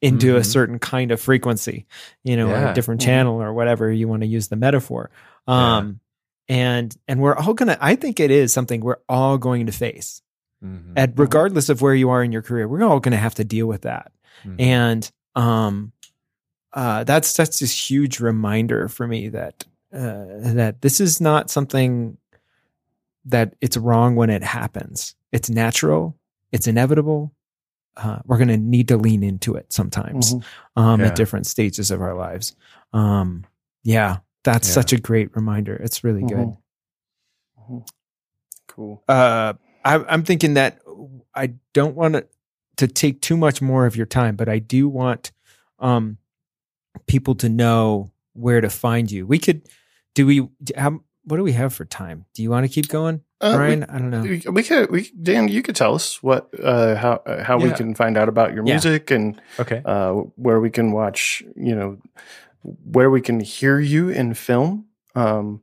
into 0.00 0.36
a 0.36 0.40
Mhm. 0.40 0.46
certain 0.46 0.78
kind 0.78 1.10
of 1.12 1.20
frequency 1.20 1.86
you 2.24 2.36
know 2.36 2.48
Yeah. 2.48 2.70
a 2.70 2.74
different 2.74 3.00
Mhm. 3.02 3.04
channel 3.04 3.42
or 3.42 3.52
whatever 3.52 3.90
you 3.92 4.08
want 4.08 4.22
to 4.22 4.26
use 4.26 4.48
the 4.48 4.56
metaphor 4.56 5.10
um 5.46 6.00
and 6.48 6.96
and 7.06 7.20
we're 7.20 7.36
all 7.36 7.54
gonna 7.54 7.76
i 7.80 7.94
think 7.96 8.18
it 8.20 8.30
is 8.30 8.52
something 8.52 8.80
we're 8.80 8.96
all 9.08 9.36
going 9.38 9.66
to 9.66 9.72
face 9.72 10.22
Mhm, 10.62 10.92
and 10.96 11.18
regardless 11.18 11.68
of 11.68 11.82
where 11.82 11.94
you 11.94 12.10
are 12.10 12.22
in 12.22 12.30
your 12.32 12.42
career 12.42 12.68
we're 12.68 12.82
all 12.84 13.00
going 13.00 13.12
to 13.12 13.18
have 13.18 13.34
to 13.34 13.44
deal 13.44 13.66
with 13.66 13.82
that 13.82 14.12
mhm. 14.44 14.60
and 14.60 15.10
um 15.34 15.92
uh 16.72 17.02
that's 17.04 17.32
that's 17.36 17.58
this 17.58 17.90
huge 17.90 18.20
reminder 18.20 18.88
for 18.88 19.06
me 19.08 19.28
that 19.28 19.64
uh 19.92 20.24
that 20.54 20.80
this 20.82 21.00
is 21.00 21.20
not 21.20 21.50
something 21.50 22.16
that 23.24 23.54
it's 23.60 23.76
wrong 23.76 24.14
when 24.16 24.30
it 24.30 24.42
happens 24.42 25.14
it's 25.32 25.50
natural 25.50 26.16
it's 26.52 26.66
inevitable 26.66 27.32
uh, 27.96 28.20
we're 28.24 28.38
going 28.38 28.48
to 28.48 28.56
need 28.56 28.88
to 28.88 28.96
lean 28.96 29.22
into 29.22 29.54
it 29.54 29.70
sometimes 29.72 30.34
Mhm. 30.34 30.44
um 30.76 31.00
Yeah. 31.00 31.06
at 31.08 31.14
different 31.16 31.46
stages 31.46 31.90
of 31.90 32.00
our 32.00 32.14
lives 32.14 32.54
um 32.92 33.44
yeah 33.82 34.18
that's 34.44 34.68
Yeah. 34.68 34.74
such 34.74 34.92
a 34.92 35.00
great 35.00 35.34
reminder 35.36 35.74
it's 35.76 36.02
really 36.04 36.22
good 36.22 36.48
Mhm. 36.48 36.56
Mhm. 37.70 37.88
Cool. 38.68 39.02
uh, 39.08 39.52
I, 39.84 39.96
I'm 39.96 40.22
thinking 40.24 40.54
that 40.54 40.78
I 41.34 41.54
don't 41.72 41.94
want 41.96 42.14
to, 42.14 42.26
to 42.78 42.86
take 42.88 43.20
too 43.20 43.36
much 43.36 43.60
more 43.62 43.86
of 43.86 43.96
your 43.96 44.06
time, 44.06 44.36
but 44.36 44.48
I 44.48 44.58
do 44.58 44.88
want 44.88 45.32
um, 45.78 46.18
people 47.06 47.34
to 47.36 47.48
know 47.48 48.10
where 48.34 48.60
to 48.60 48.70
find 48.70 49.10
you. 49.10 49.26
We 49.26 49.38
could, 49.38 49.62
do 50.14 50.26
we, 50.26 50.48
how, 50.76 51.00
what 51.24 51.36
do 51.36 51.42
we 51.42 51.52
have 51.52 51.74
for 51.74 51.84
time? 51.84 52.24
Do 52.34 52.42
you 52.42 52.50
want 52.50 52.64
to 52.64 52.68
keep 52.72 52.88
going, 52.88 53.20
Uh, 53.40 53.54
Brian? 53.56 53.84
I 53.84 53.98
don't 53.98 54.10
know. 54.10 54.22
we, 54.22 54.42
we 54.50 54.62
could, 54.62 54.90
we, 54.90 55.10
Dan, 55.22 55.48
you 55.48 55.62
could 55.62 55.76
tell 55.76 55.94
us 55.94 56.22
what, 56.22 56.48
uh, 56.62 56.96
how, 56.96 57.22
uh, 57.26 57.42
how 57.44 57.58
we 57.58 57.70
can 57.72 57.94
find 57.94 58.16
out 58.16 58.28
about 58.28 58.54
your 58.54 58.66
Yeah. 58.66 58.74
music 58.74 59.10
and 59.10 59.40
okay. 59.58 59.82
uh, 59.84 60.12
where 60.36 60.60
we 60.60 60.70
can 60.70 60.92
watch, 60.92 61.42
you 61.56 61.74
know, 61.74 61.98
where 62.62 63.10
we 63.10 63.20
can 63.20 63.40
hear 63.40 63.78
you 63.80 64.08
in 64.08 64.34
film. 64.34 64.86
Um, 65.14 65.60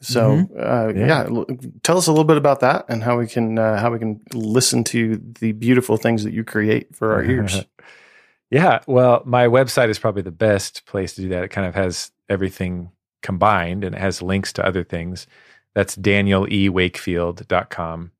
so, 0.00 0.46
Mm-hmm. 0.48 0.58
uh, 0.58 0.88
Yeah. 0.98 1.28
yeah. 1.30 1.44
tell 1.82 1.98
us 1.98 2.06
a 2.06 2.10
little 2.12 2.24
bit 2.24 2.36
about 2.36 2.60
that 2.60 2.84
and 2.88 3.02
how 3.02 3.18
we 3.18 3.26
can, 3.26 3.58
uh, 3.58 3.78
how 3.78 3.90
we 3.92 3.98
can 3.98 4.20
listen 4.32 4.84
to 4.84 5.20
the 5.40 5.52
beautiful 5.52 5.96
things 5.96 6.22
that 6.24 6.32
you 6.32 6.44
create 6.44 6.94
for 6.96 7.12
our 7.12 7.22
ears. 7.24 7.64
yeah. 8.50 8.80
Well, 8.86 9.22
my 9.26 9.46
website 9.46 9.88
is 9.90 9.98
probably 9.98 10.22
the 10.22 10.30
best 10.30 10.86
place 10.86 11.14
to 11.14 11.22
do 11.22 11.28
that. 11.30 11.44
It 11.44 11.48
kind 11.48 11.66
of 11.66 11.74
has 11.74 12.10
everything 12.28 12.90
combined 13.22 13.84
and 13.84 13.94
it 13.94 14.00
has 14.00 14.22
links 14.22 14.52
to 14.54 14.64
other 14.66 14.82
things. 14.84 15.26
That's 15.74 15.94
danielewakefield.com. 15.96 18.10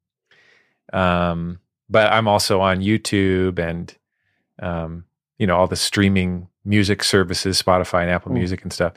Um, 0.92 1.60
but 1.88 2.12
I'm 2.12 2.28
also 2.28 2.60
on 2.60 2.80
YouTube 2.80 3.58
and, 3.58 3.94
um, 4.60 5.04
you 5.38 5.46
know, 5.46 5.56
all 5.56 5.66
the 5.66 5.76
streaming 5.76 6.48
music 6.64 7.02
services, 7.02 7.60
Spotify 7.62 8.02
and 8.02 8.10
Apple. 8.10 8.32
Music 8.32 8.62
and 8.62 8.72
stuff. 8.72 8.92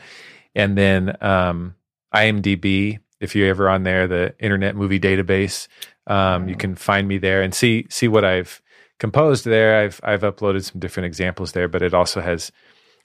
And 0.56 0.78
then 0.78 1.16
um, 1.22 1.76
IMDb, 2.14 3.00
if 3.20 3.36
you're 3.36 3.50
ever 3.50 3.70
on 3.70 3.84
there, 3.84 4.08
the 4.08 4.36
Internet 4.40 4.76
Movie 4.76 5.00
Database, 5.00 5.68
um, 6.08 6.48
you 6.50 6.56
can 6.56 6.76
find 6.76 7.08
me 7.08 7.18
there 7.18 7.42
and 7.42 7.54
see 7.54 7.86
see 7.90 8.08
what 8.08 8.26
I've 8.26 8.62
composed 9.00 9.46
there. 9.46 9.82
I've 9.84 10.00
I've 10.04 10.22
uploaded 10.22 10.64
some 10.64 10.80
different 10.80 11.06
examples 11.08 11.54
there, 11.54 11.68
but 11.68 11.82
it 11.82 11.94
also 11.94 12.22
has 12.22 12.52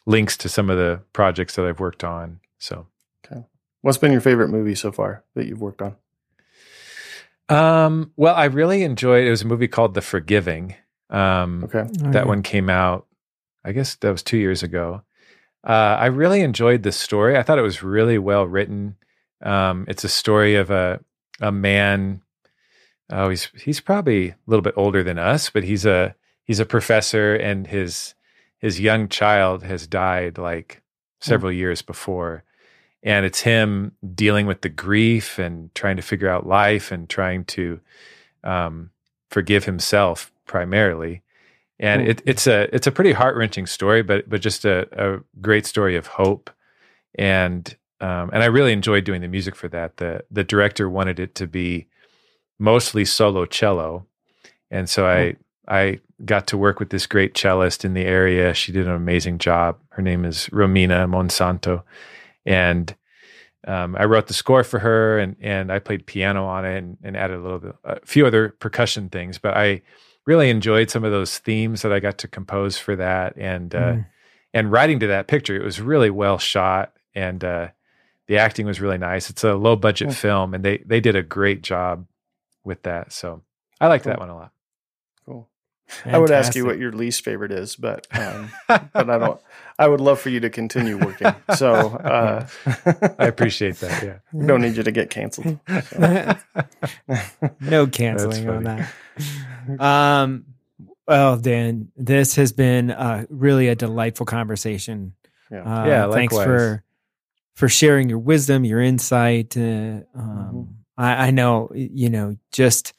links 0.07 0.37
to 0.39 0.49
some 0.49 0.71
of 0.71 0.77
the 0.79 1.01
projects 1.13 1.55
that 1.57 1.65
I've 1.67 1.81
worked 1.81 2.03
on. 2.05 2.41
So 2.59 2.87
okay, 3.25 3.45
What's 3.83 3.99
been 3.99 4.13
your 4.13 4.21
favorite 4.21 4.49
movie 4.49 4.75
so 4.75 4.91
far 4.93 5.25
that 5.35 5.47
you've 5.47 5.61
worked 5.61 5.83
on? 5.83 5.97
Um, 7.49 8.13
well, 8.17 8.35
I 8.35 8.45
really 8.47 8.83
enjoyed. 8.83 9.27
It 9.27 9.31
was 9.31 9.43
a 9.43 9.47
movie 9.47 9.69
called 9.69 9.95
The 9.95 10.03
Forgiving. 10.03 10.75
Um, 11.11 11.65
Okay. 11.65 11.89
that 12.11 12.27
one 12.27 12.43
came 12.43 12.69
out. 12.69 13.07
I 13.65 13.73
guess 13.73 13.95
that 13.97 14.11
was 14.11 14.23
two 14.23 14.37
years 14.37 14.63
ago. 14.63 15.03
Uh, 15.67 15.97
I 15.99 16.07
really 16.07 16.43
enjoyed 16.43 16.83
the 16.83 16.93
story. 16.93 17.37
I 17.37 17.43
thought 17.43 17.59
it 17.59 17.63
was 17.63 17.83
really 17.83 18.19
well 18.19 18.47
written. 18.47 18.97
Um, 19.43 19.84
it's 19.89 20.05
a 20.05 20.09
story 20.09 20.57
of 20.57 20.70
a 20.70 21.01
a 21.41 21.53
man. 21.53 22.22
Oh, 23.11 23.30
he's 23.30 23.51
he's 23.61 23.80
probably 23.80 24.30
a 24.30 24.36
little 24.47 24.62
bit 24.62 24.74
older 24.76 25.03
than 25.03 25.18
us, 25.18 25.51
but 25.51 25.64
he's 25.64 25.86
a 25.86 26.14
he's 26.45 26.61
a 26.61 26.66
professor, 26.66 27.34
and 27.34 27.66
his 27.66 28.14
his 28.59 28.80
young 28.80 29.09
child 29.09 29.62
has 29.62 29.86
died 29.86 30.39
like 30.39 30.82
several 31.20 31.53
years 31.53 31.82
before, 31.82 32.45
and 33.03 33.24
it's 33.24 33.41
him 33.43 33.93
dealing 34.14 34.47
with 34.47 34.62
the 34.62 34.68
grief 34.68 35.39
and 35.39 35.74
trying 35.74 35.97
to 35.97 36.03
figure 36.03 36.28
out 36.28 36.47
life 36.47 36.93
and 36.93 37.09
trying 37.09 37.45
to 37.45 37.80
um, 38.45 38.91
forgive 39.30 39.64
himself 39.64 40.32
primarily. 40.47 41.22
And 41.80 42.03
Hmm. 42.03 42.09
it, 42.11 42.22
it's 42.26 42.47
a 42.49 42.74
it's 42.74 42.89
a 42.89 42.93
pretty 42.93 43.12
heart 43.12 43.36
wrenching 43.36 43.66
story, 43.66 44.03
but 44.03 44.28
but 44.28 44.41
just 44.43 44.64
a, 44.64 44.89
a 44.93 45.20
great 45.41 45.66
story 45.66 45.97
of 45.97 46.09
hope. 46.09 46.51
And 47.14 47.76
um, 48.01 48.30
and 48.32 48.42
I 48.42 48.46
really 48.46 48.72
enjoyed 48.72 49.05
doing 49.05 49.20
the 49.20 49.28
music 49.28 49.55
for 49.57 49.68
that. 49.68 49.96
the 49.96 50.24
The 50.30 50.44
director 50.44 50.88
wanted 50.88 51.18
it 51.20 51.34
to 51.36 51.46
be 51.46 51.88
mostly 52.59 53.05
solo 53.05 53.44
cello, 53.46 54.07
and 54.70 54.88
so 54.88 55.07
I 55.07 55.36
I 55.68 56.01
got 56.24 56.46
to 56.49 56.59
work 56.59 56.80
with 56.80 56.90
this 56.90 57.07
great 57.07 57.34
cellist 57.34 57.84
in 57.84 57.94
the 57.94 58.05
area. 58.05 58.55
She 58.55 58.72
did 58.72 58.86
an 58.86 58.94
amazing 58.94 59.38
job. 59.38 59.78
Her 59.90 60.03
name 60.03 60.24
is 60.24 60.49
Romina 60.49 61.07
Monsanto, 61.09 61.82
and 62.46 62.94
um, 63.66 63.96
I 63.96 64.05
wrote 64.05 64.28
the 64.28 64.34
score 64.34 64.64
for 64.64 64.78
her, 64.78 65.18
and 65.18 65.36
and 65.40 65.70
I 65.72 65.78
played 65.78 66.07
piano 66.07 66.46
on 66.46 66.64
it, 66.64 66.78
and, 66.78 66.96
and 67.03 67.16
added 67.16 67.38
a 67.38 67.42
little 67.42 67.59
bit, 67.59 67.74
a 67.84 68.07
few 68.07 68.26
other 68.26 68.51
percussion 68.61 69.09
things. 69.09 69.38
But 69.38 69.57
I 69.57 69.82
really 70.26 70.51
enjoyed 70.51 70.90
some 70.90 71.05
of 71.05 71.11
those 71.11 71.38
themes 71.38 71.82
that 71.82 71.92
I 71.92 72.01
got 72.01 72.18
to 72.18 72.28
compose 72.28 72.78
for 72.78 72.96
that, 72.96 73.36
and 73.36 73.74
uh, 73.74 73.78
Mm. 73.78 74.07
and 74.55 74.72
writing 74.72 75.01
to 75.01 75.07
that 75.09 75.26
picture. 75.26 75.57
It 75.57 75.64
was 75.64 75.80
really 75.80 76.11
well 76.11 76.38
shot, 76.38 76.92
and 77.14 77.44
uh, 77.44 77.68
the 78.29 78.39
acting 78.39 78.66
was 78.66 78.81
really 78.81 78.99
nice. 78.99 79.31
It's 79.31 79.43
a 79.43 79.55
low 79.55 79.74
budget 79.76 80.09
Cool. 80.09 80.14
film, 80.14 80.55
and 80.55 80.64
they 80.64 80.79
they 80.87 81.01
did 81.01 81.16
a 81.16 81.22
great 81.22 81.62
job 81.62 82.07
with 82.64 82.83
that. 82.85 83.12
So 83.12 83.43
I 83.81 83.89
liked 83.89 84.05
that 84.05 84.18
one 84.20 84.29
a 84.29 84.37
lot. 84.37 84.53
Cool. 85.26 85.49
I 86.05 86.18
would 86.18 86.31
ask 86.31 86.55
you 86.55 86.66
what 86.66 86.79
your 86.79 86.93
least 86.93 87.24
favorite 87.24 87.51
is, 87.51 87.74
but 87.74 88.07
um, 88.12 88.51
but 88.68 88.91
I 89.11 89.18
don't. 89.18 89.41
I 89.79 89.87
would 89.89 90.01
love 90.01 90.18
for 90.20 90.29
you 90.29 90.41
to 90.41 90.51
continue 90.51 90.99
working. 90.99 91.33
So 91.57 91.72
uh, 91.74 92.47
I 93.18 93.26
appreciate 93.26 93.76
that. 93.76 94.03
Yeah. 94.03 94.16
we 94.33 94.45
don't 94.47 94.61
need 94.61 94.76
you 94.76 94.83
to 94.83 94.91
get 94.93 95.09
canceled. 95.09 95.59
no 97.61 97.87
canceling 97.87 98.49
on 98.49 98.64
that. 98.64 98.91
Um, 99.79 100.47
well, 101.07 101.37
Dan, 101.39 101.91
this 101.97 102.35
has 102.37 102.53
been 102.53 102.91
uh, 102.91 103.24
really 103.31 103.68
a 103.68 103.74
delightful 103.74 104.26
conversation. 104.26 105.14
Yeah. 105.51 105.62
Uh, 105.62 105.87
Yeah, 105.87 106.11
thanks 106.11 106.35
for 106.37 106.83
for 107.59 107.69
sharing 107.69 108.09
your 108.09 108.21
wisdom, 108.21 108.65
your 108.65 108.81
insight. 108.81 109.57
Uh, 109.57 110.01
um, 110.15 110.77
I, 110.97 111.27
I 111.27 111.31
know, 111.33 111.71
you 111.75 112.09
know, 112.09 112.37
just 112.53 112.93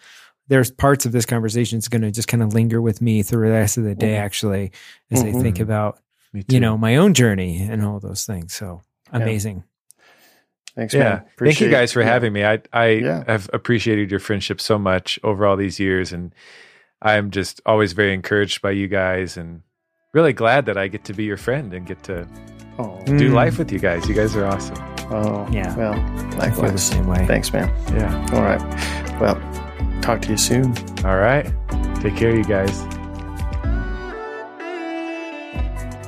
there's 0.49 0.69
parts 0.69 1.05
of 1.05 1.13
this 1.13 1.25
conversation 1.25 1.77
that's 1.77 1.87
going 1.87 2.01
to 2.01 2.11
just 2.11 2.27
kind 2.27 2.43
of 2.43 2.53
linger 2.53 2.81
with 2.81 3.01
me 3.01 3.23
through 3.23 3.47
the 3.47 3.53
rest 3.53 3.77
of 3.77 3.85
the 3.85 3.95
day, 3.95 4.15
Mhm. 4.15 4.19
actually, 4.19 4.71
as 5.11 5.23
I 5.23 5.31
think 5.31 5.57
Mhm. 5.57 5.61
about, 5.61 5.99
you 6.49 6.59
know, 6.59 6.77
my 6.77 6.97
own 6.97 7.13
journey 7.13 7.61
and 7.61 7.85
all 7.85 8.01
those 8.01 8.25
things. 8.25 8.53
So 8.53 8.81
Yeah. 9.13 9.19
amazing. 9.21 9.63
Thanks, 10.75 10.93
yeah. 10.93 11.03
man. 11.03 11.23
Thank 11.37 11.61
you 11.61 11.69
guys 11.69 11.93
for 11.93 12.01
yeah. 12.01 12.07
having 12.07 12.33
me. 12.33 12.43
I 12.43 12.59
I 12.73 12.87
Yeah. 12.89 13.23
have 13.27 13.49
appreciated 13.53 14.11
your 14.11 14.19
friendship 14.19 14.59
so 14.59 14.77
much 14.77 15.19
over 15.23 15.45
all 15.45 15.55
these 15.55 15.79
years, 15.79 16.11
and 16.11 16.35
I'm 17.01 17.31
just 17.31 17.61
always 17.65 17.93
very 17.93 18.13
encouraged 18.13 18.61
by 18.61 18.71
you 18.71 18.87
guys, 18.89 19.37
and 19.37 19.61
really 20.13 20.33
glad 20.33 20.65
that 20.65 20.77
I 20.77 20.87
get 20.87 21.03
to 21.05 21.13
be 21.13 21.23
your 21.23 21.37
friend 21.37 21.73
and 21.73 21.85
get 21.85 22.03
to 22.03 22.27
Oh, 22.79 22.97
do 23.05 23.29
Mm. 23.29 23.33
life 23.33 23.57
with 23.59 23.71
you 23.73 23.79
guys. 23.79 24.07
You 24.07 24.15
guys 24.15 24.35
are 24.37 24.45
awesome. 24.45 24.77
oh, 25.11 25.45
Yeah. 25.51 25.75
Well, 25.75 25.93
I 26.39 26.49
feel 26.49 26.71
the 26.71 26.77
same 26.77 27.07
way. 27.07 27.25
Thanks, 27.27 27.51
man. 27.51 27.69
Yeah. 27.93 28.25
All 28.33 28.41
right. 28.41 28.61
Well, 29.19 29.35
talk 30.01 30.21
to 30.23 30.29
you 30.29 30.37
soon. 30.37 30.73
All 31.03 31.17
right. 31.17 31.45
Take 32.01 32.15
care, 32.15 32.33
you 32.33 32.43
guys. 32.45 32.71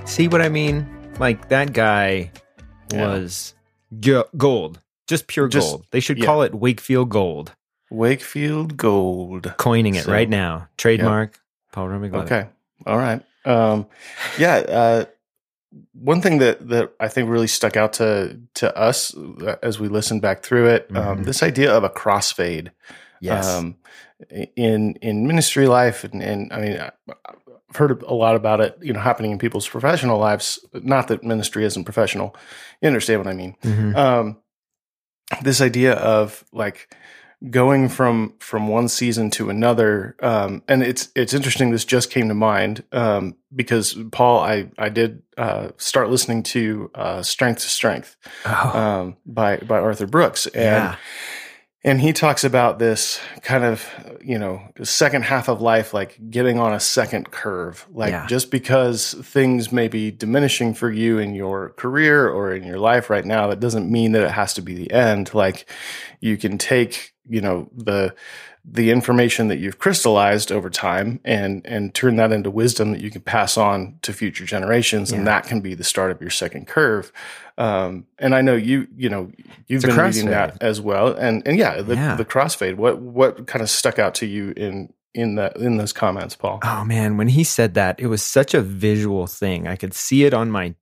See 0.10 0.28
what 0.30 0.42
I 0.42 0.50
mean? 0.50 0.88
Like 1.20 1.50
that 1.50 1.74
guy 1.74 2.32
Yeah. 2.94 3.08
was 3.08 3.54
go- 4.00 4.28
gold, 4.38 4.80
just 5.08 5.28
pure 5.28 5.48
Just- 5.50 5.70
gold. 5.70 5.86
They 5.92 6.00
should 6.00 6.18
yeah. 6.20 6.26
call 6.26 6.42
it 6.42 6.54
Wakefield 6.56 7.10
Gold. 7.10 7.54
Wakefield 7.90 8.78
Gold. 8.78 9.54
Coining 9.58 9.96
it 9.96 10.06
So- 10.06 10.12
right 10.14 10.30
now. 10.30 10.68
Trademark. 10.78 11.38
Paul 11.74 11.90
Romy. 11.90 12.10
Okay. 12.10 12.48
All 12.86 12.98
right. 12.98 13.22
Um, 13.46 13.88
yeah. 14.38 14.56
Uh, 14.58 15.06
one 15.94 16.22
thing 16.22 16.40
that, 16.40 16.68
that 16.70 16.92
I 17.00 17.08
think 17.08 17.30
really 17.30 17.48
stuck 17.48 17.78
out 17.78 17.94
to 17.94 18.40
to 18.56 18.76
us 18.78 19.16
uh, 19.16 19.56
as 19.64 19.80
we 19.80 19.88
listened 19.88 20.22
back 20.22 20.44
through 20.44 20.68
it, 20.68 20.88
um, 20.96 21.20
Mhm. 21.20 21.26
this 21.26 21.42
idea 21.44 21.72
of 21.72 21.84
a 21.84 21.90
crossfade 21.90 22.72
Yes. 23.22 23.48
um, 23.48 23.78
in 24.56 24.96
in 25.02 25.28
ministry 25.28 25.68
life, 25.68 26.04
and, 26.04 26.22
and 26.22 26.52
I 26.54 26.60
mean, 26.60 26.78
I've 26.80 27.76
heard 27.78 28.02
a 28.04 28.14
lot 28.14 28.36
about 28.36 28.60
it, 28.60 28.78
you 28.82 28.92
know, 28.94 29.00
happening 29.00 29.32
in 29.32 29.38
people's 29.40 29.68
professional 29.68 30.20
lives. 30.20 30.60
Not 30.74 31.08
that 31.08 31.24
ministry 31.24 31.64
isn't 31.64 31.86
professional. 31.86 32.36
You 32.82 32.88
understand 32.88 33.20
what 33.20 33.28
I 33.28 33.34
mean? 33.34 33.56
Mhm. 33.64 33.96
um, 33.96 34.38
this 35.42 35.62
idea 35.62 35.94
of 35.94 36.44
like 36.52 36.94
going 37.50 37.90
from 37.90 38.34
from 38.40 38.68
one 38.68 38.88
season 38.88 39.32
to 39.32 39.50
another 39.50 40.16
um, 40.22 40.62
and 40.68 40.84
it's 40.84 41.10
it's 41.16 41.34
interesting 41.34 41.72
this 41.72 41.84
just 41.86 42.12
came 42.12 42.28
to 42.28 42.36
mind 42.36 42.84
um, 42.92 43.36
because 43.56 43.98
paul 44.12 44.40
i 44.40 44.70
i 44.78 44.90
did 44.90 45.24
uh, 45.38 45.70
start 45.78 46.10
listening 46.12 46.44
to 46.44 46.92
uh, 46.94 47.22
strength 47.24 47.62
to 47.64 47.70
strength 47.70 48.16
Oh, 48.46 48.80
um, 48.80 49.18
by 49.26 49.58
by 49.58 49.80
arthur 49.80 50.06
brooks 50.08 50.46
and 50.48 50.64
yeah. 50.64 50.96
And 51.84 52.00
he 52.00 52.14
talks 52.14 52.44
about 52.44 52.78
this 52.80 53.20
kind 53.42 53.64
of 53.64 53.88
you 54.24 54.38
know 54.38 54.62
second 54.84 55.24
half 55.24 55.50
of 55.50 55.62
life 55.62 55.94
like 55.94 56.20
getting 56.30 56.60
on 56.60 56.74
a 56.74 56.80
second 56.80 57.32
curve 57.32 57.88
like 57.92 58.12
Yeah. 58.12 58.28
just 58.28 58.52
because 58.52 59.14
things 59.24 59.72
may 59.72 59.88
be 59.88 60.12
diminishing 60.12 60.74
for 60.74 60.92
you 60.92 61.18
in 61.20 61.34
your 61.34 61.70
career 61.72 62.30
or 62.30 62.54
in 62.54 62.64
your 62.64 62.78
life 62.80 63.10
right 63.10 63.26
now 63.26 63.48
that 63.48 63.60
doesn't 63.60 63.92
mean 63.92 64.12
that 64.12 64.24
it 64.24 64.32
has 64.32 64.54
to 64.56 64.62
be 64.62 64.76
the 64.76 64.92
end 64.92 65.34
like 65.34 65.68
you 66.20 66.38
can 66.38 66.58
take 66.58 67.14
you 67.28 67.42
know 67.42 67.70
the 67.76 68.14
the 68.64 68.92
information 68.92 69.48
that 69.48 69.58
you've 69.58 69.80
crystallized 69.80 70.52
over 70.52 70.70
time 70.70 71.20
and 71.26 71.66
and 71.66 71.96
turn 71.96 72.16
that 72.18 72.32
into 72.32 72.52
wisdom 72.52 72.92
that 72.92 73.02
you 73.02 73.10
can 73.10 73.22
pass 73.22 73.58
on 73.58 73.98
to 74.04 74.14
future 74.14 74.46
generations 74.46 75.12
Yeah. 75.12 75.18
and 75.18 75.28
that 75.28 75.46
can 75.48 75.62
be 75.62 75.74
the 75.74 75.84
start 75.84 76.12
of 76.12 76.22
your 76.22 76.30
second 76.30 76.68
curve 76.68 77.12
um, 77.62 78.06
and 78.18 78.34
I 78.34 78.42
know 78.42 78.56
you, 78.56 78.88
you 78.96 79.10
know, 79.10 79.32
you've 79.68 79.84
It's 79.84 79.96
been 79.96 80.04
reading 80.04 80.30
that 80.32 80.62
as 80.62 80.82
well, 80.82 81.14
and 81.14 81.44
and 81.48 81.58
yeah, 81.58 81.82
the, 81.82 81.96
Yeah. 81.96 82.16
the 82.16 82.26
crossfade. 82.26 82.76
What 82.76 83.00
what 83.02 83.46
kind 83.48 83.62
of 83.62 83.70
stuck 83.70 84.00
out 84.00 84.16
to 84.16 84.26
you 84.26 84.54
in 84.58 84.92
in 85.14 85.36
that 85.36 85.58
in 85.58 85.78
those 85.78 85.94
comments, 85.94 86.36
Paul? 86.36 86.60
Oh 86.64 86.84
man, 86.84 87.18
when 87.18 87.28
he 87.28 87.44
said 87.44 87.74
that, 87.76 88.00
it 88.00 88.08
was 88.08 88.24
such 88.24 88.54
a 88.54 88.62
visual 88.62 89.28
thing. 89.28 89.68
I 89.68 89.76
could 89.76 89.94
see 89.94 90.24
it 90.24 90.34
on 90.34 90.50
my 90.50 90.74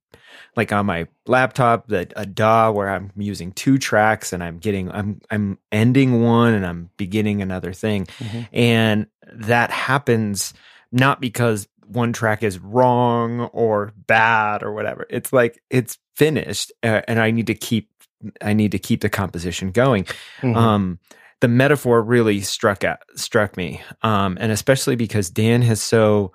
like 0.56 0.72
on 0.72 0.86
my 0.86 1.06
laptop, 1.26 1.88
that 1.88 2.12
a 2.16 2.26
DAW 2.26 2.70
where 2.72 2.88
I'm 2.88 3.12
using 3.16 3.52
two 3.52 3.78
tracks 3.78 4.32
and 4.32 4.42
I'm 4.42 4.58
getting 4.58 4.90
I'm 4.90 5.20
I'm 5.30 5.58
ending 5.70 6.22
one 6.22 6.54
and 6.54 6.64
I'm 6.66 6.90
beginning 6.96 7.42
another 7.42 7.72
thing. 7.72 8.06
Mhm. 8.18 8.48
And 8.52 9.06
that 9.32 9.70
happens 9.70 10.54
not 10.92 11.20
because 11.20 11.68
one 11.90 12.12
track 12.12 12.42
is 12.42 12.58
wrong 12.58 13.40
or 13.52 13.92
bad 14.06 14.62
or 14.62 14.72
whatever. 14.72 15.06
It's 15.10 15.32
like 15.32 15.60
it's 15.70 15.98
finished 16.16 16.72
uh, 16.82 17.02
and 17.08 17.18
I 17.20 17.30
need 17.30 17.46
to 17.48 17.54
keep 17.54 17.88
I 18.42 18.52
need 18.52 18.72
to 18.72 18.78
keep 18.78 19.00
the 19.00 19.08
composition 19.08 19.70
going 19.70 20.04
Mhm. 20.42 20.56
um 20.56 20.98
the 21.40 21.48
metaphor 21.48 22.02
really 22.02 22.42
struck 22.42 22.84
at, 22.84 23.00
struck 23.16 23.56
me 23.56 23.80
um 24.02 24.36
and 24.40 24.52
especially 24.52 24.94
because 24.96 25.30
Dan 25.30 25.62
has 25.62 25.80
so 25.82 26.32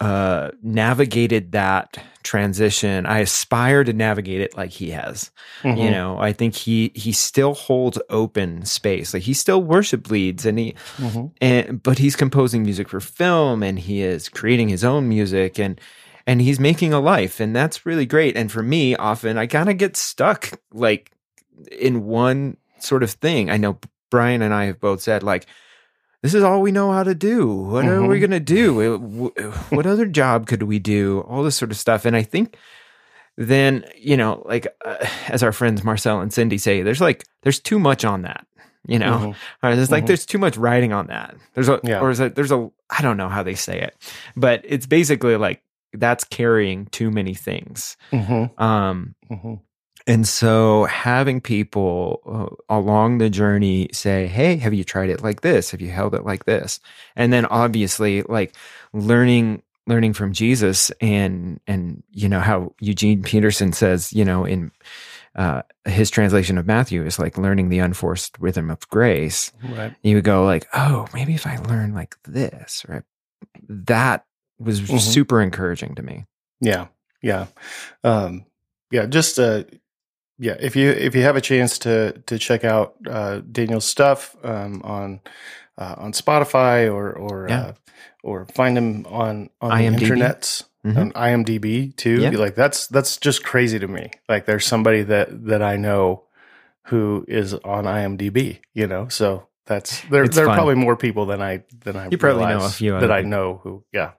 uh 0.00 0.50
navigated 0.62 1.52
that 1.52 1.96
transition. 2.22 3.04
I 3.04 3.18
aspire 3.20 3.84
to 3.84 3.92
navigate 3.92 4.40
it 4.40 4.56
like 4.56 4.70
he 4.70 4.90
has. 4.90 5.30
You 5.64 5.70
Mhm. 5.72 5.90
know 5.90 6.18
i 6.18 6.32
think 6.32 6.54
he 6.54 6.90
he 6.94 7.12
still 7.12 7.54
holds 7.54 7.98
open 8.08 8.64
space. 8.64 9.12
Like 9.12 9.22
he 9.24 9.34
still 9.34 9.62
worship 9.62 10.10
leads 10.10 10.46
and 10.46 10.58
he 10.58 10.74
Mhm. 10.98 11.30
and 11.40 11.82
but 11.82 11.98
he's 11.98 12.16
composing 12.16 12.62
music 12.62 12.88
for 12.88 13.00
film 13.00 13.62
and 13.62 13.78
he 13.78 14.02
is 14.02 14.28
creating 14.28 14.68
his 14.70 14.82
own 14.84 15.08
music 15.08 15.58
and 15.58 15.80
and 16.26 16.40
he's 16.40 16.58
making 16.60 16.92
a 16.92 17.00
life 17.00 17.38
and 17.40 17.54
that's 17.54 17.84
really 17.84 18.06
great. 18.06 18.36
And 18.36 18.50
for 18.50 18.62
me 18.62 18.96
often 18.96 19.36
i 19.36 19.46
kind 19.46 19.68
of 19.68 19.76
get 19.76 19.96
stuck 19.96 20.58
like 20.72 21.12
in 21.70 22.04
one 22.06 22.56
sort 22.78 23.02
of 23.02 23.10
thing. 23.10 23.50
I 23.50 23.56
know 23.58 23.78
brian 24.10 24.42
and 24.42 24.52
i 24.54 24.64
have 24.66 24.80
both 24.80 25.00
said 25.00 25.22
like 25.22 25.46
this 26.22 26.34
is 26.34 26.42
all 26.42 26.60
we 26.62 26.72
know 26.72 26.92
how 26.92 27.02
to 27.02 27.14
do 27.14 27.46
what 27.46 27.84
are 27.84 28.02
we 28.06 28.16
Mhm. 28.16 28.20
going 28.20 28.30
to 28.30 28.40
do 28.40 29.28
what 29.70 29.86
other 29.86 30.06
job 30.06 30.46
could 30.46 30.62
we 30.64 30.78
do 30.78 31.20
all 31.28 31.42
this 31.42 31.56
sort 31.56 31.70
of 31.70 31.76
stuff 31.76 32.04
and 32.04 32.16
i 32.16 32.22
think 32.22 32.56
then 33.36 33.84
you 33.96 34.16
know 34.16 34.42
like 34.46 34.66
uh, 34.84 34.96
as 35.28 35.42
our 35.42 35.52
friends 35.52 35.82
marcel 35.84 36.20
and 36.20 36.32
cindy 36.32 36.58
say 36.58 36.82
there's 36.82 37.00
like 37.00 37.24
there's 37.42 37.60
too 37.60 37.78
much 37.78 38.04
on 38.04 38.22
that 38.22 38.46
you 38.86 38.98
know 38.98 39.34
Mhm. 39.34 39.34
or 39.62 39.76
there's 39.76 39.90
like 39.90 40.04
Mhm. 40.04 40.06
there's 40.08 40.26
too 40.26 40.38
much 40.38 40.56
writing 40.56 40.92
on 40.92 41.06
that. 41.06 41.36
There's 41.54 41.68
a 41.68 41.78
Yeah. 41.84 42.00
or 42.00 42.10
is 42.10 42.18
it 42.20 42.34
there's 42.34 42.50
a 42.50 42.68
I 42.90 43.00
don't 43.00 43.16
know 43.16 43.28
how 43.28 43.42
they 43.44 43.54
say 43.54 43.80
it, 43.80 43.94
but 44.36 44.60
it's 44.64 44.86
basically 44.86 45.36
like 45.36 45.62
that's 45.92 46.24
carrying 46.24 46.86
too 46.86 47.10
many 47.12 47.32
things. 47.34 47.96
Mhm. 48.12 48.58
Um, 48.60 49.14
Mhm. 49.30 49.60
And 50.06 50.26
so 50.26 50.84
having 50.84 51.40
people 51.40 52.20
uh, 52.68 52.74
along 52.74 53.18
the 53.18 53.30
journey 53.30 53.88
say, 53.92 54.26
"Hey, 54.26 54.56
have 54.56 54.74
you 54.74 54.84
tried 54.84 55.10
it 55.10 55.22
like 55.22 55.40
this? 55.42 55.70
Have 55.70 55.80
you 55.80 55.90
held 55.90 56.14
it 56.14 56.24
like 56.24 56.44
this?" 56.44 56.80
And 57.16 57.32
then 57.32 57.46
obviously 57.46 58.22
like 58.22 58.54
learning 58.92 59.62
learning 59.86 60.12
from 60.12 60.32
Jesus 60.32 60.90
and 61.00 61.60
and 61.66 62.02
you 62.12 62.28
know 62.28 62.40
how 62.40 62.74
Eugene 62.80 63.22
Peterson 63.22 63.72
says, 63.72 64.12
you 64.12 64.24
know, 64.24 64.44
in 64.44 64.70
uh, 65.34 65.62
his 65.86 66.10
translation 66.10 66.58
of 66.58 66.66
Matthew 66.66 67.04
is 67.06 67.18
like 67.18 67.38
learning 67.38 67.68
the 67.70 67.78
unforced 67.78 68.36
rhythm 68.38 68.70
of 68.70 68.86
grace 68.90 69.50
Right. 69.64 69.94
you 70.02 70.16
would 70.16 70.24
go 70.24 70.44
like, 70.44 70.68
oh, 70.74 71.06
maybe 71.14 71.34
if 71.34 71.46
I 71.46 71.56
learn 71.56 71.94
like 71.94 72.16
this, 72.24 72.84
right? 72.86 73.02
That 73.68 74.26
was 74.58 74.80
Mhm. 74.82 75.00
super 75.00 75.40
encouraging 75.40 75.94
to 75.94 76.02
me. 76.02 76.26
Yeah. 76.60 76.88
Yeah. 77.22 77.46
Um, 78.04 78.44
yeah. 78.90 79.06
Just 79.06 79.38
uh, 79.38 79.64
yeah. 80.42 80.56
If 80.60 80.74
you 80.76 80.90
if 80.90 81.14
you 81.14 81.22
have 81.22 81.36
a 81.36 81.40
chance 81.40 81.78
to 81.80 82.12
to 82.26 82.38
check 82.38 82.64
out 82.64 82.94
uh, 83.08 83.40
Daniel's 83.50 83.84
stuff 83.86 84.36
um, 84.44 84.82
on 84.84 85.20
uh, 85.78 85.94
on 85.96 86.12
Spotify 86.12 86.92
or 86.92 87.12
or 87.12 87.46
Yeah. 87.48 87.60
uh, 87.60 87.72
or 88.22 88.46
find 88.54 88.76
him 88.76 89.06
on 89.06 89.50
on 89.60 89.70
IMDb. 89.70 89.98
the 89.98 90.06
internets. 90.06 90.64
Mhm. 90.84 90.96
on 90.98 91.12
IMDb 91.12 91.94
too. 91.96 92.20
Yeah. 92.20 92.30
Like 92.30 92.56
that's 92.56 92.88
that's 92.88 93.16
just 93.16 93.44
crazy 93.44 93.78
to 93.78 93.86
me. 93.86 94.10
Like 94.28 94.46
there's 94.46 94.66
somebody 94.66 95.02
that 95.04 95.46
that 95.46 95.62
I 95.62 95.76
know 95.76 96.24
who 96.86 97.24
is 97.28 97.54
on 97.54 97.84
IMDb, 97.84 98.58
you 98.74 98.88
know. 98.88 99.06
So 99.08 99.46
that's 99.66 100.00
there 100.10 100.24
It's 100.24 100.34
there 100.34 100.48
are 100.48 100.54
probably 100.56 100.74
more 100.74 100.96
people 100.96 101.26
than 101.26 101.40
I 101.40 101.62
than 101.84 101.94
I 101.96 102.08
You 102.10 102.18
probably 102.18 102.46
know 102.46 102.64
a 102.64 102.68
few 102.68 102.92
that 102.98 103.04
other 103.04 103.12
I 103.12 103.22
know 103.22 103.60
who 103.62 103.84
yeah. 103.92 104.10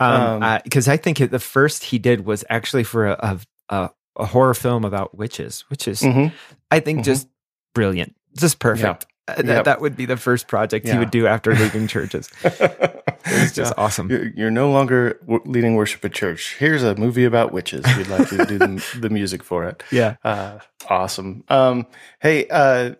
Um, 0.00 0.42
Um, 0.42 0.60
because 0.64 0.88
I 0.88 0.96
think 0.96 1.20
it, 1.20 1.30
the 1.30 1.38
first 1.38 1.84
he 1.84 1.98
did 2.00 2.24
was 2.26 2.44
actually 2.50 2.82
for 2.82 3.06
a 3.06 3.38
a, 3.70 3.74
a, 3.76 3.90
a 4.16 4.26
horror 4.26 4.54
film 4.54 4.84
about 4.84 5.16
witches, 5.16 5.64
which 5.68 5.86
is 5.88 6.00
Mhm. 6.02 6.32
I 6.70 6.80
think 6.80 7.00
Mhm. 7.00 7.04
just 7.04 7.28
brilliant, 7.74 8.14
just 8.36 8.58
perfect. 8.58 9.06
Uh, 9.28 9.42
That, 9.42 9.64
that 9.66 9.80
would 9.80 9.96
be 9.96 10.06
the 10.06 10.16
first 10.16 10.48
project 10.48 10.88
he 10.88 10.98
would 10.98 11.12
do 11.12 11.26
after 11.28 11.54
leaving 11.54 11.86
churches. 11.94 12.28
It's 12.42 13.52
just 13.54 13.56
Yeah. 13.56 13.72
awesome. 13.76 14.10
You're, 14.10 14.26
you're 14.34 14.50
no 14.50 14.70
longer 14.72 15.20
w- 15.20 15.42
leading 15.44 15.76
worship 15.76 16.04
at 16.04 16.12
church. 16.12 16.56
Here's 16.58 16.82
a 16.82 16.96
movie 16.96 17.24
about 17.24 17.52
witches. 17.52 17.84
We'd 17.96 18.08
like 18.08 18.30
you 18.32 18.38
to 18.38 18.44
do 18.46 18.58
the, 18.58 18.84
the 19.00 19.10
music 19.10 19.44
for 19.44 19.64
it. 19.66 19.84
Yeah. 19.92 20.16
Uh, 20.24 20.58
awesome. 20.88 21.44
Um, 21.48 21.86
hey, 22.20 22.48
uh, 22.48 22.94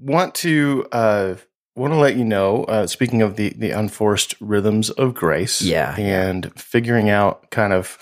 want 0.00 0.34
to 0.36 0.86
uh, 0.92 1.34
want 1.74 1.92
to 1.92 1.98
let 1.98 2.16
you 2.16 2.24
know. 2.24 2.64
Uh, 2.64 2.86
speaking 2.86 3.22
of 3.22 3.36
the 3.36 3.50
the 3.56 3.70
unforced 3.70 4.34
rhythms 4.40 4.90
of 4.90 5.14
grace, 5.14 5.62
Yeah. 5.62 5.94
and 5.96 6.52
figuring 6.60 7.08
out 7.10 7.50
kind 7.50 7.72
of 7.72 7.98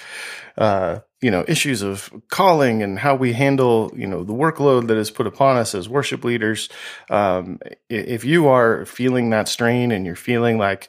uh, 0.59 1.01
you 1.23 1.31
know, 1.31 1.45
issues 1.49 1.83
of 1.83 2.11
calling 2.29 2.83
and 2.83 2.99
how 2.99 3.14
we 3.14 3.33
handle, 3.35 3.93
you 3.95 4.07
know, 4.07 4.25
the 4.25 4.33
workload 4.33 4.89
that 4.89 4.97
is 4.97 5.11
put 5.11 5.27
upon 5.27 5.57
us 5.57 5.75
as 5.75 5.87
worship 5.89 6.25
leaders. 6.25 6.68
Um, 7.11 7.61
if 7.91 8.25
you 8.25 8.49
are 8.49 8.85
feeling 8.87 9.31
that 9.31 9.47
strain 9.49 9.91
and 9.93 10.05
you're 10.07 10.16
feeling 10.16 10.57
like 10.59 10.89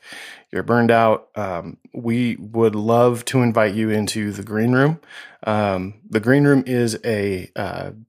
you're 0.52 0.64
burned 0.64 0.90
out, 0.92 1.28
um, 1.36 1.78
we 1.94 2.38
would 2.38 2.76
love 2.76 3.24
to 3.26 3.42
invite 3.42 3.74
you 3.76 3.90
into 3.90 4.32
the 4.32 4.44
green 4.44 4.72
room. 4.72 5.00
Um, 5.44 5.96
the 6.10 6.20
Green 6.20 6.44
Room 6.44 6.64
is 6.68 7.00
a 7.06 7.50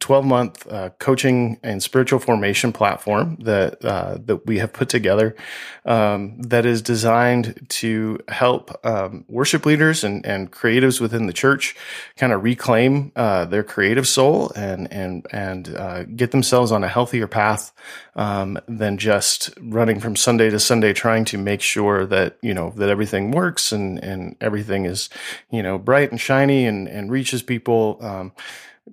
12 0.00 0.24
uh, 0.24 0.26
month 0.26 0.66
uh, 0.70 0.90
coaching 0.98 1.58
and 1.62 1.82
spiritual 1.82 2.18
formation 2.18 2.72
platform 2.72 3.36
that 3.40 3.82
uh, 3.84 4.18
that 4.24 4.46
we 4.46 4.58
have 4.58 4.72
put 4.72 4.88
together 4.88 5.34
um, 5.84 6.40
that 6.42 6.66
is 6.66 6.82
designed 6.82 7.66
to 7.68 8.18
help 8.28 8.84
um, 8.84 9.24
worship 9.28 9.64
leaders 9.64 10.04
and, 10.04 10.26
and 10.26 10.52
creatives 10.52 11.00
within 11.00 11.26
the 11.26 11.32
church 11.32 11.76
kind 12.16 12.32
of 12.32 12.42
reclaim 12.42 13.12
uh, 13.16 13.44
their 13.44 13.62
creative 13.62 14.06
soul 14.06 14.50
and 14.56 14.92
and 14.92 15.26
and 15.32 15.74
uh, 15.76 16.02
get 16.04 16.32
themselves 16.32 16.72
on 16.72 16.84
a 16.84 16.88
healthier 16.88 17.28
path 17.28 17.72
um, 18.16 18.58
than 18.68 18.98
just 18.98 19.50
running 19.60 20.00
from 20.00 20.16
Sunday 20.16 20.50
to 20.50 20.60
Sunday 20.60 20.92
trying 20.92 21.24
to 21.26 21.38
make 21.38 21.62
sure 21.62 22.04
that 22.06 22.36
you 22.42 22.52
know 22.52 22.70
that 22.76 22.88
everything 22.88 23.30
works 23.30 23.72
and 23.72 24.02
and 24.02 24.36
everything 24.40 24.84
is 24.84 25.08
you 25.50 25.62
know 25.62 25.78
bright 25.78 26.10
and 26.10 26.20
shiny 26.20 26.66
and 26.66 26.88
and 26.88 27.10
reaches 27.22 27.42
people. 27.42 27.98
Um, 28.00 28.32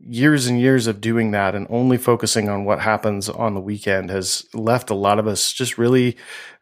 years 0.05 0.45
and 0.45 0.61
years 0.61 0.86
of 0.86 1.01
doing 1.01 1.32
that 1.32 1.55
and 1.55 1.65
only 1.67 1.97
focusing 1.97 2.47
on 2.47 2.63
what 2.63 2.80
happens 2.80 3.27
on 3.27 3.55
the 3.55 3.59
weekend 3.59 4.11
has 4.11 4.45
left 4.53 4.91
a 4.91 4.95
lot 4.95 5.17
of 5.17 5.25
us 5.25 5.51
just 5.51 5.80
really 5.80 6.15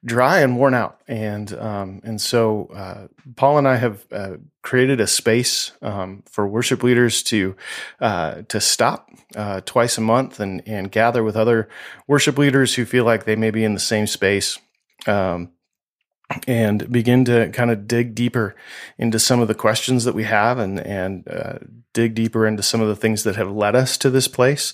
dry 0.06 0.40
and 0.40 0.58
worn 0.58 0.74
out. 0.74 1.02
And 1.10 1.54
um, 1.54 2.00
and 2.06 2.22
so 2.22 2.68
uh, 2.74 3.08
Paul 3.36 3.58
and 3.58 3.68
I 3.68 3.76
have 3.76 4.06
uh, 4.14 4.38
created 4.62 5.02
a 5.02 5.08
space 5.08 5.74
um, 5.82 6.24
for 6.32 6.48
worship 6.48 6.84
leaders 6.84 7.22
to 7.24 7.58
uh, 8.00 8.44
to 8.48 8.62
stop 8.62 9.10
uh, 9.36 9.60
twice 9.66 9.98
a 9.98 10.02
month 10.02 10.40
and 10.40 10.64
and 10.66 10.90
gather 10.90 11.22
with 11.22 11.36
other 11.36 11.68
worship 12.08 12.38
leaders 12.38 12.76
who 12.76 12.86
feel 12.86 13.04
like 13.04 13.26
they 13.26 13.36
may 13.36 13.52
be 13.52 13.66
in 13.66 13.74
the 13.74 13.80
same 13.82 14.08
space. 14.08 14.58
Um, 15.06 15.52
and 16.46 16.92
begin 16.92 17.24
to 17.26 17.50
kind 17.52 17.72
of 17.72 17.88
dig 17.88 18.14
deeper 18.14 18.56
into 18.98 19.18
some 19.18 19.40
of 19.40 19.48
the 19.48 19.56
questions 19.56 20.04
that 20.04 20.14
we 20.14 20.24
have 20.24 20.60
and 20.60 20.80
and 20.82 21.28
uh, 21.30 21.58
dig 21.94 22.14
deeper 22.16 22.46
into 22.46 22.62
some 22.62 22.82
of 22.82 22.88
the 22.90 22.96
things 22.96 23.24
that 23.24 23.38
have 23.38 23.50
led 23.50 23.76
us 23.76 23.98
to 23.98 24.10
this 24.10 24.28
place 24.28 24.74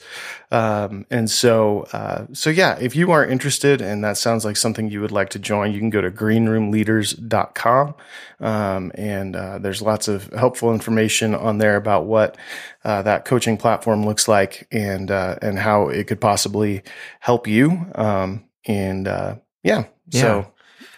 um, 0.51 1.06
and 1.12 1.30
so 1.30 1.86
uh, 1.93 2.26
so 2.34 2.49
yeah 2.49 2.76
if 2.80 2.95
you 2.95 3.12
are 3.12 3.24
interested 3.24 3.82
and 3.82 4.04
that 4.04 4.18
sounds 4.18 4.43
like 4.43 4.58
something 4.58 4.89
you 4.89 4.99
would 4.99 5.12
like 5.12 5.30
to 5.30 5.38
join 5.38 5.72
you 5.72 5.80
can 5.80 5.91
go 5.91 6.01
to 6.01 6.10
greenroomleaders.com 6.10 7.93
um, 8.39 8.91
and 8.95 9.36
uh, 9.36 9.60
there's 9.60 9.82
lots 9.82 10.08
of 10.08 10.34
helpful 10.34 10.74
information 10.74 11.36
on 11.36 11.60
there 11.60 11.76
about 11.76 12.06
what 12.06 12.36
uh, 12.84 13.04
that 13.04 13.26
coaching 13.26 13.58
platform 13.58 14.04
looks 14.04 14.28
like 14.28 14.68
and 14.72 15.12
uh, 15.12 15.38
and 15.43 15.60
how 15.60 15.88
it 15.88 16.08
could 16.08 16.20
possibly 16.20 16.82
help 17.20 17.47
you 17.47 17.86
um, 17.93 18.43
and 18.66 19.08
uh, 19.08 19.36
yeah, 19.64 19.86
yeah. 20.10 20.22
so 20.22 20.53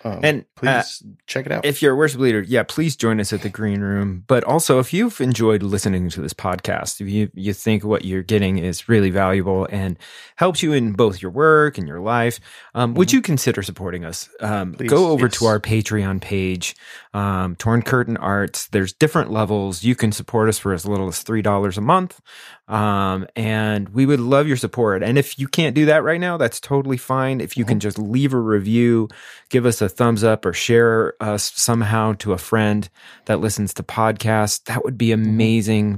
um, 0.05 0.19
and 0.21 0.41
uh, 0.41 0.43
please 0.55 1.03
uh, 1.03 1.09
check 1.25 1.47
it 1.47 1.51
out. 1.51 1.65
If 1.65 1.81
you're 1.81 1.93
a 1.93 1.95
worship 1.95 2.19
leader, 2.19 2.41
yeah, 2.41 2.61
please 2.61 2.95
join 2.95 3.19
us 3.19 3.33
at 3.33 3.41
the 3.41 3.49
green 3.49 3.81
room. 3.81 4.23
But 4.27 4.43
also, 4.43 4.77
if 4.77 4.93
you've 4.93 5.19
enjoyed 5.19 5.63
listening 5.63 6.09
to 6.11 6.21
this 6.21 6.33
podcast, 6.33 7.01
if 7.01 7.09
you, 7.09 7.31
you 7.33 7.53
think 7.53 7.83
what 7.83 8.05
you're 8.05 8.21
getting 8.21 8.59
is 8.59 8.87
really 8.87 9.09
valuable 9.09 9.67
and 9.71 9.97
helps 10.35 10.61
you 10.61 10.73
in 10.73 10.93
both 10.93 11.23
your 11.23 11.31
work 11.31 11.79
and 11.79 11.87
your 11.87 12.01
life, 12.01 12.39
um, 12.75 12.91
mm-hmm. 12.91 12.99
would 12.99 13.11
you 13.11 13.21
consider 13.21 13.63
supporting 13.63 14.05
us? 14.05 14.29
Um, 14.41 14.73
please, 14.73 14.91
go 14.91 15.07
over 15.07 15.25
yes. 15.25 15.39
to 15.39 15.45
our 15.47 15.59
Patreon 15.59 16.21
page, 16.21 16.75
um, 17.15 17.55
Torn 17.55 17.81
Curtain 17.81 18.17
Arts. 18.17 18.67
There's 18.67 18.91
different 18.91 19.31
levels. 19.31 19.85
You 19.85 19.95
can 19.95 20.11
support 20.11 20.49
us 20.49 20.59
for 20.59 20.73
as 20.73 20.85
little 20.85 21.07
as 21.07 21.23
$3 21.23 21.77
a 21.77 21.81
month. 21.81 22.19
Um, 22.67 23.25
and 23.37 23.87
we 23.89 24.05
would 24.05 24.19
love 24.19 24.49
your 24.49 24.57
support. 24.57 25.01
And 25.01 25.17
if 25.17 25.39
you 25.39 25.47
can't 25.47 25.73
do 25.73 25.85
that 25.85 26.03
right 26.03 26.19
now, 26.19 26.35
that's 26.35 26.59
totally 26.59 26.97
fine. 26.97 27.39
If 27.39 27.55
you 27.55 27.63
mm-hmm. 27.63 27.69
can 27.69 27.79
just 27.79 27.97
leave 27.97 28.33
a 28.33 28.39
review, 28.39 29.07
give 29.49 29.65
us 29.65 29.81
a 29.81 29.87
thumbs 29.87 30.25
up, 30.25 30.45
or 30.45 30.51
share 30.51 31.13
us 31.21 31.53
somehow 31.53 32.13
to 32.19 32.33
a 32.33 32.37
friend 32.37 32.89
that 33.25 33.39
listens 33.39 33.73
to 33.75 33.83
podcasts, 33.83 34.61
that 34.65 34.83
would 34.83 34.97
be 34.97 35.09
mm-hmm. 35.09 35.29
amazing 35.29 35.93
mm-hmm. 35.93 35.97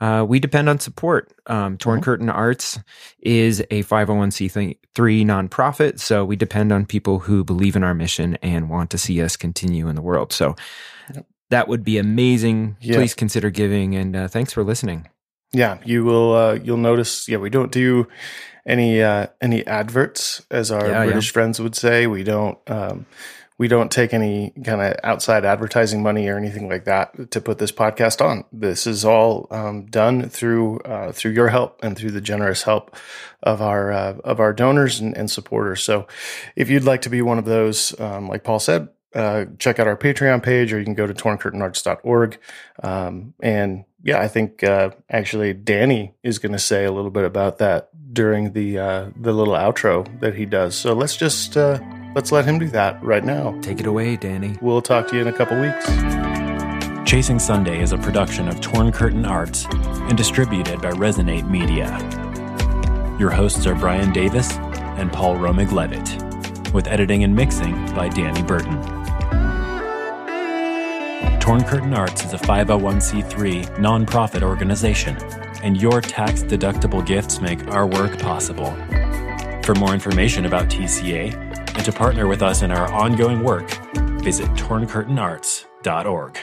Uh, 0.00 0.24
we 0.28 0.38
depend 0.38 0.68
on 0.68 0.78
support. 0.78 1.32
Um, 1.46 1.76
Torn 1.76 1.98
mm-hmm. 1.98 2.04
Curtain 2.04 2.30
Arts 2.30 2.78
is 3.20 3.60
a 3.70 3.82
501c3 3.82 4.76
nonprofit, 5.24 5.98
so 5.98 6.24
we 6.24 6.36
depend 6.36 6.72
on 6.72 6.86
people 6.86 7.18
who 7.18 7.42
believe 7.44 7.74
in 7.74 7.82
our 7.82 7.94
mission 7.94 8.36
and 8.42 8.70
want 8.70 8.90
to 8.90 8.98
see 8.98 9.20
us 9.20 9.36
continue 9.36 9.88
in 9.88 9.96
the 9.96 10.02
world. 10.02 10.32
So 10.32 10.54
yep. 11.14 11.26
that 11.50 11.68
would 11.68 11.82
be 11.82 11.98
amazing. 11.98 12.76
Please 12.80 13.14
consider 13.14 13.50
giving, 13.50 13.96
and 13.96 14.14
uh, 14.14 14.28
thanks 14.28 14.52
for 14.52 14.62
listening. 14.62 15.08
Yeah, 15.52 15.78
you 15.84 16.04
will. 16.04 16.34
Uh, 16.34 16.54
you'll 16.54 16.76
notice. 16.76 17.28
Yeah, 17.28 17.38
we 17.38 17.50
don't 17.50 17.72
do 17.72 18.06
any 18.66 19.02
uh, 19.02 19.28
any 19.40 19.66
adverts, 19.66 20.44
as 20.50 20.70
our 20.70 20.86
yeah, 20.86 21.04
British 21.06 21.28
yeah. 21.28 21.32
friends 21.32 21.60
would 21.60 21.74
say. 21.74 22.06
We 22.06 22.22
don't. 22.22 22.58
Um, 22.70 23.06
we 23.58 23.66
don't 23.66 23.90
take 23.90 24.14
any 24.14 24.52
kind 24.64 24.80
of 24.80 24.94
outside 25.02 25.44
advertising 25.44 26.00
money 26.00 26.28
or 26.28 26.38
anything 26.38 26.68
like 26.68 26.84
that 26.84 27.32
to 27.32 27.40
put 27.40 27.58
this 27.58 27.72
podcast 27.72 28.24
on. 28.24 28.44
This 28.52 28.86
is 28.86 29.04
all 29.04 29.48
um, 29.50 29.86
done 29.86 30.28
through 30.28 30.78
uh, 30.80 31.10
through 31.10 31.32
your 31.32 31.48
help 31.48 31.80
and 31.82 31.98
through 31.98 32.12
the 32.12 32.20
generous 32.20 32.62
help 32.62 32.96
of 33.42 33.60
our 33.60 33.92
uh, 33.92 34.16
of 34.24 34.38
our 34.38 34.52
donors 34.52 35.00
and, 35.00 35.16
and, 35.16 35.28
supporters. 35.30 35.82
So, 35.82 36.06
if 36.54 36.70
you'd 36.70 36.84
like 36.84 37.02
to 37.02 37.10
be 37.10 37.20
one 37.20 37.38
of 37.38 37.44
those, 37.44 37.98
um, 38.00 38.28
like 38.28 38.44
Paul 38.44 38.60
said, 38.60 38.88
uh, 39.14 39.46
check 39.58 39.80
out 39.80 39.88
our 39.88 39.96
Patreon 39.96 40.42
page, 40.42 40.72
or 40.72 40.78
you 40.78 40.84
can 40.84 40.94
go 40.94 41.06
to 41.06 41.14
torncurtainarts.org. 41.14 42.38
Um, 42.82 43.34
and 43.40 43.84
yeah, 44.04 44.20
I 44.20 44.28
think 44.28 44.62
uh, 44.62 44.90
actually 45.10 45.52
Danny 45.52 46.14
is 46.22 46.38
going 46.38 46.52
to 46.52 46.58
say 46.58 46.84
a 46.84 46.92
little 46.92 47.10
bit 47.10 47.24
about 47.24 47.58
that 47.58 47.90
during 48.12 48.52
the 48.52 48.78
uh, 48.78 49.10
the 49.16 49.32
little 49.32 49.54
outro 49.54 50.20
that 50.20 50.36
he 50.36 50.46
does. 50.46 50.76
So 50.76 50.92
let's 50.92 51.16
just 51.16 51.56
uh, 51.56 51.80
let's 52.14 52.32
let 52.32 52.44
him 52.44 52.58
do 52.58 52.68
that 52.68 53.02
right 53.02 53.24
now. 53.24 53.58
Take 53.60 53.80
it 53.80 53.86
away, 53.86 54.16
Danny. 54.16 54.56
We'll 54.60 54.82
talk 54.82 55.08
to 55.08 55.16
you 55.16 55.22
in 55.22 55.28
a 55.28 55.32
couple 55.32 55.60
weeks. 55.60 55.86
Chasing 57.08 57.38
Sunday 57.38 57.80
is 57.80 57.92
a 57.92 57.98
production 57.98 58.48
of 58.48 58.60
Torn 58.60 58.92
Curtain 58.92 59.24
Arts 59.24 59.66
and 59.72 60.16
distributed 60.16 60.82
by 60.82 60.90
Resonate 60.90 61.48
Media. 61.48 61.88
Your 63.18 63.30
hosts 63.30 63.66
are 63.66 63.74
Brian 63.74 64.12
Davis 64.12 64.52
and 64.98 65.12
Paul 65.12 65.36
Romig 65.36 65.72
Levitt, 65.72 66.72
with 66.74 66.86
editing 66.86 67.24
and 67.24 67.34
mixing 67.34 67.74
by 67.94 68.08
Danny 68.08 68.42
Burton. 68.42 68.78
Torn 71.40 71.64
Curtain 71.64 71.94
Arts 71.94 72.24
is 72.26 72.34
a 72.34 72.38
501c3 72.38 73.76
nonprofit 73.76 74.42
organization, 74.42 75.16
and 75.62 75.80
your 75.80 76.02
tax 76.02 76.42
deductible 76.42 77.04
gifts 77.06 77.40
make 77.40 77.66
our 77.68 77.86
work 77.86 78.18
possible. 78.18 78.70
For 79.64 79.74
more 79.76 79.94
information 79.94 80.44
about 80.44 80.68
TCA 80.68 81.57
and 81.74 81.84
to 81.84 81.92
partner 81.92 82.26
with 82.26 82.42
us 82.42 82.62
in 82.62 82.70
our 82.70 82.90
ongoing 82.92 83.42
work, 83.42 83.70
visit 84.22 84.48
torncurtainarts.org. 84.52 86.38